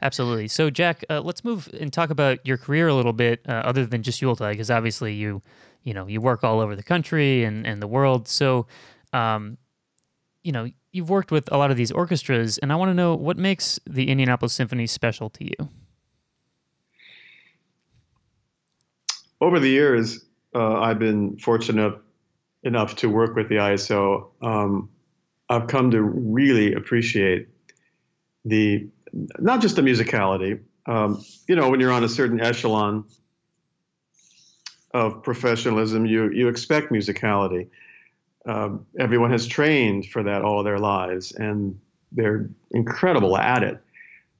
absolutely. 0.00 0.48
So, 0.48 0.70
Jack, 0.70 1.04
uh, 1.10 1.20
let's 1.20 1.44
move 1.44 1.68
and 1.78 1.92
talk 1.92 2.08
about 2.08 2.38
your 2.46 2.56
career 2.56 2.88
a 2.88 2.94
little 2.94 3.12
bit, 3.12 3.42
uh, 3.46 3.52
other 3.52 3.84
than 3.84 4.02
just 4.02 4.22
Yuletide, 4.22 4.54
because 4.54 4.70
obviously 4.70 5.12
you, 5.12 5.42
you 5.82 5.92
know, 5.92 6.06
you 6.06 6.22
work 6.22 6.42
all 6.42 6.58
over 6.58 6.74
the 6.74 6.82
country 6.82 7.44
and, 7.44 7.66
and 7.66 7.82
the 7.82 7.86
world. 7.86 8.28
So, 8.28 8.66
um, 9.12 9.58
you 10.42 10.52
know, 10.52 10.70
you've 10.92 11.10
worked 11.10 11.30
with 11.30 11.52
a 11.52 11.58
lot 11.58 11.70
of 11.70 11.76
these 11.76 11.92
orchestras, 11.92 12.56
and 12.56 12.72
I 12.72 12.76
want 12.76 12.88
to 12.88 12.94
know 12.94 13.14
what 13.14 13.36
makes 13.36 13.78
the 13.86 14.08
Indianapolis 14.08 14.54
Symphony 14.54 14.86
special 14.86 15.28
to 15.28 15.44
you. 15.44 15.68
Over 19.42 19.60
the 19.60 19.68
years, 19.68 20.24
uh, 20.54 20.80
I've 20.80 20.98
been 20.98 21.36
fortunate 21.36 21.94
enough 22.62 22.96
to 22.96 23.10
work 23.10 23.36
with 23.36 23.50
the 23.50 23.56
ISO. 23.56 24.30
Um, 24.40 24.88
I've 25.50 25.66
come 25.66 25.90
to 25.90 26.00
really 26.00 26.72
appreciate 26.72 27.48
the 28.46 28.88
not 29.12 29.60
just 29.60 29.76
the 29.76 29.82
musicality. 29.82 30.60
Um, 30.86 31.24
you 31.48 31.56
know, 31.56 31.70
when 31.70 31.80
you're 31.80 31.92
on 31.92 32.04
a 32.04 32.08
certain 32.08 32.40
echelon 32.40 33.04
of 34.92 35.22
professionalism, 35.22 36.06
you 36.06 36.30
you 36.30 36.48
expect 36.48 36.90
musicality. 36.90 37.68
Um, 38.46 38.86
everyone 38.98 39.30
has 39.30 39.46
trained 39.46 40.06
for 40.06 40.22
that 40.22 40.42
all 40.42 40.62
their 40.62 40.78
lives, 40.78 41.32
and 41.32 41.78
they're 42.12 42.48
incredible 42.70 43.36
at 43.36 43.62
it. 43.62 43.80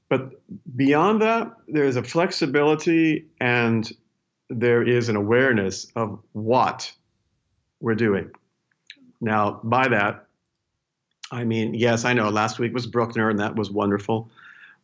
But 0.09 0.41
beyond 0.75 1.21
that, 1.21 1.53
there's 1.67 1.95
a 1.95 2.03
flexibility 2.03 3.27
and 3.39 3.89
there 4.49 4.83
is 4.83 5.07
an 5.07 5.15
awareness 5.15 5.87
of 5.95 6.19
what 6.33 6.91
we're 7.79 7.95
doing. 7.95 8.31
Now, 9.21 9.61
by 9.63 9.87
that, 9.87 10.25
I 11.31 11.45
mean, 11.45 11.73
yes, 11.73 12.03
I 12.03 12.11
know 12.11 12.29
last 12.29 12.59
week 12.59 12.73
was 12.73 12.87
Bruckner, 12.87 13.29
and 13.29 13.39
that 13.39 13.55
was 13.55 13.71
wonderful. 13.71 14.29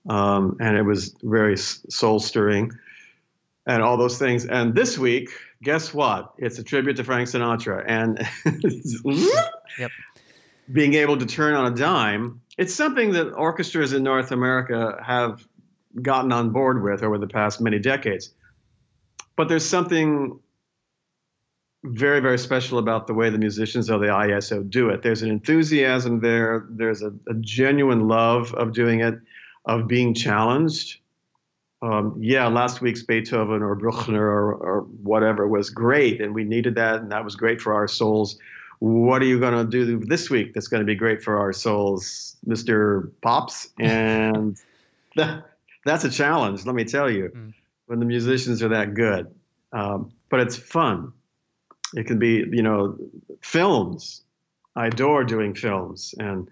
Um, 0.08 0.58
and 0.60 0.78
it 0.78 0.84
was 0.84 1.16
very 1.22 1.58
soul 1.58 2.20
stirring 2.20 2.72
and 3.66 3.84
all 3.84 3.98
those 3.98 4.18
things. 4.18 4.46
And 4.46 4.74
this 4.74 4.98
week, 4.98 5.30
guess 5.62 5.94
what? 5.94 6.34
It's 6.38 6.58
a 6.60 6.64
tribute 6.64 6.96
to 6.98 7.04
Frank 7.04 7.28
Sinatra. 7.28 7.84
And 7.88 8.26
yep. 9.78 9.92
being 10.72 10.94
able 10.94 11.18
to 11.18 11.26
turn 11.26 11.54
on 11.54 11.72
a 11.72 11.76
dime, 11.76 12.42
it's 12.58 12.74
something 12.74 13.12
that 13.12 13.34
orchestras 13.34 13.94
in 13.94 14.04
North 14.04 14.32
America 14.32 15.02
have 15.06 15.46
gotten 16.02 16.32
on 16.32 16.52
board 16.52 16.82
with 16.82 17.04
over 17.04 17.18
the 17.18 17.28
past 17.28 17.60
many 17.60 17.80
decades. 17.80 18.34
But 19.36 19.50
there's 19.50 19.68
something 19.68 20.40
very, 21.84 22.20
very 22.20 22.38
special 22.38 22.80
about 22.80 23.08
the 23.08 23.14
way 23.14 23.30
the 23.30 23.38
musicians 23.38 23.90
of 23.90 24.02
the 24.02 24.08
ISO 24.08 24.68
do 24.68 24.90
it. 24.90 25.02
There's 25.02 25.22
an 25.22 25.30
enthusiasm 25.30 26.20
there, 26.20 26.66
there's 26.70 27.02
a, 27.02 27.14
a 27.28 27.34
genuine 27.36 28.08
love 28.08 28.54
of 28.56 28.74
doing 28.74 29.02
it, 29.02 29.16
of 29.68 29.88
being 29.88 30.14
challenged. 30.14 31.00
Um, 31.84 32.18
yeah, 32.20 32.48
last 32.48 32.82
week's 32.82 33.04
Beethoven 33.04 33.62
or 33.62 33.76
Bruckner 33.76 34.26
or, 34.26 34.54
or 34.56 34.82
whatever 35.04 35.48
was 35.48 35.70
great, 35.70 36.22
and 36.22 36.34
we 36.34 36.44
needed 36.44 36.76
that, 36.76 37.02
and 37.02 37.12
that 37.12 37.24
was 37.24 37.36
great 37.36 37.62
for 37.62 37.74
our 37.74 37.88
souls. 37.88 38.40
What 38.80 39.22
are 39.22 39.26
you 39.26 39.40
going 39.40 39.54
to 39.54 39.66
do 39.66 40.00
this 40.00 40.30
week 40.30 40.54
that's 40.54 40.68
going 40.68 40.82
to 40.82 40.86
be 40.86 40.96
great 40.96 41.22
for 41.22 41.38
our 41.38 41.54
souls, 41.54 42.36
Mr. 42.48 43.12
Pops? 43.22 43.70
And 43.80 44.58
that, 45.16 45.46
that's 45.86 46.04
a 46.04 46.10
challenge, 46.10 46.66
let 46.66 46.74
me 46.74 46.84
tell 46.84 47.10
you, 47.10 47.32
mm. 47.36 47.54
when 47.86 48.00
the 48.00 48.06
musicians 48.06 48.64
are 48.64 48.70
that 48.70 48.96
good. 48.96 49.34
Um, 49.72 50.12
but 50.30 50.40
it's 50.40 50.56
fun 50.58 51.14
it 51.94 52.06
can 52.06 52.20
be, 52.20 52.46
you 52.52 52.62
know, 52.62 52.98
films. 53.42 54.24
I 54.76 54.88
adore 54.88 55.24
doing 55.24 55.56
films, 55.56 56.14
and 56.20 56.50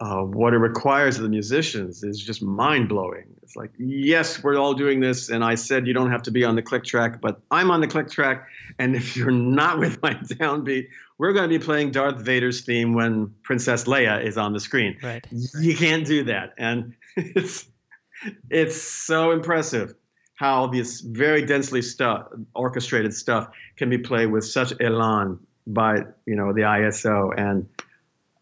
uh, 0.00 0.22
what 0.22 0.54
it 0.54 0.58
requires 0.58 1.16
of 1.18 1.22
the 1.22 1.28
musicians 1.28 2.02
is 2.02 2.18
just 2.18 2.42
mind 2.42 2.88
blowing. 2.88 3.24
It's 3.42 3.54
like, 3.54 3.70
yes, 3.78 4.42
we're 4.42 4.56
all 4.56 4.72
doing 4.72 5.00
this, 5.00 5.28
and 5.28 5.44
I 5.44 5.56
said 5.56 5.86
you 5.86 5.92
don't 5.92 6.10
have 6.10 6.22
to 6.22 6.30
be 6.30 6.42
on 6.42 6.54
the 6.54 6.62
click 6.62 6.84
track, 6.84 7.20
but 7.20 7.40
I'm 7.50 7.70
on 7.70 7.80
the 7.80 7.86
click 7.86 8.10
track, 8.10 8.46
and 8.78 8.96
if 9.00 9.16
you're 9.16 9.30
not 9.30 9.78
with 9.78 10.00
my 10.02 10.14
downbeat, 10.14 10.88
we're 11.18 11.32
going 11.34 11.50
to 11.50 11.58
be 11.58 11.62
playing 11.62 11.90
Darth 11.90 12.22
Vader's 12.22 12.62
theme 12.62 12.94
when 12.94 13.34
Princess 13.42 13.84
Leia 13.84 14.24
is 14.24 14.38
on 14.38 14.54
the 14.54 14.60
screen. 14.60 14.96
Right. 15.02 15.24
You 15.30 15.76
can't 15.76 16.06
do 16.06 16.24
that, 16.24 16.54
and 16.56 16.94
it's 17.16 17.66
it's 18.50 18.80
so 18.80 19.32
impressive 19.32 19.94
how 20.34 20.66
this 20.66 21.02
very 21.02 21.44
densely 21.44 21.82
stuff, 21.82 22.26
orchestrated 22.54 23.12
stuff 23.12 23.48
can 23.76 23.90
be 23.90 23.98
played 23.98 24.30
with 24.30 24.46
such 24.46 24.72
elan 24.80 25.38
by 25.66 25.96
you 26.24 26.34
know 26.34 26.54
the 26.54 26.62
ISO 26.62 27.38
and 27.38 27.68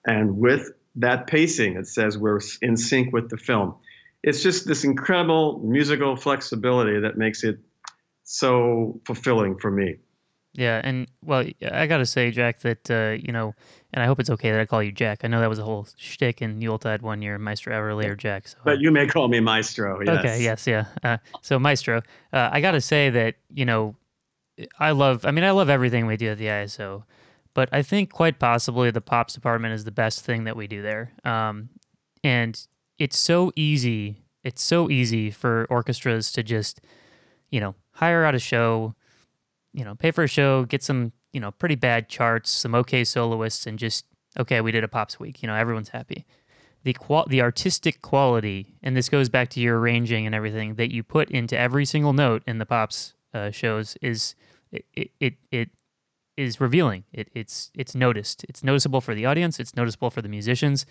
and 0.06 0.38
with 0.38 0.70
that 0.98 1.26
pacing 1.26 1.76
it 1.76 1.86
says 1.86 2.18
we're 2.18 2.40
in 2.62 2.76
sync 2.76 3.12
with 3.12 3.30
the 3.30 3.36
film. 3.36 3.74
It's 4.22 4.42
just 4.42 4.66
this 4.66 4.84
incredible 4.84 5.60
musical 5.64 6.16
flexibility 6.16 7.00
that 7.00 7.16
makes 7.16 7.44
it 7.44 7.58
so 8.24 9.00
fulfilling 9.04 9.58
for 9.58 9.70
me. 9.70 9.96
Yeah, 10.54 10.80
and 10.82 11.06
well, 11.24 11.44
I 11.70 11.86
gotta 11.86 12.06
say, 12.06 12.32
Jack, 12.32 12.60
that 12.60 12.90
uh, 12.90 13.16
you 13.22 13.32
know, 13.32 13.54
and 13.92 14.02
I 14.02 14.06
hope 14.06 14.18
it's 14.18 14.30
okay 14.30 14.50
that 14.50 14.60
I 14.60 14.66
call 14.66 14.82
you 14.82 14.90
Jack. 14.90 15.20
I 15.22 15.28
know 15.28 15.40
that 15.40 15.48
was 15.48 15.60
a 15.60 15.64
whole 15.64 15.86
shtick 15.96 16.42
in 16.42 16.60
Yuletide 16.60 17.00
one 17.00 17.22
year, 17.22 17.38
Maestro 17.38 17.72
Everly 17.72 18.06
or 18.06 18.16
Jack. 18.16 18.48
So, 18.48 18.56
but 18.64 18.80
you 18.80 18.90
may 18.90 19.06
call 19.06 19.28
me 19.28 19.38
Maestro. 19.38 20.00
Yes. 20.00 20.18
Okay. 20.18 20.42
Yes. 20.42 20.66
Yeah. 20.66 20.86
Uh, 21.04 21.18
so 21.42 21.60
Maestro, 21.60 21.98
uh, 22.32 22.48
I 22.50 22.60
gotta 22.60 22.80
say 22.80 23.08
that 23.10 23.36
you 23.54 23.66
know, 23.66 23.94
I 24.80 24.90
love. 24.92 25.24
I 25.24 25.30
mean, 25.30 25.44
I 25.44 25.52
love 25.52 25.68
everything 25.68 26.06
we 26.06 26.16
do 26.16 26.30
at 26.30 26.38
the 26.38 26.46
ISO, 26.46 27.04
but 27.58 27.68
I 27.72 27.82
think 27.82 28.12
quite 28.12 28.38
possibly 28.38 28.92
the 28.92 29.00
pops 29.00 29.34
department 29.34 29.74
is 29.74 29.84
the 29.84 29.90
best 29.90 30.24
thing 30.24 30.44
that 30.44 30.56
we 30.56 30.68
do 30.68 30.80
there. 30.80 31.10
Um, 31.24 31.70
and 32.22 32.54
it's 32.98 33.18
so 33.18 33.50
easy. 33.56 34.22
It's 34.44 34.62
so 34.62 34.88
easy 34.88 35.32
for 35.32 35.66
orchestras 35.68 36.30
to 36.32 36.44
just, 36.44 36.80
you 37.50 37.60
know, 37.60 37.74
hire 37.90 38.24
out 38.24 38.36
a 38.36 38.38
show 38.38 38.94
you 39.72 39.84
know, 39.84 39.94
pay 39.94 40.10
for 40.10 40.24
a 40.24 40.28
show, 40.28 40.64
get 40.64 40.82
some, 40.82 41.12
you 41.32 41.40
know, 41.40 41.50
pretty 41.52 41.74
bad 41.74 42.08
charts, 42.08 42.50
some 42.50 42.74
okay 42.74 43.04
soloists, 43.04 43.66
and 43.66 43.78
just 43.78 44.04
okay, 44.38 44.60
we 44.60 44.72
did 44.72 44.84
a 44.84 44.88
pops 44.88 45.18
week. 45.18 45.42
You 45.42 45.46
know, 45.46 45.54
everyone's 45.54 45.90
happy. 45.90 46.26
The 46.84 46.92
qual 46.94 47.26
the 47.28 47.42
artistic 47.42 48.02
quality, 48.02 48.76
and 48.82 48.96
this 48.96 49.08
goes 49.08 49.28
back 49.28 49.50
to 49.50 49.60
your 49.60 49.78
arranging 49.78 50.26
and 50.26 50.34
everything 50.34 50.74
that 50.76 50.92
you 50.92 51.02
put 51.02 51.30
into 51.30 51.58
every 51.58 51.84
single 51.84 52.12
note 52.12 52.42
in 52.46 52.58
the 52.58 52.66
pops 52.66 53.14
uh, 53.34 53.50
shows 53.50 53.96
is 54.00 54.34
it, 54.72 55.10
it 55.20 55.34
it 55.50 55.68
is 56.38 56.60
revealing. 56.60 57.04
It, 57.12 57.28
it's 57.34 57.70
it's 57.74 57.94
noticed. 57.94 58.44
It's 58.48 58.62
noticeable 58.62 59.00
for 59.00 59.14
the 59.14 59.26
audience. 59.26 59.58
It's 59.58 59.76
noticeable 59.76 60.10
for 60.10 60.22
the 60.22 60.28
musicians. 60.28 60.86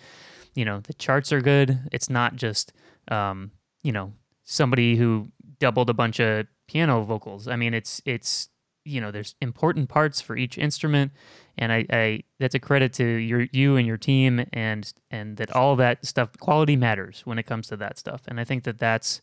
You 0.54 0.64
know, 0.64 0.80
the 0.80 0.94
charts 0.94 1.32
are 1.32 1.40
good. 1.40 1.80
It's 1.90 2.10
not 2.10 2.36
just 2.36 2.72
um, 3.10 3.50
you 3.82 3.92
know 3.92 4.12
somebody 4.44 4.96
who 4.96 5.28
doubled 5.58 5.90
a 5.90 5.94
bunch 5.94 6.20
of 6.20 6.46
piano 6.68 7.02
vocals. 7.02 7.48
I 7.48 7.56
mean, 7.56 7.74
it's 7.74 8.02
it's 8.04 8.50
you 8.84 9.00
know 9.00 9.10
there's 9.10 9.34
important 9.40 9.88
parts 9.88 10.20
for 10.20 10.36
each 10.36 10.56
instrument 10.56 11.12
and 11.58 11.72
I, 11.72 11.86
I 11.90 12.22
that's 12.38 12.54
a 12.54 12.58
credit 12.58 12.92
to 12.94 13.04
your 13.04 13.46
you 13.52 13.76
and 13.76 13.86
your 13.86 13.98
team 13.98 14.46
and 14.52 14.90
and 15.10 15.36
that 15.36 15.54
all 15.54 15.76
that 15.76 16.06
stuff 16.06 16.30
quality 16.38 16.74
matters 16.76 17.20
when 17.24 17.38
it 17.38 17.42
comes 17.42 17.68
to 17.68 17.76
that 17.76 17.98
stuff 17.98 18.22
and 18.28 18.40
i 18.40 18.44
think 18.44 18.64
that 18.64 18.78
that's 18.78 19.20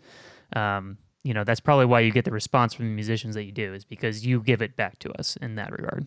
um, 0.56 0.98
you 1.26 1.34
know 1.34 1.44
that's 1.44 1.60
probably 1.60 1.86
why 1.86 2.00
you 2.00 2.12
get 2.12 2.24
the 2.24 2.32
response 2.32 2.74
from 2.74 2.86
the 2.86 2.94
musicians 2.94 3.36
that 3.36 3.44
you 3.44 3.52
do 3.52 3.74
is 3.74 3.84
because 3.84 4.26
you 4.26 4.42
give 4.42 4.62
it 4.62 4.76
back 4.76 5.00
to 5.00 5.12
us 5.20 5.36
in 5.42 5.56
that 5.56 5.72
regard 5.72 6.06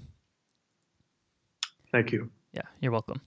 thank 1.93 2.13
you 2.13 2.31
yeah 2.53 2.63
you're 2.81 2.93
welcome 2.93 3.21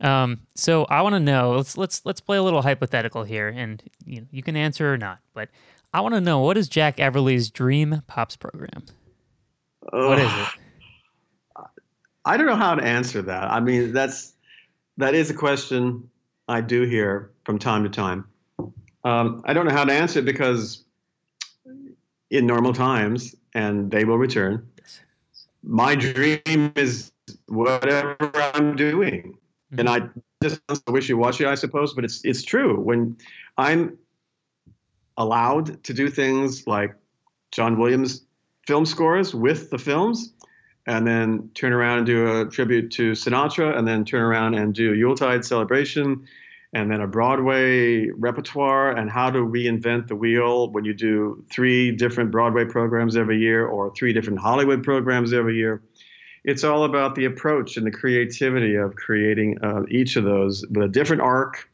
um, 0.00 0.40
so 0.54 0.84
i 0.84 1.02
want 1.02 1.14
to 1.14 1.20
know 1.20 1.52
let's 1.52 1.76
let's 1.76 2.04
let's 2.04 2.20
play 2.20 2.36
a 2.36 2.42
little 2.42 2.62
hypothetical 2.62 3.24
here 3.24 3.48
and 3.48 3.82
you 4.04 4.20
know, 4.20 4.26
you 4.30 4.42
can 4.42 4.56
answer 4.56 4.92
or 4.92 4.96
not 4.96 5.18
but 5.34 5.48
i 5.92 6.00
want 6.00 6.14
to 6.14 6.20
know 6.20 6.38
what 6.38 6.56
is 6.56 6.68
jack 6.68 6.98
everly's 7.00 7.50
dream 7.50 8.02
pops 8.06 8.36
program 8.36 8.84
what 9.92 10.18
is 10.18 10.32
it? 10.32 10.48
I 12.24 12.36
don't 12.36 12.46
know 12.46 12.56
how 12.56 12.74
to 12.74 12.82
answer 12.82 13.22
that. 13.22 13.50
I 13.50 13.60
mean, 13.60 13.92
that's 13.92 14.32
that 14.96 15.14
is 15.14 15.30
a 15.30 15.34
question 15.34 16.08
I 16.48 16.60
do 16.60 16.82
hear 16.82 17.30
from 17.44 17.58
time 17.58 17.84
to 17.84 17.90
time. 17.90 18.26
Um, 19.04 19.42
I 19.44 19.52
don't 19.52 19.66
know 19.66 19.74
how 19.74 19.84
to 19.84 19.92
answer 19.92 20.20
it 20.20 20.24
because 20.24 20.84
in 22.36 22.46
normal 22.46 22.72
times, 22.72 23.34
and 23.54 23.90
they 23.90 24.04
will 24.04 24.18
return. 24.18 24.66
My 25.62 25.94
dream 25.94 26.72
is 26.76 27.12
whatever 27.46 28.16
I'm 28.54 28.76
doing, 28.76 29.38
mm-hmm. 29.72 29.80
and 29.80 29.88
I 29.88 30.00
just 30.42 30.60
wishy-washy, 30.88 31.46
I 31.46 31.54
suppose, 31.54 31.94
but 31.94 32.04
it's 32.04 32.24
it's 32.24 32.42
true. 32.42 32.78
When 32.80 33.16
I'm 33.56 33.96
allowed 35.16 35.82
to 35.84 35.94
do 35.94 36.10
things 36.10 36.66
like 36.66 36.94
John 37.52 37.78
Williams 37.78 38.26
film 38.66 38.84
scores 38.84 39.34
with 39.34 39.70
the 39.70 39.78
films, 39.78 40.34
and 40.86 41.06
then 41.06 41.50
turn 41.54 41.72
around 41.72 41.98
and 41.98 42.06
do 42.06 42.40
a 42.40 42.46
tribute 42.50 42.90
to 42.92 43.12
Sinatra, 43.12 43.76
and 43.76 43.86
then 43.86 44.04
turn 44.04 44.22
around 44.22 44.54
and 44.54 44.74
do 44.74 44.94
Yuletide 44.94 45.44
celebration, 45.44 46.26
and 46.74 46.90
then 46.90 47.00
a 47.00 47.06
Broadway 47.06 48.08
repertoire, 48.10 48.90
and 48.90 49.08
how 49.08 49.30
to 49.30 49.38
reinvent 49.38 50.08
the 50.08 50.16
wheel 50.16 50.70
when 50.70 50.84
you 50.84 50.92
do 50.92 51.44
three 51.50 51.92
different 51.92 52.30
Broadway 52.30 52.64
programs 52.64 53.16
every 53.16 53.38
year 53.38 53.66
or 53.66 53.94
three 53.94 54.12
different 54.12 54.40
Hollywood 54.40 54.82
programs 54.82 55.32
every 55.32 55.56
year. 55.56 55.82
it's 56.44 56.62
all 56.62 56.84
about 56.84 57.14
the 57.14 57.24
approach 57.24 57.76
and 57.76 57.86
the 57.86 57.90
creativity 57.90 58.74
of 58.74 58.94
creating 58.94 59.58
uh, 59.62 59.82
each 59.88 60.16
of 60.16 60.24
those 60.24 60.64
with 60.70 60.84
a 60.84 60.88
different 60.88 61.22
arc 61.22 61.68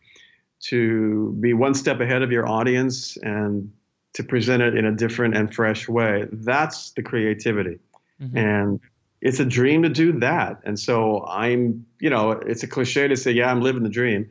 to 0.60 1.36
be 1.40 1.52
one 1.54 1.74
step 1.74 2.00
ahead 2.00 2.22
of 2.22 2.30
your 2.30 2.48
audience 2.48 3.16
and 3.16 3.72
to 4.12 4.22
present 4.22 4.62
it 4.62 4.76
in 4.76 4.84
a 4.84 4.92
different 4.92 5.36
and 5.36 5.52
fresh 5.54 5.88
way. 5.88 6.26
That's 6.30 6.90
the 6.92 7.02
creativity. 7.02 7.78
Mm-hmm. 8.20 8.36
And 8.36 8.80
it's 9.20 9.40
a 9.40 9.44
dream 9.44 9.82
to 9.82 9.88
do 9.88 10.20
that. 10.20 10.60
And 10.64 10.78
so 10.78 11.24
I'm, 11.26 11.86
you 11.98 12.10
know, 12.10 12.32
it's 12.32 12.62
a 12.62 12.66
cliche 12.66 13.08
to 13.08 13.16
say, 13.16 13.32
yeah, 13.32 13.50
I'm 13.50 13.60
living 13.60 13.82
the 13.82 13.88
dream. 13.88 14.30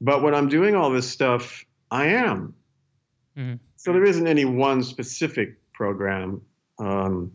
But 0.00 0.22
when 0.22 0.34
I'm 0.34 0.48
doing 0.48 0.74
all 0.74 0.90
this 0.90 1.08
stuff, 1.08 1.64
I 1.90 2.06
am. 2.06 2.54
Mm-hmm. 3.36 3.56
So 3.76 3.92
there 3.92 4.04
isn't 4.04 4.26
any 4.26 4.44
one 4.44 4.82
specific 4.82 5.56
program. 5.72 6.42
Um, 6.78 7.32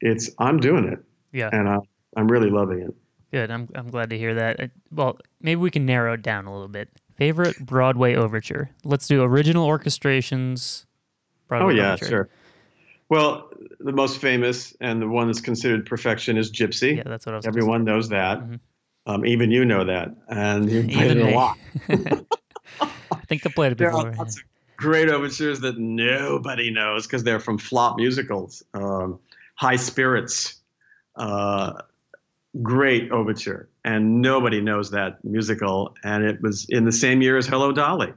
it's 0.00 0.30
I'm 0.38 0.58
doing 0.58 0.84
it. 0.84 0.98
Yeah. 1.32 1.50
And 1.52 1.68
I, 1.68 1.78
I'm 2.16 2.28
really 2.28 2.50
loving 2.50 2.80
it. 2.80 2.94
Good. 3.32 3.50
I'm 3.50 3.68
I'm 3.74 3.88
glad 3.88 4.10
to 4.10 4.18
hear 4.18 4.34
that. 4.34 4.70
Well, 4.90 5.18
maybe 5.40 5.60
we 5.60 5.70
can 5.70 5.84
narrow 5.84 6.14
it 6.14 6.22
down 6.22 6.46
a 6.46 6.52
little 6.52 6.68
bit. 6.68 6.88
Favorite 7.16 7.58
Broadway 7.58 8.14
overture. 8.14 8.70
Let's 8.84 9.08
do 9.08 9.22
original 9.22 9.66
orchestrations. 9.66 10.84
Broadway 11.48 11.74
oh 11.74 11.76
yeah, 11.76 11.92
overture. 11.92 12.06
sure. 12.08 12.28
Well, 13.08 13.50
the 13.80 13.92
most 13.92 14.20
famous 14.20 14.76
and 14.80 15.00
the 15.00 15.08
one 15.08 15.26
that's 15.26 15.40
considered 15.40 15.86
perfection 15.86 16.36
is 16.36 16.50
Gypsy. 16.50 16.96
Yeah, 16.96 17.02
that's 17.06 17.26
what 17.26 17.34
I 17.34 17.36
was. 17.36 17.46
Everyone 17.46 17.84
knows 17.84 18.08
that. 18.08 18.38
Mm-hmm. 18.38 18.54
Um, 19.06 19.24
even 19.24 19.50
you 19.50 19.64
know 19.64 19.84
that, 19.84 20.14
and 20.28 20.70
you 20.70 20.82
played 20.88 21.16
it 21.16 21.18
a 21.18 21.30
lot. 21.30 21.56
I 22.80 23.20
think 23.28 23.46
I 23.46 23.50
played 23.50 23.72
it 23.72 23.78
before. 23.78 24.02
There 24.02 24.10
are 24.10 24.14
lots 24.16 24.36
of 24.36 24.44
great 24.76 25.08
overtures 25.08 25.60
that 25.60 25.78
nobody 25.78 26.70
knows 26.70 27.06
because 27.06 27.24
they're 27.24 27.40
from 27.40 27.58
flop 27.58 27.96
musicals. 27.96 28.62
Um, 28.74 29.20
High 29.54 29.76
Spirits, 29.76 30.60
uh, 31.14 31.82
great 32.62 33.10
overture, 33.10 33.68
and 33.84 34.20
nobody 34.20 34.60
knows 34.60 34.90
that 34.90 35.24
musical. 35.24 35.94
And 36.04 36.24
it 36.24 36.42
was 36.42 36.66
in 36.68 36.84
the 36.84 36.92
same 36.92 37.22
year 37.22 37.36
as 37.36 37.46
Hello 37.46 37.72
Dolly, 37.72 38.12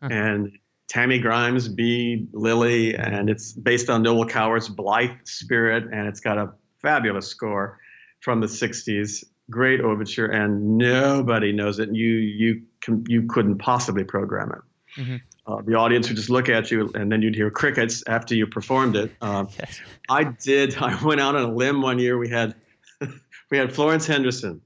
huh. 0.00 0.08
and 0.10 0.58
Tammy 0.88 1.18
Grimes 1.18 1.68
Bea 1.68 2.26
Lillie, 2.32 2.94
and 2.94 3.28
it's 3.28 3.52
based 3.52 3.90
on 3.90 4.02
Noel 4.02 4.26
Coward's 4.26 4.68
Blithe 4.68 5.10
Spirit, 5.24 5.84
and 5.92 6.06
it's 6.06 6.20
got 6.20 6.38
a 6.38 6.52
fabulous 6.80 7.26
score 7.26 7.78
from 8.20 8.40
the 8.40 8.46
'60s. 8.46 9.24
Great 9.50 9.80
overture, 9.80 10.26
and 10.26 10.78
nobody 10.78 11.52
knows 11.52 11.78
it. 11.78 11.94
You 11.94 12.14
you 12.14 12.62
can, 12.80 13.04
you 13.08 13.26
couldn't 13.26 13.58
possibly 13.58 14.04
program 14.04 14.52
it. 14.52 15.00
Mm-hmm. 15.00 15.16
Uh, 15.46 15.60
the 15.62 15.74
audience 15.74 16.08
would 16.08 16.16
just 16.16 16.30
look 16.30 16.48
at 16.48 16.70
you, 16.70 16.90
and 16.94 17.12
then 17.12 17.20
you'd 17.20 17.34
hear 17.34 17.50
crickets 17.50 18.02
after 18.06 18.34
you 18.34 18.46
performed 18.46 18.96
it. 18.96 19.12
Um, 19.20 19.48
yes. 19.58 19.80
I 20.08 20.24
did. 20.24 20.76
I 20.80 21.02
went 21.04 21.20
out 21.20 21.36
on 21.36 21.42
a 21.42 21.52
limb 21.52 21.82
one 21.82 21.98
year. 21.98 22.16
We 22.16 22.28
had 22.28 22.54
we 23.50 23.58
had 23.58 23.74
Florence 23.74 24.06
Henderson 24.06 24.62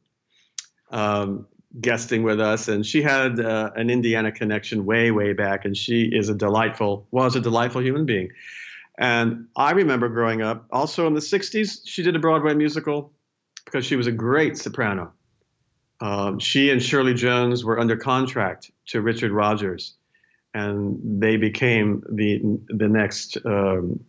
um, 0.91 1.47
guesting 1.81 2.23
with 2.23 2.41
us, 2.41 2.69
and 2.69 2.87
she 2.87 3.03
had 3.03 3.41
uh, 3.41 3.71
an 3.75 3.91
Indiana 3.91 4.31
connection 4.31 4.85
way, 4.85 5.11
way 5.11 5.33
back, 5.33 5.65
and 5.65 5.77
she 5.77 6.03
is 6.05 6.29
a 6.29 6.35
delightful, 6.35 7.07
was 7.11 7.35
a 7.35 7.41
delightful 7.41 7.83
human 7.83 8.07
being. 8.07 8.31
And 8.97 9.47
I 9.57 9.73
remember 9.73 10.09
growing 10.09 10.43
up, 10.43 10.67
also 10.71 11.07
in 11.09 11.15
the 11.15 11.21
'60s, 11.21 11.81
she 11.85 12.05
did 12.05 12.15
a 12.15 12.21
Broadway 12.21 12.55
musical 12.55 13.13
because 13.71 13.85
she 13.85 13.97
was 13.97 14.07
a 14.07 14.13
great 14.13 14.57
soprano. 14.57 15.13
Um, 16.01 16.39
she 16.39 16.71
and 16.71 16.83
Shirley 16.83 17.15
Jones 17.15 17.65
were 17.65 17.79
under 17.79 17.97
contract 17.97 18.71
to 18.87 19.03
Richard 19.03 19.31
Rodgers, 19.31 19.95
and 20.55 21.21
they 21.21 21.37
became 21.37 22.03
the 22.11 22.41
the 22.69 22.89
next 22.89 23.37
um, 23.45 24.01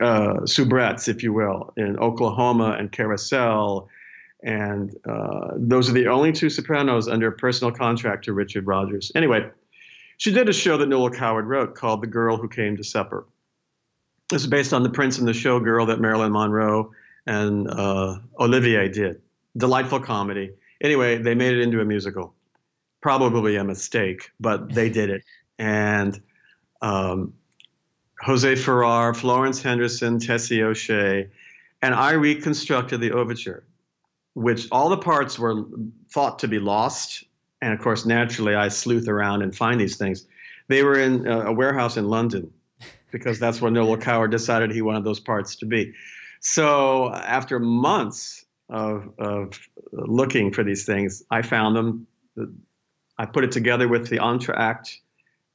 uh, 0.00 0.40
soubrettes, 0.44 1.08
if 1.08 1.22
you 1.22 1.32
will, 1.32 1.72
in 1.76 1.98
Oklahoma 1.98 2.76
and 2.78 2.92
Carousel. 2.92 3.88
And 4.42 4.94
uh, 5.08 5.54
those 5.56 5.90
are 5.90 5.94
the 5.94 6.06
only 6.06 6.30
two 6.30 6.50
sopranos 6.50 7.08
under 7.08 7.30
personal 7.32 7.72
contract 7.72 8.26
to 8.26 8.32
Richard 8.32 8.66
Rodgers. 8.66 9.10
Anyway, 9.16 9.50
she 10.16 10.32
did 10.32 10.48
a 10.48 10.52
show 10.52 10.76
that 10.76 10.88
Noel 10.88 11.10
Coward 11.10 11.46
wrote 11.46 11.74
called 11.74 12.02
The 12.02 12.06
Girl 12.06 12.36
Who 12.36 12.48
Came 12.48 12.76
to 12.76 12.84
Supper. 12.84 13.26
This 14.30 14.42
is 14.42 14.46
based 14.46 14.72
on 14.72 14.84
The 14.84 14.90
Prince 14.90 15.18
and 15.18 15.26
the 15.26 15.32
Showgirl 15.32 15.88
that 15.88 16.00
Marilyn 16.00 16.30
Monroe 16.30 16.92
and 17.28 17.70
uh, 17.70 18.18
Olivier 18.40 18.88
did. 18.88 19.20
Delightful 19.56 20.00
comedy. 20.00 20.50
Anyway, 20.80 21.18
they 21.18 21.34
made 21.34 21.52
it 21.52 21.60
into 21.60 21.80
a 21.80 21.84
musical. 21.84 22.34
Probably 23.02 23.56
a 23.56 23.64
mistake, 23.64 24.30
but 24.40 24.72
they 24.72 24.88
did 24.88 25.10
it. 25.10 25.24
And 25.58 26.20
um, 26.80 27.34
Jose 28.22 28.56
Ferrer, 28.56 29.12
Florence 29.12 29.60
Henderson, 29.60 30.18
Tessie 30.18 30.62
O'Shea, 30.62 31.28
and 31.82 31.94
I 31.94 32.12
reconstructed 32.12 33.00
the 33.00 33.12
overture, 33.12 33.62
which 34.32 34.66
all 34.72 34.88
the 34.88 34.96
parts 34.96 35.38
were 35.38 35.64
thought 36.10 36.38
to 36.40 36.48
be 36.48 36.58
lost. 36.58 37.24
And 37.60 37.74
of 37.74 37.80
course, 37.80 38.06
naturally, 38.06 38.54
I 38.54 38.68
sleuth 38.68 39.06
around 39.06 39.42
and 39.42 39.54
find 39.54 39.78
these 39.78 39.96
things. 39.96 40.26
They 40.68 40.82
were 40.82 40.98
in 40.98 41.26
a 41.26 41.52
warehouse 41.52 41.98
in 41.98 42.08
London 42.08 42.52
because 43.10 43.38
that's 43.38 43.60
where 43.60 43.70
Noel 43.70 43.98
Coward 43.98 44.30
decided 44.30 44.70
he 44.70 44.82
wanted 44.82 45.04
those 45.04 45.20
parts 45.20 45.56
to 45.56 45.66
be. 45.66 45.92
So 46.40 47.12
after 47.12 47.58
months 47.58 48.44
of, 48.68 49.10
of 49.18 49.58
looking 49.92 50.52
for 50.52 50.62
these 50.64 50.84
things, 50.84 51.22
I 51.30 51.42
found 51.42 51.76
them. 51.76 52.06
I 53.18 53.26
put 53.26 53.42
it 53.42 53.50
together 53.50 53.88
with 53.88 54.08
the 54.08 54.18
entr'acte 54.18 54.96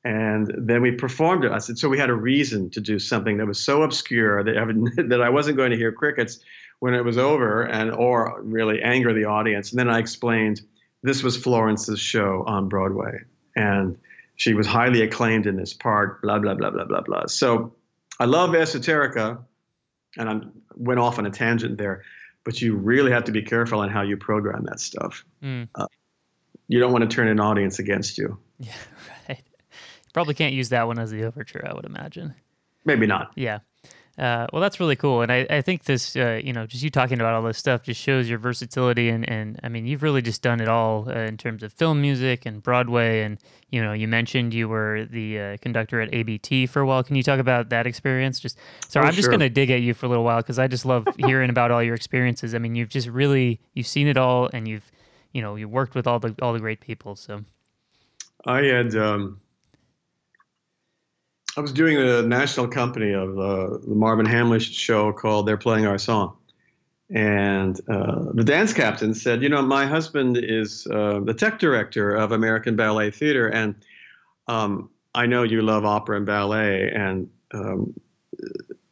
and 0.03 0.53
then 0.57 0.81
we 0.81 0.91
performed 0.91 1.45
it. 1.45 1.51
I 1.51 1.59
said, 1.59 1.77
so 1.77 1.87
we 1.87 1.97
had 1.97 2.09
a 2.09 2.15
reason 2.15 2.69
to 2.71 2.81
do 2.81 2.99
something 2.99 3.37
that 3.37 3.47
was 3.47 3.63
so 3.63 3.83
obscure 3.83 4.43
that, 4.43 5.05
that 5.09 5.21
I 5.21 5.29
wasn't 5.29 5.57
going 5.57 5.71
to 5.71 5.77
hear 5.77 5.91
crickets 5.91 6.39
when 6.79 6.93
it 6.93 7.05
was 7.05 7.17
over 7.17 7.63
and 7.63 7.91
or 7.91 8.41
really 8.41 8.81
anger 8.81 9.13
the 9.13 9.25
audience. 9.25 9.71
And 9.71 9.79
then 9.79 9.89
I 9.89 9.99
explained 9.99 10.61
this 11.03 11.23
was 11.23 11.37
Florence's 11.37 11.99
show 11.99 12.43
on 12.45 12.67
Broadway. 12.67 13.19
And 13.55 13.97
she 14.35 14.53
was 14.53 14.67
highly 14.67 15.01
acclaimed 15.03 15.47
in 15.47 15.55
this 15.55 15.73
part, 15.73 16.21
blah, 16.21 16.39
blah, 16.39 16.55
blah, 16.55 16.71
blah, 16.71 16.85
blah, 16.85 17.01
blah. 17.01 17.27
So 17.27 17.73
I 18.19 18.25
love 18.25 18.49
Esoterica, 18.51 19.39
and 20.17 20.29
I 20.29 20.39
went 20.75 20.99
off 20.99 21.19
on 21.19 21.25
a 21.25 21.29
tangent 21.29 21.77
there, 21.77 22.03
but 22.43 22.61
you 22.61 22.75
really 22.75 23.11
have 23.11 23.23
to 23.25 23.31
be 23.31 23.41
careful 23.41 23.79
on 23.79 23.89
how 23.89 24.01
you 24.01 24.17
program 24.17 24.63
that 24.65 24.79
stuff. 24.79 25.25
Mm. 25.41 25.67
Uh, 25.75 25.87
you 26.67 26.79
don't 26.79 26.91
want 26.91 27.09
to 27.09 27.13
turn 27.13 27.27
an 27.27 27.39
audience 27.39 27.79
against 27.79 28.17
you. 28.17 28.37
Yeah, 28.59 28.73
right. 29.29 29.43
Probably 30.13 30.33
can't 30.33 30.53
use 30.53 30.69
that 30.69 30.87
one 30.87 30.99
as 30.99 31.11
the 31.11 31.23
overture, 31.23 31.65
I 31.67 31.73
would 31.73 31.85
imagine. 31.85 32.35
Maybe 32.85 33.07
not. 33.07 33.31
Yeah. 33.35 33.59
Uh, 34.15 34.45
well, 34.53 34.61
that's 34.61 34.79
really 34.79 34.95
cool, 34.95 35.23
and 35.23 35.31
I, 35.31 35.47
I 35.49 35.61
think 35.61 35.85
this, 35.85 36.15
uh, 36.15 36.39
you 36.43 36.53
know, 36.53 36.67
just 36.67 36.83
you 36.83 36.91
talking 36.91 37.19
about 37.19 37.33
all 37.33 37.41
this 37.41 37.57
stuff 37.57 37.81
just 37.81 37.99
shows 37.99 38.29
your 38.29 38.37
versatility, 38.37 39.09
and, 39.09 39.27
and 39.27 39.59
I 39.63 39.69
mean, 39.69 39.87
you've 39.87 40.03
really 40.03 40.21
just 40.21 40.43
done 40.43 40.61
it 40.61 40.67
all 40.67 41.09
uh, 41.09 41.13
in 41.13 41.35
terms 41.35 41.63
of 41.63 41.73
film 41.73 41.99
music 41.99 42.45
and 42.45 42.61
Broadway, 42.61 43.23
and 43.23 43.39
you 43.71 43.81
know, 43.81 43.91
you 43.91 44.07
mentioned 44.07 44.53
you 44.53 44.69
were 44.69 45.07
the 45.09 45.39
uh, 45.39 45.57
conductor 45.61 45.99
at 45.99 46.13
ABT 46.13 46.67
for 46.67 46.79
a 46.81 46.85
while. 46.85 47.03
Can 47.03 47.15
you 47.15 47.23
talk 47.23 47.39
about 47.39 47.69
that 47.69 47.87
experience? 47.87 48.39
Just 48.39 48.59
sorry, 48.87 49.03
oh, 49.03 49.09
I'm 49.09 49.15
just 49.15 49.31
gonna 49.31 49.49
dig 49.49 49.71
at 49.71 49.81
you 49.81 49.95
for 49.95 50.05
a 50.05 50.09
little 50.09 50.23
while 50.23 50.41
because 50.41 50.59
I 50.59 50.67
just 50.67 50.85
love 50.85 51.07
hearing 51.17 51.49
about 51.49 51.71
all 51.71 51.81
your 51.81 51.95
experiences. 51.95 52.53
I 52.53 52.59
mean, 52.59 52.75
you've 52.75 52.89
just 52.89 53.07
really 53.07 53.61
you've 53.73 53.87
seen 53.87 54.07
it 54.07 54.15
all, 54.15 54.47
and 54.53 54.67
you've, 54.67 54.91
you 55.31 55.41
know, 55.41 55.55
you 55.55 55.67
worked 55.67 55.95
with 55.95 56.05
all 56.05 56.19
the 56.19 56.35
all 56.39 56.53
the 56.53 56.59
great 56.59 56.81
people. 56.81 57.15
So 57.15 57.43
I 58.45 58.61
had. 58.61 58.95
Um 58.95 59.39
I 61.55 61.61
was 61.61 61.71
doing 61.71 61.97
a 61.97 62.23
national 62.23 62.67
company 62.67 63.13
of 63.13 63.37
uh, 63.37 63.77
the 63.77 63.95
Marvin 63.95 64.25
Hamlisch 64.25 64.73
show 64.73 65.13
called 65.13 65.47
"They're 65.47 65.57
Playing 65.57 65.85
Our 65.85 65.99
Song," 65.99 66.35
and 67.13 67.79
uh, 67.87 68.31
the 68.33 68.43
dance 68.43 68.73
captain 68.73 69.13
said, 69.13 69.43
"You 69.43 69.49
know, 69.49 69.61
my 69.61 69.85
husband 69.85 70.37
is 70.37 70.87
uh, 70.87 71.19
the 71.23 71.33
tech 71.33 71.59
director 71.59 72.15
of 72.15 72.31
American 72.31 72.75
Ballet 72.75 73.11
Theater, 73.11 73.47
and 73.47 73.75
um, 74.47 74.89
I 75.13 75.27
know 75.27 75.43
you 75.43 75.61
love 75.61 75.85
opera 75.85 76.17
and 76.17 76.25
ballet, 76.25 76.89
and 76.91 77.29
um, 77.53 77.93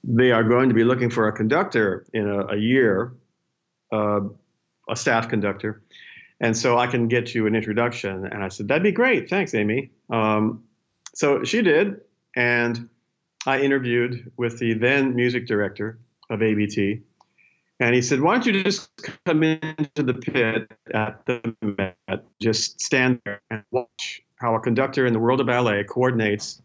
they 0.03 0.31
are 0.31 0.43
going 0.43 0.69
to 0.69 0.75
be 0.75 0.83
looking 0.83 1.09
for 1.09 1.27
a 1.27 1.31
conductor 1.31 2.05
in 2.13 2.27
a, 2.27 2.47
a 2.47 2.57
year, 2.57 3.13
uh, 3.91 4.21
a 4.87 4.95
staff 4.95 5.29
conductor." 5.29 5.81
And 6.39 6.57
so 6.57 6.75
I 6.77 6.87
can 6.87 7.07
get 7.07 7.35
you 7.35 7.45
an 7.45 7.53
introduction. 7.53 8.25
And 8.25 8.43
I 8.43 8.47
said, 8.47 8.67
That'd 8.67 8.81
be 8.81 8.91
great. 8.91 9.29
Thanks, 9.29 9.53
Amy. 9.53 9.91
Um, 10.09 10.63
so 11.13 11.43
she 11.43 11.61
did 11.61 12.01
and 12.35 12.89
I 13.45 13.59
interviewed 13.59 14.31
with 14.37 14.59
the 14.59 14.73
then 14.73 15.15
music 15.15 15.47
director 15.47 15.99
of 16.29 16.41
ABT. 16.41 17.01
And 17.79 17.95
he 17.95 18.01
said, 18.01 18.21
Why 18.21 18.33
don't 18.33 18.45
you 18.45 18.63
just 18.63 18.89
come 19.25 19.43
into 19.43 20.03
the 20.03 20.13
pit 20.13 20.71
at 20.93 21.25
the 21.25 21.55
Met, 21.61 21.97
just 22.39 22.79
stand 22.79 23.19
there 23.25 23.41
and 23.49 23.63
watch 23.71 24.21
how 24.35 24.55
a 24.55 24.59
conductor 24.59 25.07
in 25.07 25.13
the 25.13 25.19
world 25.19 25.41
of 25.41 25.47
ballet 25.47 25.83
coordinates 25.83 26.61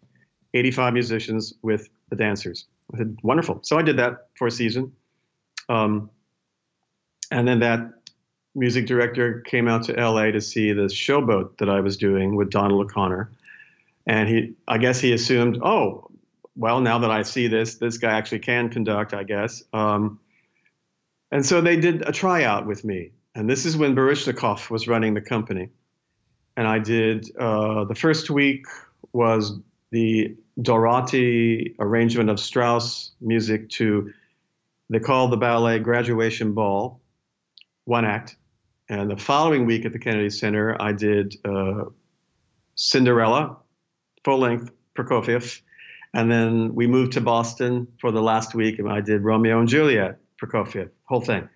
85 0.55 0.93
musicians 0.93 1.55
with 1.63 1.89
the 2.11 2.17
dancers. 2.17 2.67
I 2.93 2.99
said, 2.99 3.17
Wonderful. 3.23 3.61
So 3.63 3.79
I 3.79 3.83
did 3.83 3.99
that 3.99 4.29
for 4.37 4.47
a 4.47 4.51
season. 4.51 4.93
Um, 5.69 6.11
and 7.31 7.49
then 7.49 7.61
that 7.61 7.81
music 8.55 8.87
director 8.87 9.41
came 9.41 9.69
out 9.69 9.85
to 9.85 9.93
LA 9.93 10.31
to 10.31 10.41
see 10.41 10.73
the 10.73 10.89
Show 10.89 11.21
Boat 11.21 11.59
that 11.59 11.69
I 11.69 11.81
was 11.81 11.97
doing 11.97 12.37
with 12.37 12.51
Donald 12.51 12.85
O'Connor 12.85 13.31
and 14.07 14.29
he 14.29 14.55
I 14.69 14.79
guess 14.79 15.01
he 15.01 15.13
assumed, 15.13 15.59
oh, 15.63 16.11
well, 16.55 16.81
now 16.81 16.99
that 17.01 17.11
I 17.11 17.23
see 17.23 17.49
this, 17.49 17.75
this 17.77 17.99
guy 17.99 18.17
actually 18.17 18.39
can 18.41 18.71
conduct, 18.71 19.13
I 19.13 19.25
guess. 19.25 19.63
Um, 19.73 20.21
And 21.33 21.45
so 21.45 21.61
they 21.61 21.77
did 21.77 22.09
a 22.09 22.13
tryout 22.13 22.67
with 22.67 22.85
me. 22.85 23.11
And 23.35 23.51
this 23.51 23.67
is 23.67 23.77
when 23.77 23.95
Baryshnikov 23.95 24.71
was 24.71 24.87
running 24.87 25.15
the 25.15 25.21
company. 25.21 25.71
And 26.57 26.67
I 26.67 26.79
did, 26.79 27.31
uh, 27.37 27.85
the 27.85 27.95
first 27.95 28.31
week 28.31 28.65
was 29.13 29.59
the 29.91 30.37
Dorati 30.59 31.75
arrangement 31.79 32.31
of 32.31 32.39
Strauss 32.39 33.13
music 33.21 33.69
to, 33.71 34.13
they 34.89 35.01
called 35.01 35.33
the 35.33 35.37
ballet 35.37 35.81
Graduation 35.81 36.55
Ball, 36.55 37.01
one 37.85 38.05
act. 38.07 38.37
And 38.89 39.11
the 39.11 39.17
following 39.17 39.67
week 39.67 39.85
at 39.85 39.93
the 39.93 39.99
Kennedy 39.99 40.31
Center, 40.31 40.81
I 40.81 40.93
did 40.93 41.35
uh, 41.45 41.85
Cinderella, 42.77 43.59
full 44.27 44.39
length, 44.39 44.73
Prokofiev. 44.97 45.61
And 46.13 46.31
then 46.31 46.75
we 46.75 46.89
moved 46.89 47.13
to 47.13 47.21
Boston 47.21 47.87
for 48.01 48.11
the 48.11 48.21
last 48.21 48.57
week, 48.57 48.81
and 48.81 48.91
I 48.91 49.01
did 49.01 49.23
Romeo 49.23 49.61
and 49.61 49.69
Juliet, 49.69 50.19
Prokofiev, 50.43 50.91
whole 51.05 51.21
thing. 51.21 51.49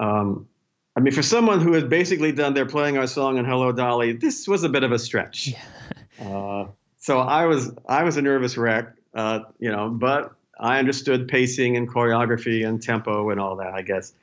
Um, 0.00 0.48
I 0.96 1.00
mean, 1.00 1.12
for 1.12 1.22
someone 1.22 1.60
who 1.60 1.74
had 1.74 1.90
basically 1.90 2.32
done 2.32 2.54
They're 2.54 2.64
Playing 2.64 2.96
Our 2.96 3.06
Song 3.06 3.36
and 3.36 3.46
Hello 3.46 3.72
Dolly, 3.72 4.12
this 4.12 4.48
was 4.48 4.64
a 4.64 4.70
bit 4.70 4.84
of 4.84 4.92
a 4.92 4.98
stretch. 4.98 5.48
Yeah. 5.48 5.58
uh, 6.26 6.66
so 6.96 7.18
I 7.18 7.44
was 7.44 7.72
I 7.86 8.04
was 8.04 8.16
a 8.16 8.22
nervous 8.22 8.56
wreck, 8.56 8.94
uh, 9.14 9.40
you 9.58 9.70
know, 9.70 9.90
but 9.90 10.32
I 10.58 10.78
understood 10.78 11.28
pacing 11.28 11.76
and 11.76 11.86
choreography 11.86 12.66
and 12.66 12.82
tempo 12.82 13.28
and 13.28 13.38
all 13.38 13.56
that, 13.56 13.74
I 13.74 13.82
guess. 13.82 14.14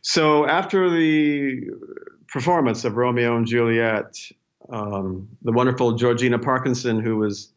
So 0.00 0.46
after 0.46 0.88
the 0.88 1.70
performance 2.26 2.84
of 2.84 2.96
Romeo 2.96 3.36
and 3.36 3.46
Juliet, 3.46 4.18
um, 4.68 5.28
the 5.42 5.52
wonderful 5.52 5.92
Georgina 5.92 6.38
Parkinson, 6.38 7.00
who 7.00 7.16
was 7.16 7.52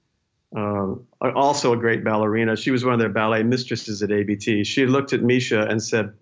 uh, 0.56 0.94
also 1.22 1.74
a 1.74 1.78
great 1.78 2.04
ballerina, 2.04 2.56
she 2.56 2.72
was 2.72 2.84
one 2.84 2.94
of 2.94 3.00
their 3.00 3.10
ballet 3.10 3.44
mistresses 3.44 4.02
at 4.02 4.12
ABT. 4.12 4.64
She 4.64 4.86
looked 4.86 5.14
at 5.14 5.22
Misha 5.22 5.62
and 5.62 5.82
said, 5.82 6.14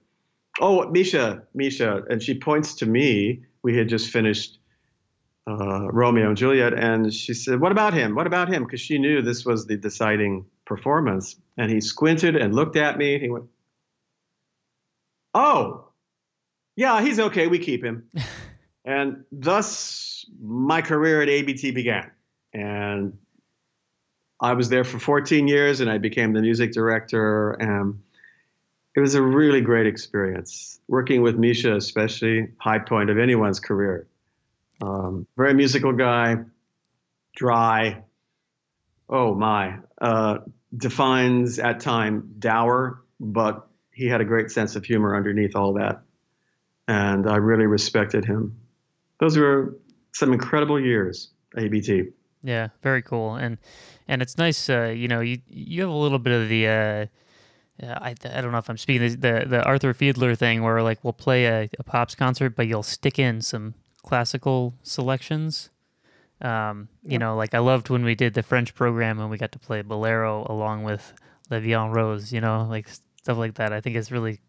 "Oh, 0.60 0.90
Misha, 0.90 1.44
Misha," 1.54 2.04
and 2.10 2.22
she 2.22 2.40
points 2.40 2.76
to 2.76 2.86
me. 2.86 3.44
We 3.62 3.78
had 3.78 3.90
just 3.90 4.10
finished 4.10 4.60
uh, 5.48 5.92
Romeo 5.92 6.30
and 6.30 6.38
Juliet, 6.38 6.74
and 6.74 7.14
she 7.14 7.34
said, 7.34 7.60
"What 7.60 7.72
about 7.72 7.94
him? 7.94 8.16
What 8.16 8.28
about 8.28 8.50
him?" 8.50 8.64
Because 8.64 8.82
she 8.82 8.98
knew 8.98 9.22
this 9.22 9.46
was 9.46 9.66
the 9.66 9.78
deciding 9.78 10.46
performance. 10.66 11.36
And 11.58 11.72
he 11.72 11.82
squinted 11.82 12.36
and 12.36 12.56
looked 12.56 12.78
at 12.78 12.98
me. 12.98 13.16
And 13.16 13.24
he 13.24 13.30
went, 13.30 13.46
"Oh, 15.34 15.90
yeah, 16.76 17.02
he's 17.02 17.20
okay. 17.20 17.48
We 17.48 17.60
keep 17.60 17.84
him." 17.84 18.10
and 18.90 19.24
thus, 19.32 20.26
my 20.42 20.82
career 20.82 21.22
at 21.22 21.30
ABT 21.30 21.70
began. 21.72 22.10
And 22.56 23.20
I 24.42 24.54
was 24.54 24.70
there 24.70 24.84
for 24.84 24.98
14 24.98 25.48
years, 25.48 25.80
and 25.80 25.92
I 25.92 26.00
became 26.00 26.34
the 26.34 26.42
music 26.42 26.72
director. 26.72 27.52
And 27.52 28.00
it 28.96 29.00
was 29.00 29.14
a 29.14 29.22
really 29.22 29.62
great 29.62 29.86
experience 29.86 30.80
working 30.88 31.22
with 31.22 31.38
Misha, 31.38 31.76
especially 31.76 32.48
high 32.58 32.80
point 32.80 33.12
of 33.12 33.20
anyone's 33.20 33.60
career. 33.60 34.08
Um, 34.82 35.28
very 35.38 35.54
musical 35.54 35.94
guy, 35.94 36.38
dry. 37.36 38.02
Oh 39.08 39.36
my, 39.36 39.78
uh, 40.02 40.40
defines 40.76 41.60
at 41.60 41.80
time 41.80 42.34
dour, 42.40 43.04
but 43.20 43.68
he 43.94 44.08
had 44.08 44.20
a 44.20 44.26
great 44.26 44.50
sense 44.50 44.76
of 44.76 44.84
humor 44.84 45.16
underneath 45.16 45.56
all 45.56 45.74
that, 45.74 46.02
and 46.88 47.30
I 47.30 47.36
really 47.36 47.68
respected 47.68 48.26
him. 48.26 48.59
Those 49.20 49.38
were 49.38 49.78
some 50.13 50.34
incredible 50.34 50.80
years, 50.80 51.32
ABT. 51.57 52.09
Yeah, 52.43 52.70
very 52.82 53.01
cool, 53.01 53.36
and 53.36 53.57
and 54.07 54.22
it's 54.22 54.38
nice. 54.38 54.70
Uh, 54.70 54.93
you 54.95 55.07
know, 55.07 55.20
you 55.20 55.39
you 55.47 55.82
have 55.82 55.89
a 55.89 55.93
little 55.93 56.20
bit 56.20 56.34
of 56.34 56.49
the. 56.49 56.67
Uh, 56.67 57.05
I, 57.82 58.09
I 58.26 58.41
don't 58.41 58.51
know 58.51 58.57
if 58.57 58.70
I'm 58.70 58.78
speaking 58.78 59.07
the, 59.07 59.15
the, 59.15 59.45
the 59.47 59.63
Arthur 59.63 59.93
Fiedler 59.93 60.38
thing 60.38 60.63
where 60.63 60.82
like 60.84 61.01
we'll 61.01 61.13
play 61.13 61.45
a, 61.45 61.70
a 61.80 61.84
pops 61.84 62.13
concert, 62.13 62.53
but 62.55 62.67
you'll 62.67 62.84
stick 62.84 63.17
in 63.17 63.41
some 63.41 63.74
classical 64.03 64.74
selections. 64.84 65.70
Um, 66.41 66.89
you 67.03 67.17
know, 67.17 67.36
like 67.36 67.53
I 67.53 67.59
loved 67.59 67.89
when 67.89 68.03
we 68.03 68.15
did 68.15 68.34
the 68.34 68.43
French 68.43 68.76
program 68.76 69.20
and 69.20 69.30
we 69.30 69.38
got 69.38 69.53
to 69.53 69.59
play 69.59 69.82
Bolero 69.82 70.45
along 70.49 70.84
with 70.84 71.13
La 71.49 71.59
Vie 71.59 71.74
en 71.74 71.89
Rose, 71.91 72.34
you 72.34 72.41
know, 72.41 72.65
like 72.70 72.88
stuff 73.22 73.38
like 73.38 73.55
that. 73.55 73.72
I 73.72 73.82
think 73.82 73.95
it's 73.95 74.11
really 74.11 74.39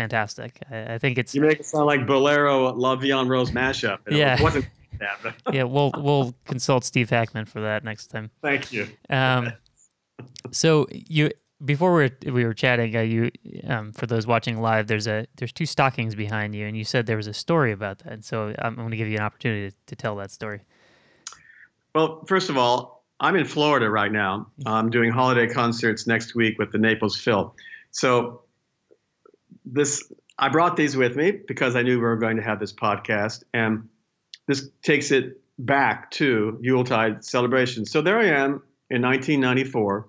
fantastic. 0.00 0.58
I, 0.70 0.94
I 0.94 0.98
think 0.98 1.18
it's. 1.18 1.34
You 1.34 1.42
make 1.42 1.60
it 1.60 1.66
sound 1.66 1.86
like 1.86 2.06
Bolero 2.06 2.72
La 2.72 2.96
Vie 2.96 3.12
en 3.12 3.28
Rose 3.28 3.50
mashup. 3.50 3.98
It 4.06 4.14
yeah. 4.14 4.42
wasn't 4.42 4.66
that, 5.00 5.34
yeah, 5.52 5.64
we'll, 5.64 5.92
we'll 5.96 6.34
consult 6.46 6.84
Steve 6.84 7.10
Hackman 7.10 7.46
for 7.46 7.60
that 7.60 7.84
next 7.84 8.08
time. 8.08 8.30
Thank 8.42 8.72
you. 8.72 8.86
Um, 9.08 9.52
so 10.50 10.86
you, 10.90 11.30
before 11.64 11.94
we 11.94 12.02
were, 12.02 12.32
we 12.32 12.44
were 12.44 12.54
chatting, 12.54 12.96
uh, 12.96 13.00
you 13.00 13.30
um, 13.66 13.92
for 13.92 14.06
those 14.06 14.26
watching 14.26 14.60
live, 14.60 14.86
there's 14.86 15.06
a 15.06 15.26
there's 15.36 15.52
two 15.52 15.66
stockings 15.66 16.14
behind 16.14 16.54
you, 16.54 16.66
and 16.66 16.76
you 16.76 16.84
said 16.84 17.06
there 17.06 17.16
was 17.16 17.26
a 17.26 17.34
story 17.34 17.72
about 17.72 17.98
that. 18.00 18.12
And 18.12 18.24
so 18.24 18.54
I'm 18.58 18.74
going 18.76 18.90
to 18.90 18.96
give 18.96 19.08
you 19.08 19.16
an 19.16 19.22
opportunity 19.22 19.70
to, 19.70 19.76
to, 19.86 19.96
tell 19.96 20.16
that 20.16 20.30
story. 20.30 20.60
Well, 21.94 22.24
first 22.26 22.48
of 22.48 22.56
all, 22.56 23.04
I'm 23.18 23.36
in 23.36 23.44
Florida 23.44 23.90
right 23.90 24.12
now. 24.12 24.46
I'm 24.64 24.90
doing 24.90 25.10
holiday 25.10 25.52
concerts 25.52 26.06
next 26.06 26.34
week 26.34 26.58
with 26.58 26.72
the 26.72 26.78
Naples 26.78 27.16
Phil. 27.16 27.54
So 27.90 28.42
this 29.64 30.10
I 30.38 30.48
brought 30.48 30.76
these 30.76 30.96
with 30.96 31.16
me 31.16 31.32
because 31.32 31.76
I 31.76 31.82
knew 31.82 31.96
we 31.96 32.02
were 32.02 32.16
going 32.16 32.36
to 32.36 32.42
have 32.42 32.60
this 32.60 32.72
podcast, 32.72 33.44
and 33.52 33.88
this 34.46 34.68
takes 34.82 35.10
it 35.10 35.40
back 35.58 36.10
to 36.12 36.58
Yuletide 36.62 37.24
celebration. 37.24 37.84
So 37.84 38.00
there 38.00 38.18
I 38.18 38.26
am 38.26 38.62
in 38.88 39.02
1994 39.02 40.08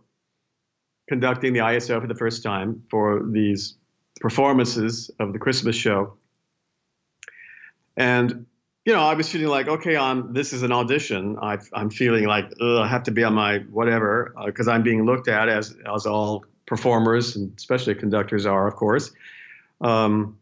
conducting 1.09 1.51
the 1.51 1.59
ISO 1.59 1.99
for 1.99 2.07
the 2.07 2.15
first 2.15 2.41
time 2.41 2.83
for 2.89 3.21
these 3.29 3.75
performances 4.21 5.11
of 5.19 5.33
the 5.33 5.39
Christmas 5.39 5.75
show. 5.75 6.13
And 7.97 8.45
you 8.85 8.93
know, 8.93 9.01
I 9.01 9.13
was 9.13 9.29
feeling 9.29 9.49
like, 9.49 9.67
okay, 9.67 9.95
I'm. 9.95 10.33
This 10.33 10.53
is 10.53 10.63
an 10.63 10.71
audition. 10.71 11.37
I, 11.39 11.57
am 11.75 11.91
feeling 11.91 12.25
like 12.25 12.45
I 12.59 12.87
have 12.87 13.03
to 13.03 13.11
be 13.11 13.23
on 13.23 13.33
my 13.33 13.59
whatever 13.69 14.33
because 14.45 14.67
uh, 14.67 14.71
I'm 14.71 14.81
being 14.81 15.05
looked 15.05 15.27
at 15.27 15.49
as 15.49 15.75
as 15.93 16.05
all 16.07 16.45
performers 16.65 17.35
and 17.35 17.53
especially 17.57 17.93
conductors 17.93 18.45
are, 18.45 18.67
of 18.67 18.75
course. 18.75 19.11
Um, 19.81 20.37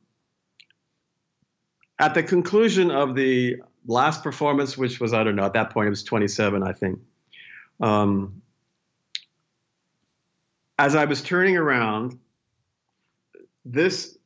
at 1.97 2.13
the 2.13 2.23
conclusion 2.23 2.91
of 2.91 3.15
the 3.15 3.57
last 3.85 4.23
performance, 4.23 4.77
which 4.77 4.99
was 4.99 5.13
I 5.13 5.23
don't 5.23 5.35
know 5.35 5.45
at 5.45 5.53
that 5.53 5.71
point 5.71 5.87
it 5.87 5.91
was 5.91 6.03
27, 6.03 6.63
I 6.63 6.73
think. 6.73 6.99
Um, 7.79 8.41
as 10.77 10.95
I 10.95 11.05
was 11.05 11.21
turning 11.21 11.57
around, 11.57 12.19
this 13.65 14.17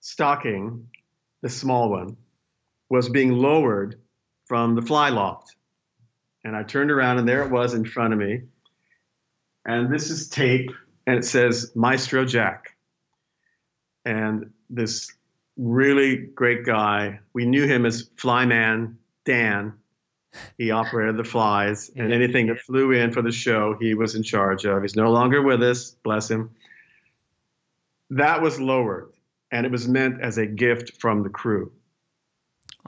stocking, 0.00 0.88
the 1.42 1.48
small 1.48 1.90
one, 1.90 2.16
was 2.88 3.08
being 3.08 3.32
lowered 3.32 4.00
from 4.46 4.74
the 4.74 4.82
fly 4.82 5.10
loft. 5.10 5.54
And 6.44 6.56
I 6.56 6.62
turned 6.62 6.90
around 6.90 7.18
and 7.18 7.28
there 7.28 7.42
it 7.42 7.50
was 7.50 7.74
in 7.74 7.84
front 7.84 8.12
of 8.12 8.18
me. 8.18 8.42
And 9.64 9.92
this 9.92 10.10
is 10.10 10.28
tape 10.28 10.70
and 11.06 11.18
it 11.18 11.24
says 11.24 11.72
Maestro 11.74 12.24
Jack. 12.24 12.76
And 14.04 14.50
this 14.68 15.12
really 15.56 16.16
great 16.16 16.64
guy, 16.64 17.20
we 17.32 17.44
knew 17.44 17.66
him 17.66 17.84
as 17.84 18.10
Flyman 18.16 18.96
Dan 19.24 19.74
he 20.58 20.70
operated 20.70 21.16
the 21.16 21.24
flies, 21.24 21.90
and 21.96 22.12
anything 22.12 22.46
that 22.46 22.60
flew 22.60 22.92
in 22.92 23.12
for 23.12 23.22
the 23.22 23.32
show, 23.32 23.76
he 23.80 23.94
was 23.94 24.14
in 24.14 24.22
charge 24.22 24.64
of. 24.64 24.82
He's 24.82 24.96
no 24.96 25.10
longer 25.10 25.42
with 25.42 25.62
us, 25.62 25.90
bless 26.04 26.30
him. 26.30 26.50
That 28.10 28.42
was 28.42 28.60
lowered, 28.60 29.12
and 29.50 29.66
it 29.66 29.72
was 29.72 29.88
meant 29.88 30.20
as 30.20 30.38
a 30.38 30.46
gift 30.46 31.00
from 31.00 31.22
the 31.22 31.30
crew. 31.30 31.72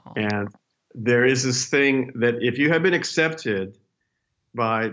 Oh. 0.05 0.13
And 0.15 0.49
there 0.95 1.25
is 1.25 1.43
this 1.43 1.67
thing 1.67 2.11
that 2.15 2.41
if 2.41 2.57
you 2.57 2.69
have 2.71 2.83
been 2.83 2.93
accepted 2.93 3.77
by 4.53 4.91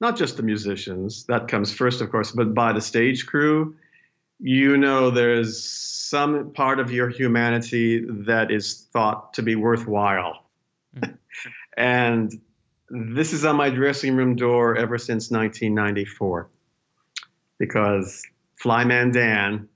not 0.00 0.16
just 0.16 0.36
the 0.36 0.42
musicians, 0.42 1.24
that 1.26 1.48
comes 1.48 1.72
first, 1.72 2.00
of 2.00 2.10
course, 2.10 2.32
but 2.32 2.54
by 2.54 2.72
the 2.72 2.80
stage 2.80 3.26
crew, 3.26 3.76
you 4.40 4.76
know 4.76 5.10
there's 5.10 5.62
some 5.62 6.52
part 6.52 6.80
of 6.80 6.90
your 6.90 7.08
humanity 7.08 8.04
that 8.26 8.50
is 8.50 8.88
thought 8.92 9.34
to 9.34 9.42
be 9.42 9.54
worthwhile. 9.54 10.44
Mm. 10.96 11.16
And 11.76 12.30
this 12.90 13.32
is 13.32 13.44
on 13.44 13.56
my 13.56 13.70
dressing 13.70 14.14
room 14.16 14.36
door 14.36 14.76
ever 14.76 14.98
since 14.98 15.30
1994 15.30 16.50
because 17.58 18.22
Flyman 18.62 19.12
Dan 19.12 19.68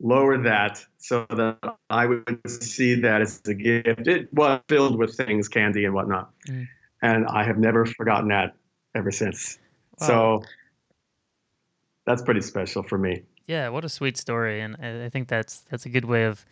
lowered 0.00 0.44
that 0.44 0.84
so 0.98 1.26
that 1.30 1.58
I 1.90 2.06
would 2.06 2.40
see 2.48 2.94
that 3.00 3.20
as 3.20 3.42
a 3.46 3.54
gift. 3.54 4.06
It 4.06 4.32
was 4.32 4.60
filled 4.68 4.96
with 4.96 5.16
things, 5.16 5.48
candy 5.48 5.84
and 5.84 5.92
whatnot. 5.92 6.30
Mm. 6.48 6.68
And 7.02 7.26
I 7.26 7.44
have 7.44 7.58
never 7.58 7.84
forgotten 7.84 8.28
that 8.28 8.54
ever 8.94 9.10
since. 9.10 9.58
Wow. 10.00 10.06
So 10.06 10.42
that's 12.06 12.22
pretty 12.22 12.40
special 12.40 12.82
for 12.82 12.96
me. 12.96 13.24
Yeah, 13.48 13.70
what 13.70 13.84
a 13.84 13.88
sweet 13.88 14.16
story. 14.16 14.60
And 14.60 14.76
I 14.76 15.08
think 15.08 15.26
that's 15.28 15.62
that's 15.70 15.86
a 15.86 15.88
good 15.88 16.04
way 16.04 16.24
of 16.24 16.46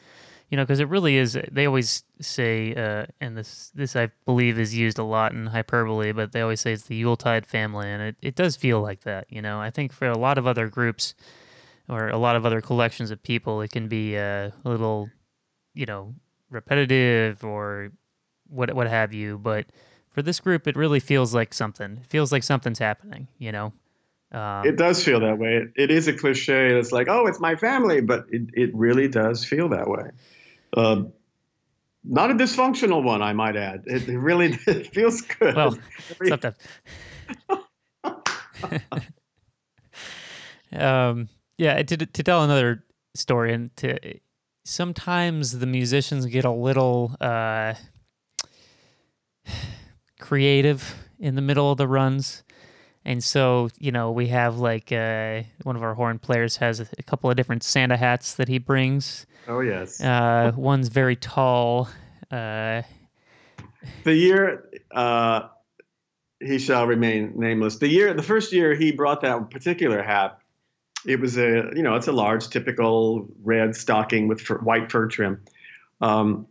you 0.51 0.57
know, 0.57 0.65
because 0.65 0.81
it 0.81 0.89
really 0.89 1.17
is. 1.19 1.39
They 1.53 1.67
always 1.67 2.05
say, 2.21 2.75
uh, 2.75 3.07
and 3.21 3.37
this 3.37 3.71
this 3.75 3.97
I 3.97 4.11
believe 4.27 4.59
is 4.59 4.75
used 4.77 4.99
a 4.99 5.05
lot 5.05 5.33
in 5.33 5.47
hyperbole, 5.47 6.13
but 6.13 6.33
they 6.33 6.41
always 6.43 6.61
say 6.61 6.73
it's 6.73 6.85
the 6.85 6.97
Yuletide 6.97 7.47
family, 7.47 7.89
and 7.89 8.03
it, 8.03 8.17
it 8.23 8.37
does 8.37 8.57
feel 8.57 8.81
like 8.83 9.03
that. 9.03 9.27
You 9.31 9.43
know, 9.43 9.61
I 9.61 9.71
think 9.71 9.93
for 9.93 10.09
a 10.09 10.19
lot 10.19 10.39
of 10.39 10.47
other 10.47 10.69
groups, 10.69 11.15
or 11.89 12.09
a 12.09 12.19
lot 12.19 12.37
of 12.37 12.47
other 12.47 12.61
collections 12.63 13.11
of 13.13 13.23
people, 13.23 13.61
it 13.63 13.73
can 13.73 13.89
be 13.89 14.17
uh, 14.19 14.51
a 14.65 14.69
little, 14.71 15.11
you 15.75 15.87
know, 15.87 16.15
repetitive 16.51 17.45
or 17.45 17.93
what 18.49 18.75
what 18.75 18.89
have 18.89 19.15
you. 19.15 19.39
But 19.39 19.67
for 20.11 20.23
this 20.23 20.41
group, 20.41 20.67
it 20.69 20.77
really 20.77 21.01
feels 21.01 21.35
like 21.35 21.55
something. 21.55 21.99
It 21.99 22.07
feels 22.09 22.33
like 22.33 22.45
something's 22.45 22.81
happening. 22.81 23.29
You 23.39 23.53
know. 23.53 23.73
Um, 24.33 24.67
it 24.67 24.77
does 24.77 25.03
feel 25.05 25.21
that 25.21 25.39
way. 25.39 25.57
It, 25.57 25.73
it 25.77 25.91
is 25.91 26.09
a 26.09 26.13
cliche. 26.13 26.77
It's 26.77 26.93
like, 26.93 27.09
oh, 27.09 27.27
it's 27.27 27.41
my 27.41 27.57
family, 27.57 28.01
but 28.01 28.27
it, 28.31 28.43
it 28.55 28.75
really 28.75 29.09
does 29.09 29.45
feel 29.45 29.69
that 29.71 29.89
way. 29.89 30.11
Uh, 30.77 31.05
not 32.05 32.31
a 32.31 32.35
dysfunctional 32.35 33.03
one, 33.03 33.23
I 33.23 33.33
might 33.33 33.57
add. 33.57 33.85
It, 33.87 34.09
it 34.09 34.19
really 34.19 34.59
it 34.67 34.87
feels 34.95 35.23
good. 35.23 35.55
Well, 35.57 35.79
sometimes. 36.29 36.57
um, 40.73 41.29
yeah, 41.59 41.83
to 41.83 41.97
to 41.97 42.23
tell 42.23 42.45
another 42.45 42.85
story, 43.15 43.53
and 43.53 43.75
to 43.77 43.99
sometimes 44.65 45.59
the 45.59 45.67
musicians 45.67 46.27
get 46.27 46.45
a 46.45 46.51
little 46.51 47.17
uh, 47.21 47.75
creative 50.21 50.97
in 51.19 51.35
the 51.35 51.43
middle 51.43 51.71
of 51.71 51.79
the 51.79 51.89
runs. 51.89 52.43
And 53.07 53.23
so, 53.23 53.71
you 53.79 53.93
know, 53.93 54.11
we 54.11 54.27
have 54.29 54.59
like 54.59 54.91
uh, 54.91 55.43
one 55.63 55.77
of 55.77 55.83
our 55.85 55.95
horn 55.95 56.19
players 56.19 56.57
has 56.57 56.81
a, 56.81 56.89
a, 56.99 57.05
couple 57.05 57.31
of 57.31 57.37
different 57.37 57.63
Santa 57.63 57.97
hats 57.97 58.35
that 58.35 58.49
he 58.49 58.59
brings. 58.59 59.27
Oh, 59.47 59.61
yes. 59.61 60.01
Uh, 60.01 60.51
one's 60.57 60.89
very 60.89 61.15
tall. 61.15 61.89
Uh, 62.33 62.83
the 64.03 64.13
year 64.13 64.69
uh, 64.91 65.43
he 66.41 66.59
shall 66.59 66.89
remain 66.89 67.33
nameless. 67.37 67.77
The 67.77 67.87
year, 67.87 68.13
the 68.13 68.25
first 68.25 68.53
year 68.53 68.75
he 68.75 68.91
brought 68.91 69.21
that 69.21 69.53
particular 69.53 70.03
hat, 70.03 70.41
it 71.07 71.21
was 71.21 71.39
a, 71.39 71.71
you 71.77 71.85
know, 71.85 71.95
it's 71.95 72.09
a 72.09 72.13
large, 72.13 72.49
typical 72.49 73.29
red 73.45 73.77
stocking 73.77 74.27
with 74.27 74.41
fur, 74.41 74.59
white 74.59 74.91
fur 74.91 75.07
trim. 75.07 75.41
Um, 76.01 76.49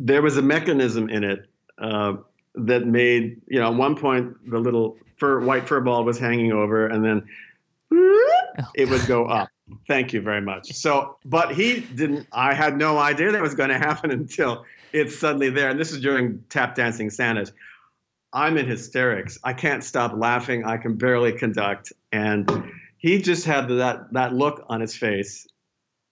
there 0.00 0.20
was 0.20 0.36
a 0.36 0.42
mechanism 0.42 1.08
in 1.08 1.22
it 1.22 1.48
uh, 1.78 2.14
that 2.54 2.86
made, 2.86 3.40
you 3.46 3.60
know, 3.60 3.70
at 3.70 3.76
one 3.76 3.96
point 3.96 4.50
the 4.50 4.58
little 4.58 4.96
fur, 5.16 5.40
white 5.40 5.68
fur 5.68 5.80
ball 5.80 6.04
was 6.04 6.18
hanging 6.18 6.52
over, 6.52 6.86
and 6.86 7.04
then 7.04 7.26
it 8.74 8.88
would 8.88 9.06
go 9.06 9.26
up. 9.26 9.48
Thank 9.86 10.12
you 10.12 10.20
very 10.20 10.40
much. 10.40 10.72
So, 10.72 11.16
but 11.24 11.54
he 11.54 11.80
didn't. 11.80 12.26
I 12.32 12.54
had 12.54 12.76
no 12.76 12.98
idea 12.98 13.30
that 13.32 13.40
was 13.40 13.54
going 13.54 13.68
to 13.70 13.78
happen 13.78 14.10
until 14.10 14.64
it's 14.92 15.18
suddenly 15.18 15.50
there. 15.50 15.70
And 15.70 15.78
this 15.78 15.92
is 15.92 16.00
during 16.00 16.42
tap 16.48 16.74
dancing 16.74 17.10
Santas. 17.10 17.52
I'm 18.32 18.56
in 18.56 18.66
hysterics. 18.66 19.38
I 19.44 19.52
can't 19.52 19.82
stop 19.82 20.12
laughing. 20.16 20.64
I 20.64 20.76
can 20.76 20.96
barely 20.96 21.32
conduct. 21.32 21.92
And 22.12 22.72
he 22.98 23.20
just 23.20 23.44
had 23.44 23.68
that 23.68 24.12
that 24.12 24.34
look 24.34 24.64
on 24.68 24.80
his 24.80 24.96
face 24.96 25.46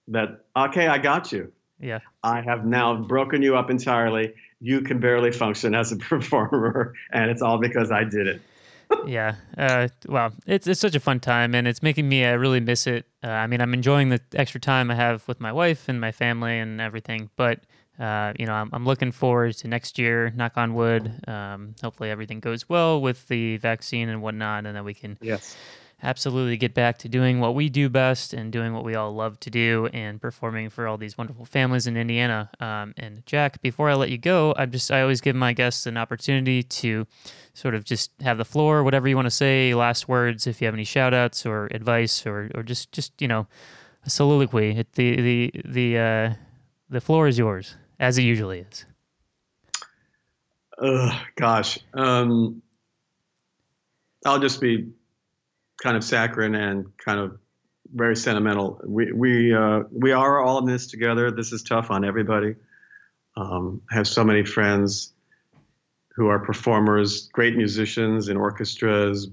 that 0.09 0.45
okay, 0.57 0.89
I 0.89 0.99
got 0.99 1.33
you. 1.33 1.53
Yeah. 1.81 2.01
I 2.23 2.41
have 2.41 2.65
now 2.65 2.97
broken 2.97 3.43
you 3.43 3.57
up 3.57 3.71
entirely. 3.71 4.35
You 4.61 4.81
can 4.81 5.01
barely 5.01 5.33
function 5.33 5.75
as 5.75 5.93
a 5.93 5.97
performer, 6.11 6.95
and 7.13 7.31
it's 7.31 7.43
all 7.43 7.59
because 7.59 7.91
I 7.91 8.05
did 8.05 8.27
it. 8.27 8.43
yeah. 9.07 9.37
Uh, 9.57 9.89
well, 10.07 10.33
it's 10.47 10.67
it's 10.67 10.81
such 10.81 10.95
a 10.95 11.01
fun 11.01 11.21
time, 11.21 11.55
and 11.55 11.69
it's 11.69 11.83
making 11.83 12.09
me 12.09 12.25
uh, 12.25 12.37
really 12.37 12.61
miss 12.61 12.87
it. 12.87 13.07
Uh, 13.23 13.29
I 13.29 13.47
mean, 13.47 13.61
I'm 13.61 13.75
enjoying 13.75 14.09
the 14.09 14.21
extra 14.35 14.61
time 14.61 14.91
I 14.91 14.95
have 14.95 15.27
with 15.29 15.41
my 15.41 15.53
wife 15.53 15.89
and 15.89 16.01
my 16.01 16.13
family 16.13 16.59
and 16.59 16.81
everything, 16.81 17.31
but 17.37 17.61
uh, 17.99 18.33
you 18.39 18.47
know, 18.47 18.53
I'm, 18.53 18.71
I'm 18.73 18.85
looking 18.85 19.13
forward 19.13 19.57
to 19.59 19.69
next 19.69 19.99
year. 19.99 20.33
Knock 20.35 20.57
on 20.57 20.75
wood. 20.75 21.13
Um, 21.29 21.75
hopefully, 21.83 22.11
everything 22.11 22.41
goes 22.41 22.69
well 22.69 23.01
with 23.01 23.29
the 23.29 23.59
vaccine 23.59 24.09
and 24.09 24.23
whatnot, 24.23 24.67
and 24.67 24.75
then 24.75 24.85
we 24.85 24.95
can 24.95 25.19
yes 25.21 25.57
absolutely 26.03 26.57
get 26.57 26.75
back 26.75 26.99
to 26.99 27.09
doing 27.09 27.41
what 27.41 27.55
we 27.55 27.69
do 27.69 27.89
best 27.89 28.33
and 28.33 28.53
doing 28.53 28.73
what 28.73 28.85
we 28.85 28.95
all 28.95 29.13
love 29.13 29.39
to 29.41 29.51
do 29.51 29.89
and 29.93 30.21
performing 30.21 30.71
for 30.71 30.87
all 30.87 30.97
these 30.97 31.19
wonderful 31.19 31.45
families 31.45 31.87
in 31.87 31.97
Indiana. 31.97 32.51
Um, 32.61 32.95
and 32.97 33.25
Jack, 33.27 33.61
before 33.63 33.91
I 33.91 33.95
let 33.95 34.11
you 34.11 34.19
go, 34.19 34.55
I 34.57 34.67
just 34.67 34.93
I 34.93 35.03
always 35.03 35.21
give 35.21 35.35
my 35.35 35.53
guests 35.53 35.87
an 35.87 35.97
opportunity 35.97 36.63
to 36.63 37.07
sort 37.55 37.75
of 37.75 37.85
just 37.85 38.13
have 38.21 38.39
the 38.39 38.45
floor, 38.45 38.85
whatever 38.85 39.09
you 39.09 39.17
want 39.17 39.27
to 39.27 39.31
say, 39.31 39.75
last 39.75 40.09
words, 40.09 40.47
if 40.47 40.61
you 40.61 40.67
have 40.67 40.75
any 40.75 40.85
shout 40.85 41.13
outs 41.13 41.45
or 41.45 41.67
advice 41.73 42.25
or, 42.27 42.51
or 42.55 42.63
just, 42.63 42.93
just, 42.93 43.21
you 43.21 43.27
know, 43.27 43.49
a 44.05 44.11
soliloquy. 44.11 44.79
It, 44.79 44.93
the, 44.93 45.17
the, 45.21 45.53
the, 45.65 45.99
uh, 45.99 46.35
the 46.89 47.01
floor 47.01 47.27
is 47.27 47.39
yours 47.39 47.75
as 47.99 48.19
it 48.19 48.23
usually 48.23 48.61
is? 48.71 48.87
Uh, 50.81 51.19
gosh, 51.35 51.77
um, 51.95 52.63
I'll 54.25 54.39
just 54.39 54.61
be 54.61 54.89
kind 55.83 55.97
of 55.97 56.05
saccharine 56.05 56.55
and 56.55 56.97
kind 56.99 57.21
of 57.21 57.39
very 57.95 58.17
sentimental. 58.17 58.81
We 58.85 59.13
we 59.13 59.55
uh, 59.55 59.85
we 59.91 60.13
are 60.13 60.41
all 60.41 60.59
in 60.59 60.67
this 60.67 60.87
together. 60.87 61.31
This 61.31 61.53
is 61.53 61.63
tough 61.63 61.91
on 61.91 62.05
everybody. 62.05 62.55
Um, 63.37 63.83
I 63.91 63.95
have 63.95 64.09
so 64.09 64.25
many 64.25 64.45
friends 64.45 65.13
who 66.15 66.29
are 66.29 66.41
performers, 66.41 67.29
great 67.29 67.57
musicians 67.57 68.29
in 68.29 68.37
orchestras, 68.37 69.29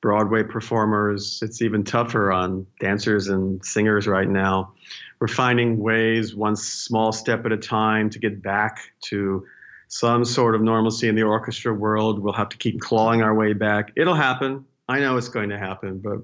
Broadway 0.00 0.44
performers. 0.44 1.40
It's 1.42 1.60
even 1.60 1.82
tougher 1.82 2.30
on 2.30 2.66
dancers 2.78 3.26
and 3.26 3.64
singers 3.64 4.06
right 4.06 4.28
now 4.28 4.72
we're 5.20 5.28
finding 5.28 5.78
ways, 5.78 6.34
one 6.34 6.56
small 6.56 7.12
step 7.12 7.46
at 7.46 7.52
a 7.52 7.56
time, 7.56 8.10
to 8.10 8.18
get 8.18 8.42
back 8.42 8.80
to 9.02 9.46
some 9.88 10.24
sort 10.24 10.54
of 10.54 10.62
normalcy 10.62 11.08
in 11.08 11.14
the 11.14 11.22
orchestra 11.22 11.72
world. 11.72 12.18
We'll 12.18 12.34
have 12.34 12.50
to 12.50 12.56
keep 12.56 12.80
clawing 12.80 13.22
our 13.22 13.34
way 13.34 13.52
back. 13.52 13.92
It'll 13.96 14.14
happen. 14.14 14.64
I 14.88 15.00
know 15.00 15.16
it's 15.16 15.28
going 15.28 15.50
to 15.50 15.58
happen, 15.58 15.98
but 15.98 16.18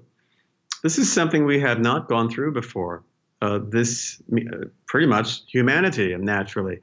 this 0.83 0.99
is 0.99 1.13
something 1.13 1.45
we 1.45 1.61
have 1.61 1.81
not 1.81 2.09
gone 2.09 2.31
through 2.31 2.53
before. 2.53 3.05
Uh, 3.41 3.59
this 3.69 4.23
uh, 4.33 4.67
pretty 4.87 5.07
much 5.07 5.43
humanity 5.49 6.17
naturally. 6.17 6.81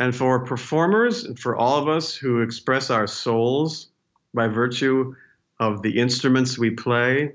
And 0.00 0.14
for 0.14 0.44
performers, 0.44 1.26
for 1.40 1.56
all 1.56 1.80
of 1.80 1.88
us 1.88 2.16
who 2.16 2.40
express 2.40 2.90
our 2.90 3.06
souls 3.06 3.90
by 4.32 4.48
virtue 4.48 5.14
of 5.60 5.82
the 5.82 5.98
instruments 6.00 6.58
we 6.58 6.70
play, 6.70 7.32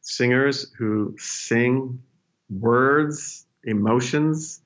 singers 0.00 0.72
who 0.78 1.14
sing 1.18 2.02
words, 2.48 3.46
emotions. 3.64 4.62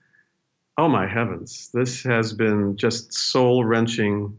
Oh 0.78 0.88
my 0.88 1.06
heavens, 1.06 1.70
this 1.72 2.02
has 2.04 2.32
been 2.32 2.76
just 2.76 3.12
soul 3.12 3.64
wrenching, 3.64 4.36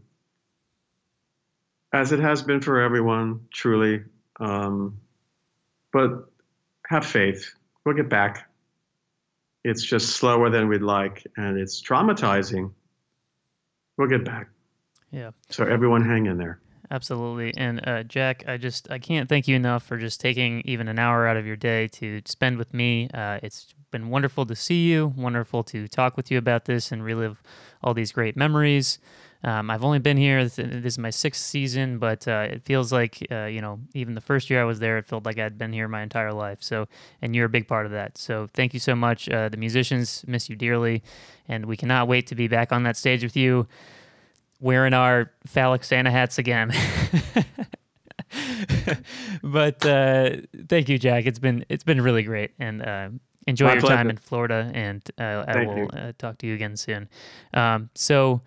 as 1.97 2.11
it 2.11 2.19
has 2.19 2.43
been 2.43 2.61
for 2.61 2.79
everyone, 2.79 3.47
truly. 3.51 4.03
Um, 4.39 4.99
but 5.91 6.29
have 6.85 7.05
faith. 7.05 7.53
We'll 7.83 7.95
get 7.95 8.09
back. 8.09 8.49
It's 9.63 9.83
just 9.83 10.11
slower 10.11 10.49
than 10.49 10.67
we'd 10.67 10.81
like, 10.81 11.25
and 11.35 11.57
it's 11.57 11.81
traumatizing. 11.81 12.71
We'll 13.97 14.09
get 14.09 14.23
back. 14.23 14.49
Yeah. 15.11 15.31
So 15.49 15.65
everyone 15.65 16.05
hang 16.05 16.27
in 16.27 16.37
there. 16.37 16.59
Absolutely. 16.91 17.53
And 17.57 17.85
uh, 17.85 18.03
Jack, 18.03 18.43
I 18.47 18.57
just 18.57 18.89
I 18.91 18.99
can't 18.99 19.27
thank 19.27 19.47
you 19.47 19.55
enough 19.55 19.83
for 19.83 19.97
just 19.97 20.21
taking 20.21 20.61
even 20.65 20.87
an 20.87 20.99
hour 20.99 21.27
out 21.27 21.35
of 21.35 21.45
your 21.45 21.57
day 21.57 21.87
to 21.89 22.21
spend 22.25 22.57
with 22.57 22.73
me. 22.73 23.09
Uh, 23.13 23.39
it's 23.43 23.73
been 23.91 24.09
wonderful 24.09 24.45
to 24.45 24.55
see 24.55 24.85
you, 24.85 25.13
wonderful 25.17 25.63
to 25.63 25.87
talk 25.87 26.15
with 26.15 26.31
you 26.31 26.37
about 26.37 26.65
this 26.65 26.91
and 26.91 27.03
relive 27.03 27.41
all 27.81 27.93
these 27.93 28.11
great 28.11 28.37
memories. 28.37 28.99
Um, 29.43 29.69
I've 29.69 29.83
only 29.83 29.99
been 29.99 30.17
here. 30.17 30.43
This 30.43 30.59
is 30.59 30.97
my 30.97 31.09
sixth 31.09 31.43
season, 31.43 31.99
but 31.99 32.27
uh, 32.27 32.47
it 32.49 32.63
feels 32.63 32.91
like 32.91 33.25
uh, 33.31 33.45
you 33.45 33.61
know, 33.61 33.79
even 33.93 34.15
the 34.15 34.21
first 34.21 34.49
year 34.49 34.61
I 34.61 34.65
was 34.65 34.79
there, 34.79 34.97
it 34.97 35.05
felt 35.05 35.25
like 35.25 35.37
I'd 35.37 35.57
been 35.57 35.73
here 35.73 35.87
my 35.87 36.01
entire 36.01 36.33
life. 36.33 36.59
So, 36.61 36.87
and 37.21 37.35
you're 37.35 37.45
a 37.45 37.49
big 37.49 37.67
part 37.67 37.85
of 37.85 37.91
that. 37.91 38.17
So, 38.17 38.47
thank 38.53 38.73
you 38.73 38.79
so 38.79 38.95
much. 38.95 39.29
Uh, 39.29 39.49
the 39.49 39.57
musicians 39.57 40.23
miss 40.27 40.49
you 40.49 40.55
dearly, 40.55 41.03
and 41.47 41.65
we 41.65 41.77
cannot 41.77 42.07
wait 42.07 42.27
to 42.27 42.35
be 42.35 42.47
back 42.47 42.71
on 42.71 42.83
that 42.83 42.97
stage 42.97 43.23
with 43.23 43.37
you 43.37 43.67
wearing 44.59 44.93
our 44.93 45.31
phallic 45.45 45.83
Santa 45.83 46.11
hats 46.11 46.37
again. 46.37 46.73
but 49.43 49.85
uh, 49.85 50.31
thank 50.67 50.89
you, 50.89 50.97
Jack. 50.97 51.25
It's 51.25 51.39
been 51.39 51.65
it's 51.69 51.83
been 51.83 52.01
really 52.01 52.23
great, 52.23 52.51
and 52.59 52.81
uh, 52.81 53.09
enjoy 53.47 53.67
My 53.67 53.73
your 53.73 53.81
pleasure. 53.81 53.95
time 53.95 54.09
in 54.09 54.17
Florida. 54.17 54.71
And 54.73 55.03
uh, 55.19 55.45
I 55.47 55.65
will 55.65 55.89
uh, 55.93 56.11
talk 56.17 56.37
to 56.39 56.47
you 56.47 56.53
again 56.53 56.75
soon. 56.75 57.09
Um, 57.53 57.89
so, 57.95 58.41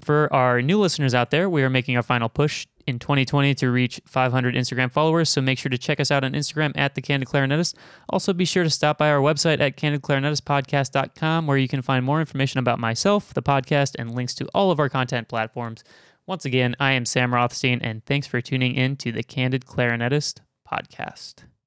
for 0.00 0.32
our 0.32 0.60
new 0.60 0.78
listeners 0.78 1.14
out 1.14 1.30
there, 1.30 1.48
we 1.48 1.62
are 1.62 1.70
making 1.70 1.96
our 1.96 2.02
final 2.02 2.28
push 2.28 2.66
in 2.86 2.98
2020 2.98 3.54
to 3.54 3.70
reach 3.70 4.00
500 4.06 4.54
Instagram 4.54 4.92
followers. 4.92 5.30
So 5.30 5.40
make 5.40 5.58
sure 5.58 5.70
to 5.70 5.78
check 5.78 6.00
us 6.00 6.10
out 6.10 6.24
on 6.24 6.32
Instagram 6.32 6.72
at 6.74 6.94
The 6.94 7.02
Candid 7.02 7.28
Clarinetist. 7.28 7.74
Also, 8.08 8.32
be 8.32 8.44
sure 8.44 8.64
to 8.64 8.70
stop 8.70 8.98
by 8.98 9.10
our 9.10 9.20
website 9.20 9.60
at 9.60 9.76
candidclarinetistpodcast.com, 9.76 11.46
where 11.46 11.58
you 11.58 11.68
can 11.68 11.82
find 11.82 12.04
more 12.04 12.20
information 12.20 12.58
about 12.58 12.78
myself, 12.78 13.32
the 13.32 13.42
podcast, 13.42 13.94
and 13.98 14.14
links 14.14 14.34
to 14.34 14.48
all 14.54 14.70
of 14.70 14.78
our 14.78 14.88
content 14.88 15.28
platforms. 15.28 15.82
Once 16.26 16.44
again, 16.44 16.74
I 16.80 16.92
am 16.92 17.04
Sam 17.04 17.34
Rothstein, 17.34 17.80
and 17.82 18.04
thanks 18.06 18.26
for 18.26 18.40
tuning 18.40 18.74
in 18.74 18.96
to 18.96 19.12
the 19.12 19.22
Candid 19.22 19.64
Clarinetist 19.66 20.40
podcast. 20.70 21.44